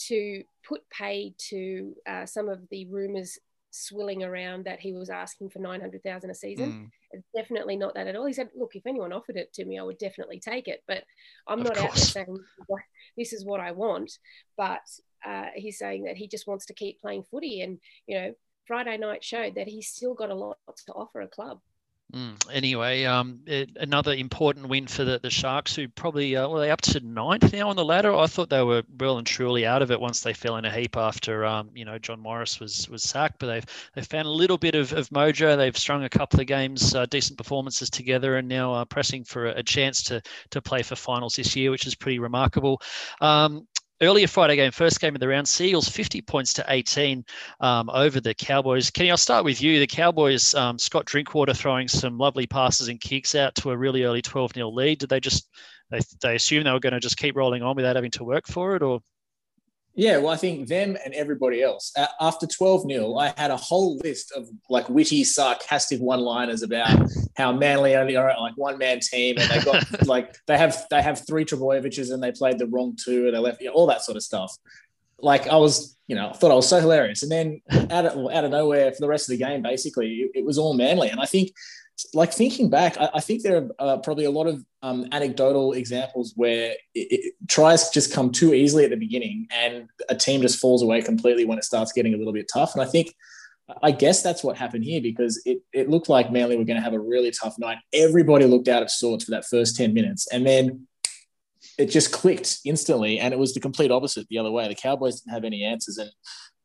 to 0.08 0.44
put 0.68 0.82
pay 0.90 1.34
to 1.50 1.94
uh, 2.08 2.26
some 2.26 2.50
of 2.50 2.62
the 2.70 2.86
rumours 2.86 3.38
swilling 3.72 4.24
around 4.24 4.66
that 4.66 4.80
he 4.80 4.94
was 4.94 5.10
asking 5.10 5.50
for 5.50 5.60
900,000 5.60 6.30
a 6.30 6.34
season. 6.34 6.72
Mm. 6.72 6.90
It's 7.12 7.28
definitely 7.36 7.76
not 7.76 7.94
that 7.96 8.08
at 8.08 8.16
all. 8.16 8.26
He 8.26 8.34
said, 8.34 8.50
look, 8.56 8.76
if 8.76 8.86
anyone 8.86 9.14
offered 9.14 9.38
it 9.38 9.54
to 9.54 9.66
me, 9.66 9.80
I 9.80 9.84
would 9.84 9.98
definitely 9.98 10.40
take 10.40 10.68
it. 10.68 10.84
But 10.88 11.04
I'm 11.48 11.60
of 11.60 11.66
not 11.66 11.76
course. 11.78 11.90
out 11.90 11.96
there 11.96 12.26
saying 12.26 12.38
this 13.18 13.34
is 13.34 13.46
what 13.46 13.60
I 13.60 13.72
want. 13.72 14.18
But 14.56 14.82
uh, 15.26 15.48
he's 15.56 15.78
saying 15.78 16.04
that 16.04 16.18
he 16.18 16.28
just 16.28 16.48
wants 16.48 16.66
to 16.68 16.74
keep 16.74 17.00
playing 17.02 17.24
footy. 17.30 17.62
And, 17.62 17.80
you 18.08 18.18
know, 18.18 18.34
Friday 18.66 18.98
night 18.98 19.24
showed 19.24 19.56
that 19.56 19.68
he's 19.68 19.90
still 19.90 20.14
got 20.14 20.30
a 20.30 20.36
lot 20.36 20.58
to 20.86 20.94
offer 20.94 21.22
a 21.22 21.28
club. 21.28 21.60
Mm, 22.14 22.38
anyway, 22.54 23.04
um, 23.04 23.42
it, 23.46 23.72
another 23.76 24.14
important 24.14 24.70
win 24.70 24.88
for 24.88 25.04
the, 25.04 25.20
the 25.20 25.30
Sharks, 25.30 25.76
who 25.76 25.90
probably 25.90 26.38
uh, 26.38 26.48
well, 26.48 26.62
they 26.62 26.72
up 26.72 26.80
to 26.82 27.02
ninth 27.02 27.52
now 27.52 27.70
on 27.70 27.76
the 27.76 27.84
ladder. 27.84 28.16
I 28.16 28.28
thought 28.28 28.50
they 28.50 28.64
were 28.64 28.84
well 28.98 29.18
and 29.18 29.28
truly 29.28 29.66
out 29.66 29.82
of 29.82 29.92
it 29.92 30.00
once 30.00 30.22
they 30.22 30.32
fell 30.32 30.56
in 30.56 30.64
a 30.64 30.72
heap 30.72 30.96
after 30.96 31.44
um, 31.44 31.70
you 31.76 31.84
know 31.84 31.98
John 31.98 32.22
Morris 32.22 32.62
was 32.62 32.88
was 32.88 33.04
sacked. 33.04 33.40
But 33.40 33.48
they've 33.48 33.66
they 33.94 34.02
found 34.04 34.26
a 34.26 34.32
little 34.32 34.58
bit 34.58 34.74
of, 34.74 34.94
of 34.94 35.10
mojo. 35.10 35.58
They've 35.58 35.78
strung 35.78 36.06
a 36.06 36.10
couple 36.10 36.40
of 36.40 36.48
games, 36.48 36.96
uh, 36.96 37.08
decent 37.08 37.38
performances 37.38 37.90
together, 37.90 38.38
and 38.38 38.48
now 38.48 38.72
are 38.72 38.86
pressing 38.86 39.26
for 39.26 39.48
a, 39.48 39.58
a, 39.58 39.64
chance 39.64 40.02
to 40.04 40.22
to 40.52 40.62
play 40.62 40.84
for 40.84 40.96
finals 40.96 41.36
this 41.36 41.58
year, 41.58 41.72
which 41.72 41.86
is 41.86 41.96
pretty 41.96 42.20
remarkable. 42.20 42.82
Um, 43.20 43.68
earlier 44.02 44.28
Friday 44.28 44.56
game, 44.56 44.72
first 44.72 45.00
game 45.02 45.16
of 45.16 45.20
the 45.20 45.28
round, 45.28 45.48
Seagulls 45.48 45.90
50 45.90 46.22
points 46.22 46.54
to 46.54 46.66
18 46.68 47.26
um, 47.60 47.90
over 47.90 48.20
the 48.20 48.34
Cowboys. 48.34 48.90
Kenny, 48.90 49.12
I'll 49.12 49.18
start 49.18 49.46
with 49.46 49.62
you. 49.62 49.80
The 49.80 49.88
Cowboys, 49.88 50.54
um, 50.56 50.78
Scott 50.78 51.06
Drinkwater 51.06 51.54
throwing 51.54 51.88
some 51.88 52.18
lovely 52.18 52.48
passes 52.48 52.88
and 52.88 53.00
kicks 53.00 53.36
out 53.36 53.56
to 53.56 53.72
a 53.72 53.78
really 53.78 54.04
early 54.04 54.22
12 54.22 54.54
0 54.54 54.70
lead. 54.70 55.00
Did 55.00 55.10
they 55.10 55.20
just, 55.20 55.50
they, 55.90 56.00
they 56.22 56.36
assume 56.36 56.64
they 56.64 56.72
were 56.72 56.80
going 56.80 56.94
to 56.94 57.00
just 57.00 57.18
keep 57.18 57.36
rolling 57.36 57.64
on 57.64 57.76
without 57.76 57.96
having 57.96 58.12
to 58.12 58.24
work 58.24 58.48
for 58.48 58.76
it, 58.76 58.82
or 58.82 59.02
yeah, 59.98 60.18
well, 60.18 60.30
I 60.30 60.36
think 60.36 60.68
them 60.68 60.96
and 61.04 61.12
everybody 61.16 61.64
else. 61.64 61.92
After 62.22 62.46
12 62.46 62.84
0, 62.84 63.16
I 63.16 63.34
had 63.36 63.50
a 63.50 63.58
whole 63.58 63.98
list 63.98 64.32
of 64.32 64.48
like 64.70 64.88
witty, 64.90 65.24
sarcastic 65.24 66.00
one 66.00 66.20
liners 66.20 66.62
about 66.62 66.96
how 67.36 67.52
Manly 67.52 67.96
only 67.96 68.16
are 68.16 68.32
like 68.40 68.54
one 68.58 68.78
man 68.78 69.00
team 69.00 69.38
and 69.40 69.50
they 69.50 69.60
got 69.66 70.08
like 70.08 70.36
they 70.46 70.56
have 70.56 70.86
they 70.92 71.02
have 71.02 71.26
three 71.26 71.46
Trbojeviches 71.46 72.14
and 72.14 72.22
they 72.22 72.32
played 72.32 72.60
the 72.60 72.68
wrong 72.68 72.96
two 72.96 73.26
and 73.26 73.34
they 73.34 73.40
left, 73.40 73.60
you 73.60 73.68
know, 73.68 73.74
all 73.74 73.88
that 73.88 74.04
sort 74.04 74.18
of 74.18 74.22
stuff. 74.22 74.56
Like 75.18 75.48
I 75.48 75.56
was, 75.56 75.97
you 76.08 76.16
know, 76.16 76.30
I 76.30 76.34
thought 76.34 76.52
I 76.52 76.56
was 76.56 76.68
so 76.68 76.80
hilarious. 76.80 77.22
And 77.22 77.32
then 77.32 77.62
out 77.92 78.06
of, 78.06 78.32
out 78.32 78.46
of 78.46 78.52
nowhere 78.52 78.92
for 78.92 79.02
the 79.02 79.08
rest 79.08 79.30
of 79.30 79.38
the 79.38 79.44
game, 79.44 79.62
basically, 79.62 80.30
it, 80.34 80.46
was 80.46 80.58
all 80.58 80.74
Manly. 80.74 81.10
And 81.10 81.20
I 81.20 81.26
think 81.26 81.52
like 82.14 82.32
thinking 82.32 82.70
back, 82.70 82.98
I, 82.98 83.10
I 83.16 83.20
think 83.20 83.44
there 83.44 83.58
are 83.58 83.70
uh, 83.80 83.98
probably 83.98 84.26
a 84.26 84.32
lot 84.32 84.48
of 84.48 84.64
um, 84.82 85.08
anecdotal 85.12 85.74
examples 85.74 86.34
where 86.36 86.72
it, 86.96 87.08
it, 87.12 87.34
tries 87.48 87.90
just 87.90 88.14
come 88.14 88.32
too 88.32 88.54
easily 88.54 88.86
at 88.86 88.92
the 88.92 88.98
beginning, 88.98 89.48
and 89.52 89.90
a 90.08 90.16
team 90.16 90.42
just 90.42 90.60
falls 90.60 90.82
away 90.82 91.02
completely 91.02 91.46
when 91.46 91.58
it 91.58 91.66
starts 91.66 91.92
getting 91.92 92.14
a 92.14 92.18
little 92.18 92.34
bit 92.34 92.50
tough. 92.52 92.74
And 92.74 92.82
I 92.82 92.86
think, 92.86 93.14
I 93.84 93.92
guess 93.92 94.24
that's 94.24 94.44
what 94.44 94.56
happened 94.56 94.86
here 94.86 95.02
because 95.02 95.42
it 95.46 95.60
it 95.74 95.90
looked 95.90 96.08
like 96.08 96.32
Manly 96.32 96.56
were 96.56 96.64
going 96.64 96.78
to 96.78 96.84
have 96.84 96.94
a 96.94 97.00
really 97.00 97.32
tough 97.32 97.60
night. 97.60 97.80
Everybody 97.92 98.46
looked 98.46 98.70
out 98.70 98.82
of 98.82 98.90
sorts 98.90 99.26
for 99.26 99.32
that 99.32 99.46
first 99.46 99.76
ten 99.76 99.94
minutes, 99.94 100.28
and 100.32 100.48
then 100.48 100.87
it 101.78 101.88
just 101.88 102.12
clicked 102.12 102.60
instantly, 102.66 103.20
and 103.20 103.34
it 103.34 103.40
was 103.40 103.54
the 103.54 103.60
complete 103.60 103.92
opposite 103.92 104.28
the 104.30 104.38
other 104.38 104.52
way. 104.52 104.68
The 104.68 104.76
Cowboys 104.76 105.22
didn't 105.22 105.34
have 105.34 105.44
any 105.44 105.64
answers, 105.64 105.98
and 105.98 106.10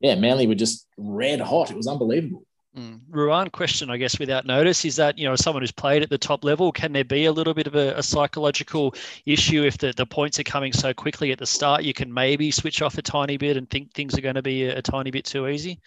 yeah, 0.01 0.15
Manly 0.15 0.47
were 0.47 0.55
just 0.55 0.87
red 0.97 1.41
hot. 1.41 1.71
It 1.71 1.77
was 1.77 1.87
unbelievable. 1.87 2.45
Mm. 2.77 3.01
Ruan 3.11 3.51
question, 3.51 3.91
I 3.91 3.99
guess, 3.99 4.19
without 4.19 4.47
notice 4.47 4.87
is 4.87 4.97
that, 4.97 5.19
you 5.19 5.29
know, 5.29 5.37
someone 5.37 5.63
who's 5.63 5.71
played 5.71 6.03
at 6.03 6.09
the 6.09 6.17
top 6.17 6.43
level, 6.43 6.73
can 6.73 6.93
there 6.93 7.05
be 7.05 7.27
a 7.27 7.33
little 7.33 7.53
bit 7.53 7.67
of 7.67 7.75
a, 7.75 7.99
a, 7.99 8.03
psychological 8.03 8.95
issue 9.27 9.63
if 9.65 9.77
the, 9.77 9.93
the 9.95 10.07
points 10.07 10.41
are 10.41 10.45
coming 10.45 10.73
so 10.73 10.95
quickly 10.95 11.33
at 11.33 11.39
the 11.39 11.45
start? 11.45 11.83
You 11.83 11.93
can 11.93 12.13
maybe 12.13 12.51
switch 12.51 12.81
off 12.81 12.97
a 12.97 13.03
tiny 13.03 13.37
bit 13.37 13.59
and 13.59 13.69
think 13.69 13.93
things 13.93 14.17
are 14.17 14.23
going 14.23 14.37
to 14.37 14.43
be 14.43 14.65
a, 14.65 14.79
a 14.79 14.83
tiny 14.83 15.11
bit 15.11 15.27
too 15.27 15.49
easy? 15.49 15.81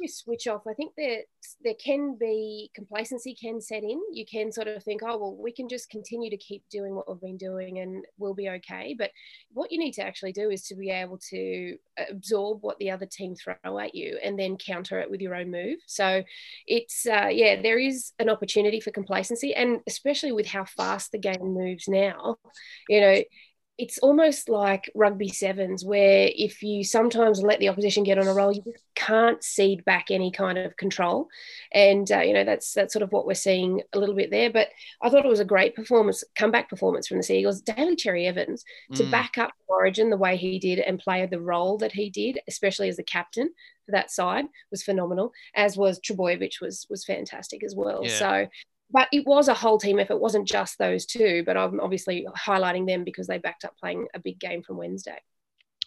You 0.00 0.08
switch 0.08 0.46
off, 0.46 0.62
I 0.68 0.74
think 0.74 0.94
that 0.96 1.22
there 1.62 1.74
can 1.74 2.16
be 2.18 2.70
complacency 2.74 3.34
can 3.34 3.60
set 3.60 3.82
in. 3.82 4.00
You 4.12 4.24
can 4.30 4.52
sort 4.52 4.68
of 4.68 4.82
think, 4.82 5.02
oh, 5.04 5.18
well, 5.18 5.36
we 5.36 5.52
can 5.52 5.68
just 5.68 5.90
continue 5.90 6.30
to 6.30 6.36
keep 6.36 6.62
doing 6.70 6.94
what 6.94 7.08
we've 7.08 7.20
been 7.20 7.36
doing 7.36 7.78
and 7.78 8.04
we'll 8.18 8.34
be 8.34 8.48
okay. 8.48 8.94
But 8.98 9.10
what 9.52 9.70
you 9.72 9.78
need 9.78 9.92
to 9.92 10.04
actually 10.04 10.32
do 10.32 10.50
is 10.50 10.64
to 10.68 10.74
be 10.74 10.90
able 10.90 11.18
to 11.30 11.76
absorb 12.08 12.62
what 12.62 12.78
the 12.78 12.90
other 12.90 13.06
team 13.06 13.34
throw 13.34 13.78
at 13.78 13.94
you 13.94 14.18
and 14.22 14.38
then 14.38 14.56
counter 14.56 15.00
it 15.00 15.10
with 15.10 15.20
your 15.20 15.34
own 15.34 15.50
move. 15.50 15.78
So 15.86 16.22
it's, 16.66 17.06
uh, 17.06 17.28
yeah, 17.30 17.60
there 17.60 17.78
is 17.78 18.12
an 18.18 18.28
opportunity 18.28 18.80
for 18.80 18.90
complacency. 18.90 19.54
And 19.54 19.80
especially 19.86 20.32
with 20.32 20.46
how 20.46 20.64
fast 20.64 21.12
the 21.12 21.18
game 21.18 21.54
moves 21.54 21.88
now, 21.88 22.36
you 22.88 23.00
know, 23.00 23.22
it's 23.80 23.96
almost 23.98 24.50
like 24.50 24.90
rugby 24.94 25.28
sevens 25.28 25.86
where 25.86 26.30
if 26.36 26.62
you 26.62 26.84
sometimes 26.84 27.40
let 27.40 27.58
the 27.60 27.68
opposition 27.70 28.04
get 28.04 28.18
on 28.18 28.26
a 28.26 28.34
roll 28.34 28.52
you 28.52 28.60
just 28.62 28.84
can't 28.94 29.42
cede 29.42 29.82
back 29.86 30.10
any 30.10 30.30
kind 30.30 30.58
of 30.58 30.76
control 30.76 31.28
and 31.72 32.12
uh, 32.12 32.20
you 32.20 32.34
know 32.34 32.44
that's 32.44 32.74
that's 32.74 32.92
sort 32.92 33.02
of 33.02 33.10
what 33.10 33.26
we're 33.26 33.32
seeing 33.32 33.80
a 33.94 33.98
little 33.98 34.14
bit 34.14 34.30
there 34.30 34.50
but 34.50 34.68
i 35.00 35.08
thought 35.08 35.24
it 35.24 35.30
was 35.30 35.40
a 35.40 35.46
great 35.46 35.74
performance 35.74 36.22
comeback 36.36 36.68
performance 36.68 37.08
from 37.08 37.16
the 37.16 37.22
seagulls 37.22 37.62
daly 37.62 37.96
cherry 37.96 38.26
evans 38.26 38.64
to 38.94 39.02
mm. 39.02 39.10
back 39.10 39.38
up 39.38 39.52
origin 39.68 40.10
the 40.10 40.16
way 40.16 40.36
he 40.36 40.58
did 40.58 40.78
and 40.78 40.98
play 40.98 41.24
the 41.24 41.40
role 41.40 41.78
that 41.78 41.92
he 41.92 42.10
did 42.10 42.38
especially 42.48 42.90
as 42.90 42.98
the 42.98 43.02
captain 43.02 43.48
for 43.86 43.92
that 43.92 44.10
side 44.10 44.44
was 44.70 44.82
phenomenal 44.82 45.32
as 45.54 45.78
was 45.78 45.98
Trbojevic 46.00 46.60
was 46.60 46.86
was 46.90 47.02
fantastic 47.02 47.64
as 47.64 47.74
well 47.74 48.02
yeah. 48.04 48.10
so 48.10 48.46
but 48.92 49.08
it 49.12 49.26
was 49.26 49.48
a 49.48 49.54
whole 49.54 49.78
team 49.78 49.98
effort. 49.98 50.14
It 50.14 50.20
wasn't 50.20 50.48
just 50.48 50.78
those 50.78 51.06
two, 51.06 51.42
but 51.44 51.56
I'm 51.56 51.80
obviously 51.80 52.26
highlighting 52.36 52.86
them 52.86 53.04
because 53.04 53.26
they 53.26 53.38
backed 53.38 53.64
up 53.64 53.76
playing 53.78 54.08
a 54.14 54.18
big 54.18 54.38
game 54.38 54.62
from 54.62 54.76
Wednesday. 54.76 55.18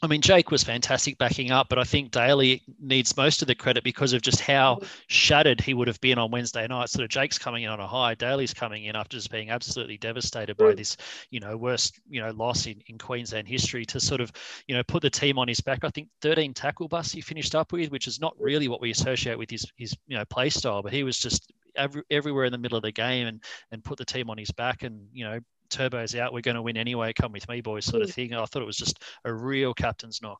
I 0.04 0.08
mean, 0.08 0.20
Jake 0.20 0.52
was 0.52 0.63
fantastic 0.63 1.18
backing 1.18 1.52
up, 1.52 1.70
but 1.70 1.80
I 1.80 1.86
think 1.86 2.12
Daly 2.12 2.62
needs 2.78 3.16
most 3.16 3.42
of 3.42 3.48
the 3.48 3.56
credit 3.56 3.86
because 3.86 4.12
of 4.12 4.22
just 4.22 4.42
how 4.42 4.76
mm-hmm. 4.76 4.86
shattered 5.08 5.62
he 5.62 5.74
would 5.74 5.88
have 5.88 6.02
been 6.02 6.18
on 6.18 6.30
Wednesday 6.30 6.68
night. 6.68 6.89
Sort 6.89 7.06
of 7.06 7.10
Jake's 7.10 7.38
coming 7.38 7.63
in 7.63 7.70
on 7.70 7.80
a 7.80 7.88
high, 7.88 8.13
Daly's 8.13 8.54
coming 8.54 8.84
in 8.84 8.98
after 8.98 9.16
just 9.16 9.32
being 9.32 9.50
absolutely 9.50 9.98
devastated 9.98 10.58
by 10.58 10.74
mm. 10.74 10.76
this, 10.76 10.98
you 11.30 11.39
know, 11.39 11.56
worst, 11.56 12.02
you 12.10 12.22
know, 12.22 12.32
loss 12.32 12.66
in, 12.66 12.82
in 12.88 12.98
Queensland 12.98 13.48
history 13.48 13.86
to 13.86 14.00
sort 14.02 14.20
of, 14.20 14.30
you 14.68 14.76
know, 14.76 14.84
put 14.84 15.02
the 15.02 15.10
team 15.10 15.39
on 15.39 15.48
his 15.48 15.62
back. 15.62 15.86
I 15.86 15.89
think 15.89 16.10
13 16.22 16.54
tackle 16.54 16.89
busts 16.89 17.13
he 17.13 17.22
finished 17.22 17.56
up 17.56 17.72
with, 17.72 17.89
which 17.89 18.08
is 18.08 18.20
not 18.20 18.36
really 18.38 18.68
what 18.68 18.82
we 18.82 18.92
associate 18.92 19.38
with 19.38 19.50
his, 19.50 19.66
his 19.78 19.96
you 20.08 20.18
know, 20.18 20.26
play 20.26 20.50
style, 20.50 20.84
but 20.84 20.92
he 20.92 21.06
was 21.06 21.18
just 21.18 21.50
every, 21.75 22.03
everywhere 22.09 22.45
in 22.45 22.51
the 22.51 22.57
middle 22.57 22.77
of 22.77 22.83
the 22.83 22.91
game 22.91 23.27
and 23.27 23.43
and 23.71 23.83
put 23.83 23.97
the 23.97 24.05
team 24.05 24.29
on 24.29 24.38
his 24.38 24.51
back 24.51 24.83
and 24.83 25.07
you 25.13 25.25
know 25.25 25.39
turbo's 25.69 26.15
out, 26.15 26.33
we're 26.33 26.41
going 26.41 26.55
to 26.55 26.62
win 26.62 26.77
anyway. 26.77 27.13
Come 27.13 27.31
with 27.31 27.47
me, 27.49 27.62
boys, 27.62 27.86
sort 27.86 28.03
of 28.03 28.12
thing. 28.12 28.33
I 28.33 28.45
thought 28.45 28.62
it 28.62 28.65
was 28.65 28.77
just 28.77 29.01
a 29.25 29.33
real 29.33 29.73
captain's 29.73 30.21
knock. 30.21 30.39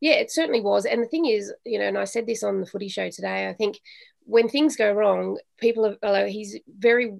Yeah, 0.00 0.14
it 0.14 0.30
certainly 0.30 0.60
was. 0.60 0.86
And 0.86 1.02
the 1.02 1.08
thing 1.08 1.26
is, 1.26 1.52
you 1.64 1.78
know, 1.78 1.86
and 1.86 1.98
I 1.98 2.04
said 2.04 2.26
this 2.26 2.42
on 2.42 2.60
the 2.60 2.66
footy 2.66 2.88
show 2.88 3.10
today, 3.10 3.48
I 3.48 3.52
think 3.52 3.78
when 4.24 4.48
things 4.48 4.76
go 4.76 4.92
wrong, 4.92 5.38
people 5.58 5.96
are, 6.02 6.26
he's 6.26 6.58
very 6.78 7.14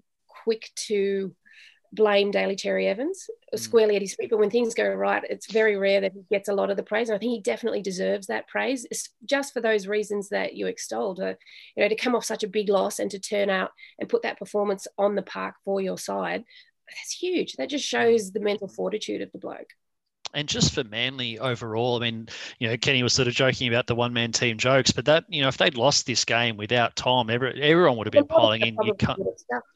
quick 0.44 0.70
to 0.86 1.34
blame 1.92 2.30
Daly 2.30 2.56
Cherry 2.56 2.86
Evans 2.86 3.28
mm. 3.54 3.58
squarely 3.58 3.96
at 3.96 4.02
his 4.02 4.14
feet. 4.14 4.30
But 4.30 4.38
when 4.38 4.50
things 4.50 4.74
go 4.74 4.88
right, 4.88 5.22
it's 5.28 5.50
very 5.50 5.76
rare 5.76 6.00
that 6.00 6.12
he 6.12 6.24
gets 6.30 6.48
a 6.48 6.54
lot 6.54 6.70
of 6.70 6.76
the 6.76 6.82
praise. 6.82 7.08
And 7.08 7.16
I 7.16 7.18
think 7.18 7.32
he 7.32 7.40
definitely 7.40 7.82
deserves 7.82 8.26
that 8.26 8.48
praise, 8.48 8.86
it's 8.90 9.10
just 9.24 9.52
for 9.52 9.60
those 9.60 9.86
reasons 9.86 10.28
that 10.30 10.54
you 10.54 10.66
extolled. 10.66 11.20
Uh, 11.20 11.34
you 11.76 11.82
know, 11.82 11.88
to 11.88 11.96
come 11.96 12.14
off 12.14 12.24
such 12.24 12.44
a 12.44 12.48
big 12.48 12.68
loss 12.68 12.98
and 12.98 13.10
to 13.10 13.18
turn 13.18 13.50
out 13.50 13.70
and 13.98 14.08
put 14.08 14.22
that 14.22 14.38
performance 14.38 14.86
on 14.96 15.14
the 15.14 15.22
park 15.22 15.56
for 15.64 15.80
your 15.80 15.98
side, 15.98 16.44
that's 16.86 17.12
huge. 17.12 17.54
That 17.54 17.68
just 17.68 17.86
shows 17.86 18.32
the 18.32 18.40
mental 18.40 18.68
fortitude 18.68 19.22
of 19.22 19.32
the 19.32 19.38
bloke 19.38 19.70
and 20.34 20.48
just 20.48 20.74
for 20.74 20.84
Manly 20.84 21.38
overall, 21.38 21.96
I 21.96 22.00
mean, 22.00 22.28
you 22.58 22.68
know, 22.68 22.76
Kenny 22.76 23.02
was 23.02 23.12
sort 23.12 23.28
of 23.28 23.34
joking 23.34 23.68
about 23.68 23.86
the 23.86 23.94
one 23.94 24.12
man 24.12 24.32
team 24.32 24.58
jokes, 24.58 24.90
but 24.90 25.04
that, 25.06 25.24
you 25.28 25.42
know, 25.42 25.48
if 25.48 25.56
they'd 25.56 25.76
lost 25.76 26.06
this 26.06 26.24
game 26.24 26.56
without 26.56 26.96
Tom, 26.96 27.30
every, 27.30 27.60
everyone 27.62 27.96
would 27.96 28.06
have 28.06 28.12
been 28.12 28.26
piling 28.26 28.62
in. 28.62 28.76
You 28.82 28.94
can't, 28.94 29.20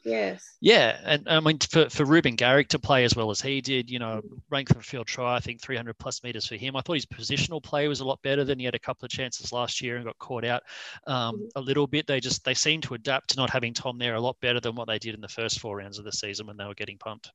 yes. 0.03 0.57
Yeah. 0.61 0.99
And 1.03 1.27
I 1.27 1.39
mean, 1.39 1.59
for, 1.59 1.89
for 1.89 2.05
Reuben 2.05 2.35
Garrick 2.35 2.69
to 2.69 2.79
play 2.79 3.03
as 3.03 3.15
well 3.15 3.31
as 3.31 3.41
he 3.41 3.61
did, 3.61 3.89
you 3.89 3.99
know, 3.99 4.21
rank 4.49 4.69
for 4.69 4.81
field 4.81 5.07
try, 5.07 5.35
I 5.35 5.39
think 5.39 5.61
300 5.61 5.97
plus 5.97 6.23
meters 6.23 6.47
for 6.47 6.55
him. 6.55 6.75
I 6.75 6.81
thought 6.81 6.93
his 6.93 7.05
positional 7.05 7.61
play 7.61 7.87
was 7.87 7.99
a 7.99 8.05
lot 8.05 8.21
better 8.21 8.43
than 8.43 8.59
he 8.59 8.65
had 8.65 8.75
a 8.75 8.79
couple 8.79 9.05
of 9.05 9.11
chances 9.11 9.51
last 9.51 9.81
year 9.81 9.95
and 9.95 10.05
got 10.05 10.17
caught 10.19 10.45
out 10.45 10.63
um, 11.07 11.35
mm-hmm. 11.35 11.45
a 11.55 11.61
little 11.61 11.87
bit. 11.87 12.07
They 12.07 12.19
just, 12.19 12.43
they 12.45 12.53
seemed 12.53 12.83
to 12.83 12.93
adapt 12.93 13.31
to 13.31 13.37
not 13.37 13.49
having 13.49 13.73
Tom 13.73 13.97
there 13.97 14.15
a 14.15 14.21
lot 14.21 14.39
better 14.41 14.59
than 14.59 14.75
what 14.75 14.87
they 14.87 14.99
did 14.99 15.15
in 15.15 15.21
the 15.21 15.27
first 15.27 15.59
four 15.59 15.77
rounds 15.77 15.99
of 15.99 16.05
the 16.05 16.11
season 16.11 16.47
when 16.47 16.57
they 16.57 16.65
were 16.65 16.73
getting 16.73 16.97
pumped. 16.97 17.31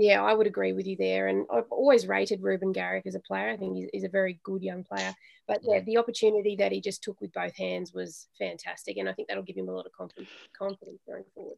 Yeah, 0.00 0.22
I 0.22 0.32
would 0.32 0.46
agree 0.46 0.72
with 0.72 0.86
you 0.86 0.96
there. 0.96 1.26
And 1.26 1.44
I've 1.52 1.70
always 1.70 2.06
rated 2.06 2.40
Reuben 2.40 2.70
Garrick 2.70 3.04
as 3.06 3.16
a 3.16 3.20
player. 3.20 3.50
I 3.50 3.56
think 3.56 3.76
he's, 3.76 3.88
he's, 3.92 4.04
a 4.04 4.08
very 4.08 4.38
good 4.44 4.62
young 4.62 4.84
player. 4.84 5.12
But 5.48 5.58
yeah, 5.64 5.80
the 5.80 5.96
opportunity 5.96 6.54
that 6.56 6.70
he 6.70 6.80
just 6.80 7.02
took 7.02 7.20
with 7.20 7.32
both 7.32 7.56
hands 7.56 7.92
was 7.92 8.28
fantastic. 8.38 8.96
And 8.96 9.08
I 9.08 9.12
think 9.12 9.26
that'll 9.26 9.42
give 9.42 9.56
him 9.56 9.68
a 9.68 9.72
lot 9.72 9.86
of 9.86 9.92
confidence, 9.92 10.30
confidence 10.56 11.00
going 11.04 11.24
forward 11.34 11.56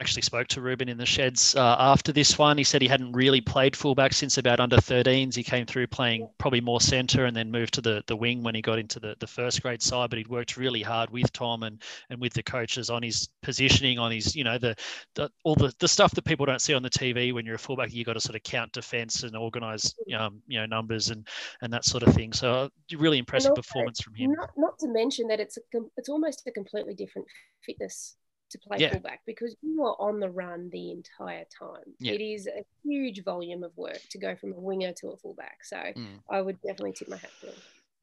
actually 0.00 0.22
spoke 0.22 0.48
to 0.48 0.60
Reuben 0.60 0.88
in 0.88 0.96
the 0.96 1.06
sheds 1.06 1.54
uh, 1.54 1.76
after 1.78 2.12
this 2.12 2.36
one. 2.38 2.58
He 2.58 2.64
said 2.64 2.82
he 2.82 2.88
hadn't 2.88 3.12
really 3.12 3.40
played 3.40 3.76
fullback 3.76 4.12
since 4.12 4.38
about 4.38 4.58
under 4.58 4.76
13s. 4.76 5.34
He 5.34 5.44
came 5.44 5.64
through 5.64 5.86
playing 5.86 6.28
probably 6.38 6.60
more 6.60 6.80
centre 6.80 7.26
and 7.26 7.36
then 7.36 7.50
moved 7.50 7.74
to 7.74 7.80
the, 7.80 8.02
the 8.06 8.16
wing 8.16 8.42
when 8.42 8.54
he 8.54 8.62
got 8.62 8.78
into 8.78 8.98
the, 8.98 9.14
the 9.20 9.26
first 9.26 9.62
grade 9.62 9.82
side. 9.82 10.10
But 10.10 10.18
he'd 10.18 10.28
worked 10.28 10.56
really 10.56 10.82
hard 10.82 11.10
with 11.10 11.32
Tom 11.32 11.62
and, 11.62 11.80
and 12.10 12.20
with 12.20 12.32
the 12.32 12.42
coaches 12.42 12.90
on 12.90 13.02
his 13.02 13.28
positioning, 13.42 13.98
on 13.98 14.10
his, 14.10 14.34
you 14.34 14.44
know, 14.44 14.58
the, 14.58 14.74
the 15.14 15.30
all 15.44 15.54
the, 15.54 15.72
the 15.78 15.88
stuff 15.88 16.12
that 16.14 16.24
people 16.24 16.46
don't 16.46 16.62
see 16.62 16.74
on 16.74 16.82
the 16.82 16.90
TV 16.90 17.32
when 17.32 17.46
you're 17.46 17.54
a 17.54 17.58
fullback. 17.58 17.92
You've 17.92 18.06
got 18.06 18.14
to 18.14 18.20
sort 18.20 18.34
of 18.34 18.42
count 18.42 18.72
defence 18.72 19.22
and 19.22 19.36
organise, 19.36 19.94
um, 20.16 20.42
you 20.48 20.58
know, 20.58 20.66
numbers 20.66 21.10
and, 21.10 21.28
and 21.60 21.72
that 21.72 21.84
sort 21.84 22.02
of 22.02 22.14
thing. 22.14 22.32
So 22.32 22.70
really 22.96 23.18
impressive 23.18 23.50
also, 23.50 23.62
performance 23.62 24.00
from 24.00 24.14
him. 24.14 24.32
Not, 24.32 24.50
not 24.56 24.78
to 24.80 24.88
mention 24.88 25.28
that 25.28 25.38
it's, 25.38 25.58
a, 25.58 25.60
it's 25.96 26.08
almost 26.08 26.42
a 26.46 26.50
completely 26.50 26.94
different 26.94 27.28
fitness 27.64 28.16
to 28.52 28.58
play 28.58 28.78
yeah. 28.78 28.92
fullback 28.92 29.20
because 29.26 29.56
you 29.62 29.82
are 29.84 29.96
on 29.98 30.20
the 30.20 30.30
run 30.30 30.70
the 30.70 30.90
entire 30.90 31.44
time. 31.58 31.94
Yeah. 31.98 32.12
It 32.12 32.22
is 32.22 32.46
a 32.46 32.64
huge 32.84 33.24
volume 33.24 33.64
of 33.64 33.76
work 33.76 34.00
to 34.10 34.18
go 34.18 34.36
from 34.36 34.52
a 34.52 34.60
winger 34.60 34.92
to 35.00 35.08
a 35.08 35.16
fullback. 35.16 35.64
So 35.64 35.76
mm. 35.76 36.06
I 36.30 36.40
would 36.40 36.60
definitely 36.62 36.92
tip 36.92 37.08
my 37.08 37.16
hat 37.16 37.30
to 37.40 37.48
him. 37.48 37.54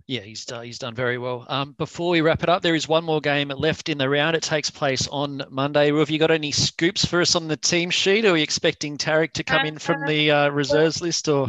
Yeah, 0.08 0.22
he's 0.22 0.44
done, 0.44 0.66
he's 0.66 0.80
done 0.80 0.96
very 0.96 1.20
well. 1.20 1.46
Um, 1.48 1.74
before 1.78 2.10
we 2.10 2.22
wrap 2.22 2.42
it 2.42 2.50
up, 2.50 2.64
there 2.64 2.74
is 2.74 2.88
one 2.88 3.04
more 3.04 3.22
game 3.22 3.50
left 3.50 3.90
in 3.90 4.00
the 4.00 4.10
round. 4.10 4.36
It 4.36 4.42
takes 4.42 4.72
place 4.72 5.08
on 5.08 5.44
Monday. 5.52 5.94
Have 5.96 6.10
you 6.10 6.18
got 6.18 6.32
any 6.32 6.52
scoops 6.52 7.06
for 7.06 7.22
us 7.22 7.36
on 7.36 7.48
the 7.48 7.56
team 7.56 7.92
sheet? 7.92 8.26
Are 8.26 8.34
we 8.34 8.42
expecting 8.42 8.98
Tariq 8.98 9.34
to 9.34 9.44
come 9.44 9.62
uh, 9.62 9.66
in 9.66 9.78
from 9.78 10.08
the 10.08 10.32
uh, 10.32 10.50
reserves 10.50 11.00
list 11.04 11.28
or? 11.28 11.48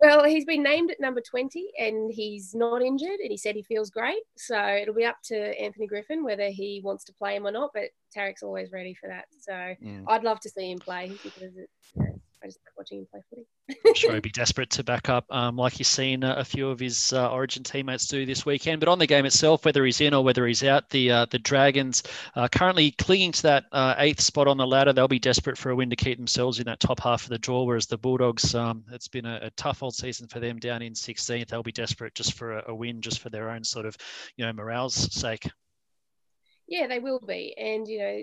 Well, 0.00 0.24
he's 0.24 0.46
been 0.46 0.62
named 0.62 0.90
at 0.90 1.00
number 1.00 1.20
20 1.20 1.72
and 1.78 2.10
he's 2.10 2.54
not 2.54 2.80
injured 2.80 3.20
and 3.20 3.30
he 3.30 3.36
said 3.36 3.54
he 3.54 3.62
feels 3.62 3.90
great. 3.90 4.22
So 4.36 4.58
it'll 4.58 4.94
be 4.94 5.04
up 5.04 5.18
to 5.24 5.60
Anthony 5.60 5.86
Griffin 5.86 6.24
whether 6.24 6.48
he 6.48 6.80
wants 6.82 7.04
to 7.04 7.12
play 7.12 7.36
him 7.36 7.46
or 7.46 7.52
not. 7.52 7.70
But 7.74 7.90
Tariq's 8.16 8.42
always 8.42 8.72
ready 8.72 8.94
for 8.94 9.08
that. 9.08 9.26
So 9.40 9.52
mm. 9.52 10.04
I'd 10.08 10.24
love 10.24 10.40
to 10.40 10.48
see 10.48 10.70
him 10.70 10.78
play 10.78 11.12
because 11.22 11.56
it's, 11.56 11.92
you 11.94 12.02
know, 12.02 12.20
I 12.42 12.46
just 12.46 12.58
like 12.64 12.76
watching 12.76 13.00
him 13.00 13.06
play 13.10 13.20
footy. 13.28 13.46
I'm 13.86 13.94
sure 13.94 14.14
he'd 14.14 14.22
be 14.22 14.30
desperate 14.30 14.70
to 14.70 14.84
back 14.84 15.10
up, 15.10 15.26
um, 15.30 15.56
like 15.56 15.78
you've 15.78 15.86
seen 15.86 16.24
a, 16.24 16.36
a 16.36 16.44
few 16.44 16.70
of 16.70 16.80
his 16.80 17.12
uh, 17.12 17.30
Origin 17.30 17.62
teammates 17.62 18.06
do 18.06 18.24
this 18.24 18.46
weekend. 18.46 18.80
But 18.80 18.88
on 18.88 18.98
the 18.98 19.06
game 19.06 19.26
itself, 19.26 19.64
whether 19.64 19.84
he's 19.84 20.00
in 20.00 20.14
or 20.14 20.24
whether 20.24 20.46
he's 20.46 20.64
out, 20.64 20.88
the 20.88 21.10
uh, 21.10 21.26
the 21.26 21.38
Dragons 21.38 22.02
are 22.34 22.48
currently 22.48 22.92
clinging 22.92 23.32
to 23.32 23.42
that 23.42 23.64
uh, 23.72 23.94
eighth 23.98 24.20
spot 24.20 24.48
on 24.48 24.56
the 24.56 24.66
ladder. 24.66 24.92
They'll 24.92 25.08
be 25.08 25.18
desperate 25.18 25.58
for 25.58 25.70
a 25.70 25.76
win 25.76 25.90
to 25.90 25.96
keep 25.96 26.16
themselves 26.16 26.58
in 26.58 26.64
that 26.66 26.80
top 26.80 27.00
half 27.00 27.24
of 27.24 27.28
the 27.28 27.38
draw. 27.38 27.64
Whereas 27.64 27.86
the 27.86 27.98
Bulldogs, 27.98 28.54
um, 28.54 28.84
it's 28.90 29.08
been 29.08 29.26
a, 29.26 29.40
a, 29.42 29.50
tough 29.50 29.82
old 29.82 29.94
season 29.94 30.26
for 30.26 30.40
them 30.40 30.58
down 30.58 30.80
in 30.80 30.94
16th. 30.94 31.48
They'll 31.48 31.62
be 31.62 31.72
desperate 31.72 32.14
just 32.14 32.34
for 32.34 32.58
a, 32.58 32.64
a 32.68 32.74
win, 32.74 33.02
just 33.02 33.20
for 33.20 33.28
their 33.28 33.50
own 33.50 33.64
sort 33.64 33.84
of 33.84 33.96
you 34.36 34.46
know 34.46 34.52
morale's 34.52 34.94
sake. 34.94 35.50
Yeah, 36.66 36.86
they 36.86 37.00
will 37.00 37.20
be, 37.20 37.54
and 37.58 37.86
you 37.86 37.98
know 37.98 38.22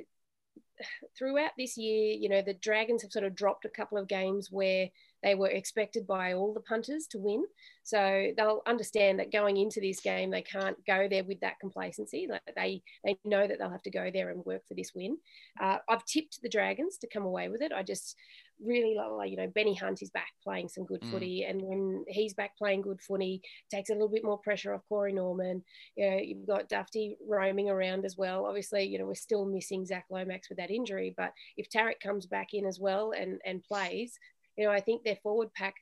throughout 1.17 1.51
this 1.57 1.77
year, 1.77 2.13
you 2.13 2.29
know, 2.29 2.41
the 2.41 2.53
Dragons 2.53 3.01
have 3.01 3.11
sort 3.11 3.25
of 3.25 3.35
dropped 3.35 3.65
a 3.65 3.69
couple 3.69 3.97
of 3.97 4.07
games 4.07 4.49
where 4.51 4.89
they 5.23 5.35
were 5.35 5.49
expected 5.49 6.05
by 6.05 6.33
all 6.33 6.53
the 6.53 6.59
punters 6.61 7.07
to 7.07 7.17
win. 7.17 7.43
So 7.83 8.31
they'll 8.37 8.61
understand 8.67 9.19
that 9.19 9.31
going 9.31 9.57
into 9.57 9.79
this 9.79 9.99
game, 9.99 10.29
they 10.29 10.41
can't 10.41 10.77
go 10.85 11.07
there 11.09 11.23
with 11.23 11.39
that 11.39 11.59
complacency. 11.59 12.27
Like 12.29 12.41
they 12.55 12.81
they 13.03 13.17
know 13.25 13.47
that 13.47 13.57
they'll 13.59 13.69
have 13.69 13.83
to 13.83 13.91
go 13.91 14.11
there 14.13 14.29
and 14.29 14.45
work 14.45 14.67
for 14.67 14.73
this 14.73 14.91
win. 14.93 15.17
Uh, 15.59 15.77
I've 15.89 16.05
tipped 16.05 16.41
the 16.41 16.49
Dragons 16.49 16.97
to 16.97 17.07
come 17.07 17.23
away 17.23 17.49
with 17.49 17.61
it. 17.61 17.71
I 17.71 17.83
just 17.83 18.15
really 18.63 18.95
like, 18.95 19.29
you 19.29 19.37
know, 19.37 19.47
Benny 19.47 19.75
Hunt 19.75 20.01
is 20.01 20.09
back 20.09 20.29
playing 20.43 20.69
some 20.69 20.85
good 20.85 21.01
mm. 21.01 21.11
footy. 21.11 21.43
And 21.43 21.61
when 21.61 22.05
he's 22.07 22.33
back 22.33 22.57
playing 22.57 22.81
good 22.81 23.01
footy, 23.01 23.41
takes 23.69 23.89
a 23.89 23.93
little 23.93 24.09
bit 24.09 24.23
more 24.23 24.37
pressure 24.37 24.73
off 24.73 24.81
Corey 24.89 25.13
Norman. 25.13 25.63
You 25.95 26.09
know, 26.09 26.17
you've 26.17 26.47
got 26.47 26.69
Dufty 26.69 27.17
roaming 27.27 27.69
around 27.69 28.05
as 28.05 28.17
well. 28.17 28.45
Obviously, 28.45 28.83
you 28.83 28.99
know, 28.99 29.05
we're 29.05 29.15
still 29.15 29.45
missing 29.45 29.85
Zach 29.85 30.05
Lomax 30.09 30.49
with 30.49 30.57
that 30.57 30.71
injury. 30.71 31.13
But 31.15 31.33
if 31.55 31.69
Tariq 31.69 31.99
comes 32.01 32.25
back 32.25 32.53
in 32.53 32.65
as 32.65 32.79
well 32.79 33.11
and, 33.11 33.39
and 33.45 33.63
plays, 33.63 34.17
you 34.57 34.65
know, 34.65 34.71
I 34.71 34.79
think 34.79 35.03
their 35.03 35.17
forward 35.21 35.53
pack 35.53 35.75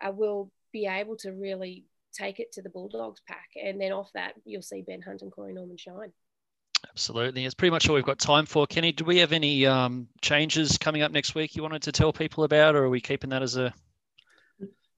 uh, 0.00 0.12
will 0.12 0.50
be 0.72 0.86
able 0.86 1.16
to 1.16 1.32
really 1.32 1.84
take 2.12 2.40
it 2.40 2.52
to 2.52 2.62
the 2.62 2.70
Bulldogs 2.70 3.22
pack. 3.26 3.48
And 3.62 3.80
then 3.80 3.92
off 3.92 4.10
that, 4.14 4.34
you'll 4.44 4.62
see 4.62 4.82
Ben 4.82 5.02
Hunt 5.02 5.22
and 5.22 5.32
Corey 5.32 5.54
Norman 5.54 5.76
shine. 5.76 6.12
Absolutely. 6.98 7.44
It's 7.44 7.54
pretty 7.54 7.70
much 7.70 7.88
all 7.88 7.94
we've 7.94 8.04
got 8.04 8.18
time 8.18 8.44
for. 8.44 8.66
Kenny, 8.66 8.90
do 8.90 9.04
we 9.04 9.18
have 9.18 9.30
any 9.30 9.64
um, 9.64 10.08
changes 10.20 10.76
coming 10.76 11.02
up 11.02 11.12
next 11.12 11.36
week 11.36 11.54
you 11.54 11.62
wanted 11.62 11.82
to 11.82 11.92
tell 11.92 12.12
people 12.12 12.42
about, 12.42 12.74
or 12.74 12.86
are 12.86 12.88
we 12.88 13.00
keeping 13.00 13.30
that 13.30 13.40
as 13.40 13.56
a. 13.56 13.72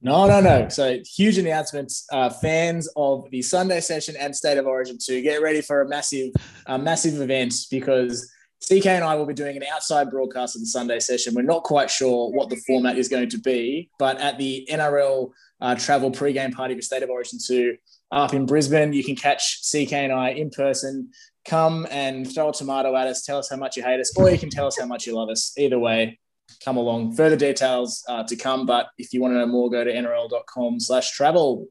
No, 0.01 0.25
no, 0.25 0.41
no. 0.41 0.67
So 0.69 0.97
huge 1.05 1.37
announcements. 1.37 2.07
Uh, 2.11 2.31
fans 2.31 2.89
of 2.95 3.29
the 3.29 3.43
Sunday 3.43 3.81
session 3.81 4.15
and 4.19 4.35
State 4.35 4.57
of 4.57 4.65
Origin 4.65 4.97
2, 4.99 5.21
get 5.21 5.43
ready 5.43 5.61
for 5.61 5.81
a 5.81 5.87
massive, 5.87 6.31
massive 6.67 7.21
event 7.21 7.53
because 7.69 8.31
CK 8.67 8.87
and 8.87 9.03
I 9.03 9.13
will 9.13 9.27
be 9.27 9.35
doing 9.35 9.55
an 9.55 9.63
outside 9.71 10.09
broadcast 10.09 10.55
of 10.55 10.63
the 10.63 10.67
Sunday 10.67 10.99
session. 10.99 11.35
We're 11.35 11.43
not 11.43 11.61
quite 11.61 11.91
sure 11.91 12.31
what 12.31 12.49
the 12.49 12.55
format 12.65 12.97
is 12.97 13.09
going 13.09 13.29
to 13.29 13.37
be, 13.37 13.91
but 13.99 14.19
at 14.19 14.39
the 14.39 14.67
NRL 14.71 15.29
uh, 15.61 15.75
travel 15.75 16.09
pre-game 16.09 16.51
party 16.51 16.73
for 16.73 16.81
State 16.81 17.03
of 17.03 17.11
Origin 17.11 17.37
2 17.45 17.77
up 18.11 18.33
in 18.33 18.45
Brisbane, 18.45 18.93
you 18.93 19.03
can 19.03 19.15
catch 19.15 19.61
CK 19.71 19.93
and 19.93 20.11
I 20.11 20.29
in 20.29 20.49
person 20.49 21.09
come 21.45 21.87
and 21.89 22.31
throw 22.31 22.49
a 22.49 22.53
tomato 22.53 22.95
at 22.95 23.07
us, 23.07 23.25
tell 23.25 23.39
us 23.39 23.49
how 23.49 23.55
much 23.55 23.77
you 23.77 23.83
hate 23.83 23.99
us, 23.99 24.15
or 24.15 24.29
you 24.29 24.37
can 24.37 24.49
tell 24.49 24.67
us 24.67 24.79
how 24.79 24.85
much 24.85 25.07
you 25.07 25.15
love 25.15 25.29
us. 25.29 25.53
Either 25.57 25.79
way, 25.79 26.19
come 26.63 26.77
along. 26.77 27.15
Further 27.15 27.35
details 27.35 28.03
uh, 28.07 28.23
to 28.23 28.35
come, 28.35 28.65
but 28.65 28.87
if 28.97 29.13
you 29.13 29.21
want 29.21 29.33
to 29.33 29.39
know 29.39 29.47
more, 29.47 29.69
go 29.69 29.83
to 29.83 29.91
nrl.com 29.91 30.79
slash 30.79 31.11
travel. 31.11 31.67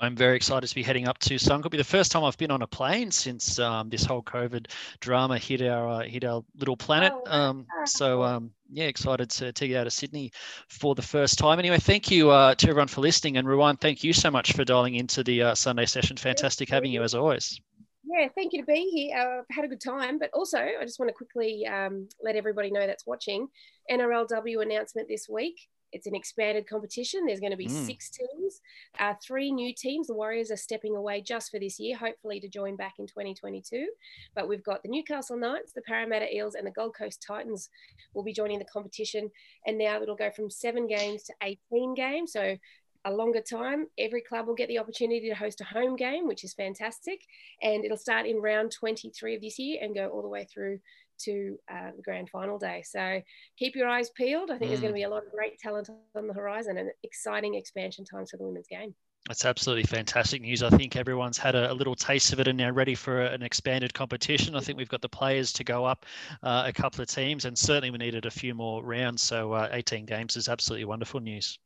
I'm 0.00 0.14
very 0.14 0.36
excited 0.36 0.68
to 0.68 0.74
be 0.74 0.84
heading 0.84 1.08
up 1.08 1.18
to 1.20 1.38
Sun. 1.38 1.58
It'll 1.58 1.70
be 1.70 1.76
the 1.76 1.82
first 1.82 2.12
time 2.12 2.22
I've 2.22 2.36
been 2.36 2.52
on 2.52 2.62
a 2.62 2.68
plane 2.68 3.10
since 3.10 3.58
um, 3.58 3.88
this 3.88 4.04
whole 4.04 4.22
COVID 4.22 4.68
drama 5.00 5.38
hit 5.38 5.60
our 5.62 5.88
uh, 5.88 6.00
hit 6.02 6.22
our 6.22 6.44
little 6.56 6.76
planet. 6.76 7.12
Oh, 7.12 7.32
um, 7.32 7.66
so 7.84 8.22
um, 8.22 8.52
yeah, 8.70 8.84
excited 8.84 9.30
to, 9.30 9.52
to 9.52 9.68
get 9.68 9.80
out 9.80 9.86
of 9.86 9.92
Sydney 9.92 10.32
for 10.68 10.94
the 10.94 11.02
first 11.02 11.38
time. 11.38 11.58
Anyway, 11.58 11.78
thank 11.78 12.10
you 12.10 12.30
uh, 12.30 12.54
to 12.54 12.68
everyone 12.68 12.88
for 12.88 13.00
listening, 13.00 13.36
and 13.36 13.48
Ruan, 13.48 13.76
thank 13.76 14.04
you 14.04 14.12
so 14.12 14.30
much 14.30 14.52
for 14.52 14.64
dialing 14.64 14.94
into 14.94 15.24
the 15.24 15.42
uh, 15.42 15.54
Sunday 15.54 15.86
session. 15.86 16.16
Fantastic 16.16 16.68
having 16.68 16.92
you 16.92 17.02
as 17.02 17.14
always. 17.14 17.60
Yeah, 18.04 18.28
thank 18.34 18.52
you 18.52 18.62
to 18.62 18.66
be 18.66 18.90
here. 18.90 19.18
Uh, 19.18 19.38
I've 19.40 19.44
had 19.54 19.64
a 19.64 19.68
good 19.68 19.80
time, 19.80 20.18
but 20.18 20.30
also 20.32 20.58
I 20.58 20.82
just 20.82 20.98
want 20.98 21.08
to 21.08 21.14
quickly 21.14 21.66
um, 21.66 22.08
let 22.22 22.36
everybody 22.36 22.70
know 22.70 22.86
that's 22.86 23.06
watching 23.06 23.48
NRLW 23.90 24.62
announcement 24.62 25.08
this 25.08 25.28
week. 25.28 25.60
It's 25.92 26.06
an 26.06 26.14
expanded 26.14 26.68
competition. 26.68 27.26
There's 27.26 27.40
going 27.40 27.52
to 27.52 27.56
be 27.56 27.66
mm. 27.66 27.86
six 27.86 28.10
teams, 28.10 28.60
uh, 28.98 29.14
three 29.22 29.50
new 29.50 29.74
teams. 29.74 30.06
The 30.06 30.14
Warriors 30.14 30.50
are 30.50 30.56
stepping 30.56 30.96
away 30.96 31.20
just 31.20 31.50
for 31.50 31.58
this 31.58 31.78
year, 31.78 31.96
hopefully 31.96 32.40
to 32.40 32.48
join 32.48 32.76
back 32.76 32.94
in 32.98 33.06
2022. 33.06 33.88
But 34.34 34.48
we've 34.48 34.64
got 34.64 34.82
the 34.82 34.88
Newcastle 34.88 35.36
Knights, 35.36 35.72
the 35.72 35.82
Parramatta 35.82 36.34
Eels, 36.34 36.54
and 36.54 36.66
the 36.66 36.72
Gold 36.72 36.94
Coast 36.96 37.24
Titans 37.26 37.70
will 38.14 38.24
be 38.24 38.32
joining 38.32 38.58
the 38.58 38.64
competition. 38.66 39.30
And 39.66 39.78
now 39.78 40.02
it'll 40.02 40.16
go 40.16 40.30
from 40.30 40.50
seven 40.50 40.86
games 40.86 41.24
to 41.24 41.34
18 41.42 41.94
games. 41.94 42.32
So 42.32 42.56
a 43.04 43.12
longer 43.12 43.40
time. 43.40 43.86
Every 43.98 44.20
club 44.20 44.46
will 44.46 44.54
get 44.54 44.68
the 44.68 44.78
opportunity 44.78 45.28
to 45.28 45.34
host 45.34 45.60
a 45.60 45.64
home 45.64 45.96
game, 45.96 46.26
which 46.26 46.44
is 46.44 46.54
fantastic. 46.54 47.20
And 47.62 47.84
it'll 47.84 47.96
start 47.96 48.26
in 48.26 48.36
round 48.38 48.72
23 48.72 49.36
of 49.36 49.40
this 49.40 49.58
year 49.58 49.78
and 49.82 49.94
go 49.94 50.08
all 50.08 50.22
the 50.22 50.28
way 50.28 50.46
through 50.52 50.80
to 51.24 51.58
uh, 51.70 51.90
the 51.96 52.02
grand 52.02 52.28
final 52.30 52.58
day. 52.58 52.82
So 52.84 53.20
keep 53.58 53.74
your 53.74 53.88
eyes 53.88 54.10
peeled. 54.10 54.50
I 54.50 54.58
think 54.58 54.66
mm. 54.66 54.68
there's 54.68 54.80
going 54.80 54.92
to 54.92 54.98
be 54.98 55.04
a 55.04 55.08
lot 55.08 55.24
of 55.24 55.32
great 55.32 55.58
talent 55.58 55.88
on 56.14 56.26
the 56.26 56.34
horizon 56.34 56.78
and 56.78 56.90
exciting 57.02 57.54
expansion 57.54 58.04
times 58.04 58.30
for 58.30 58.36
the 58.36 58.44
women's 58.44 58.68
game. 58.68 58.94
That's 59.26 59.44
absolutely 59.44 59.82
fantastic 59.82 60.40
news. 60.40 60.62
I 60.62 60.70
think 60.70 60.96
everyone's 60.96 61.36
had 61.36 61.54
a, 61.54 61.70
a, 61.70 61.74
little 61.74 61.94
taste 61.94 62.32
of 62.32 62.40
it 62.40 62.48
and 62.48 62.56
now 62.56 62.70
ready 62.70 62.94
for 62.94 63.20
an 63.20 63.42
expanded 63.42 63.92
competition. 63.92 64.54
I 64.54 64.60
think 64.60 64.78
we've 64.78 64.88
got 64.88 65.02
the 65.02 65.08
players 65.08 65.52
to 65.54 65.64
go 65.64 65.84
up 65.84 66.06
uh, 66.42 66.64
a 66.66 66.72
couple 66.72 67.02
of 67.02 67.08
teams, 67.08 67.44
and 67.44 67.58
certainly 67.58 67.90
we 67.90 67.98
needed 67.98 68.24
a 68.24 68.30
few 68.30 68.54
more 68.54 68.82
rounds. 68.82 69.22
So 69.22 69.52
uh, 69.52 69.68
18 69.72 70.06
games 70.06 70.36
is 70.36 70.48
absolutely 70.48 70.86
wonderful 70.86 71.20
news. 71.20 71.58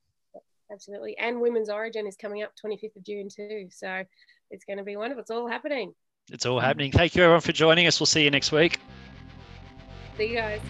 Absolutely. 0.72 1.16
And 1.18 1.40
Women's 1.40 1.68
Origin 1.68 2.07
is 2.07 2.16
coming 2.16 2.42
up 2.42 2.53
25th 2.64 2.96
of 2.96 3.05
June 3.05 3.28
too. 3.28 3.68
So 3.70 4.03
it's 4.50 4.64
going 4.64 4.78
to 4.78 4.84
be 4.84 4.96
wonderful. 4.96 5.20
It's 5.20 5.30
all 5.30 5.46
happening. 5.46 5.94
It's 6.30 6.46
all 6.46 6.61
happening. 6.61 6.92
Thank 6.92 7.14
you 7.14 7.22
everyone 7.22 7.42
for 7.42 7.53
joining 7.53 7.86
us. 7.86 8.00
We'll 8.00 8.07
see 8.07 8.24
you 8.24 8.30
next 8.30 8.53
week. 8.53 8.80
See 10.16 10.28
you 10.28 10.36
guys. 10.36 10.60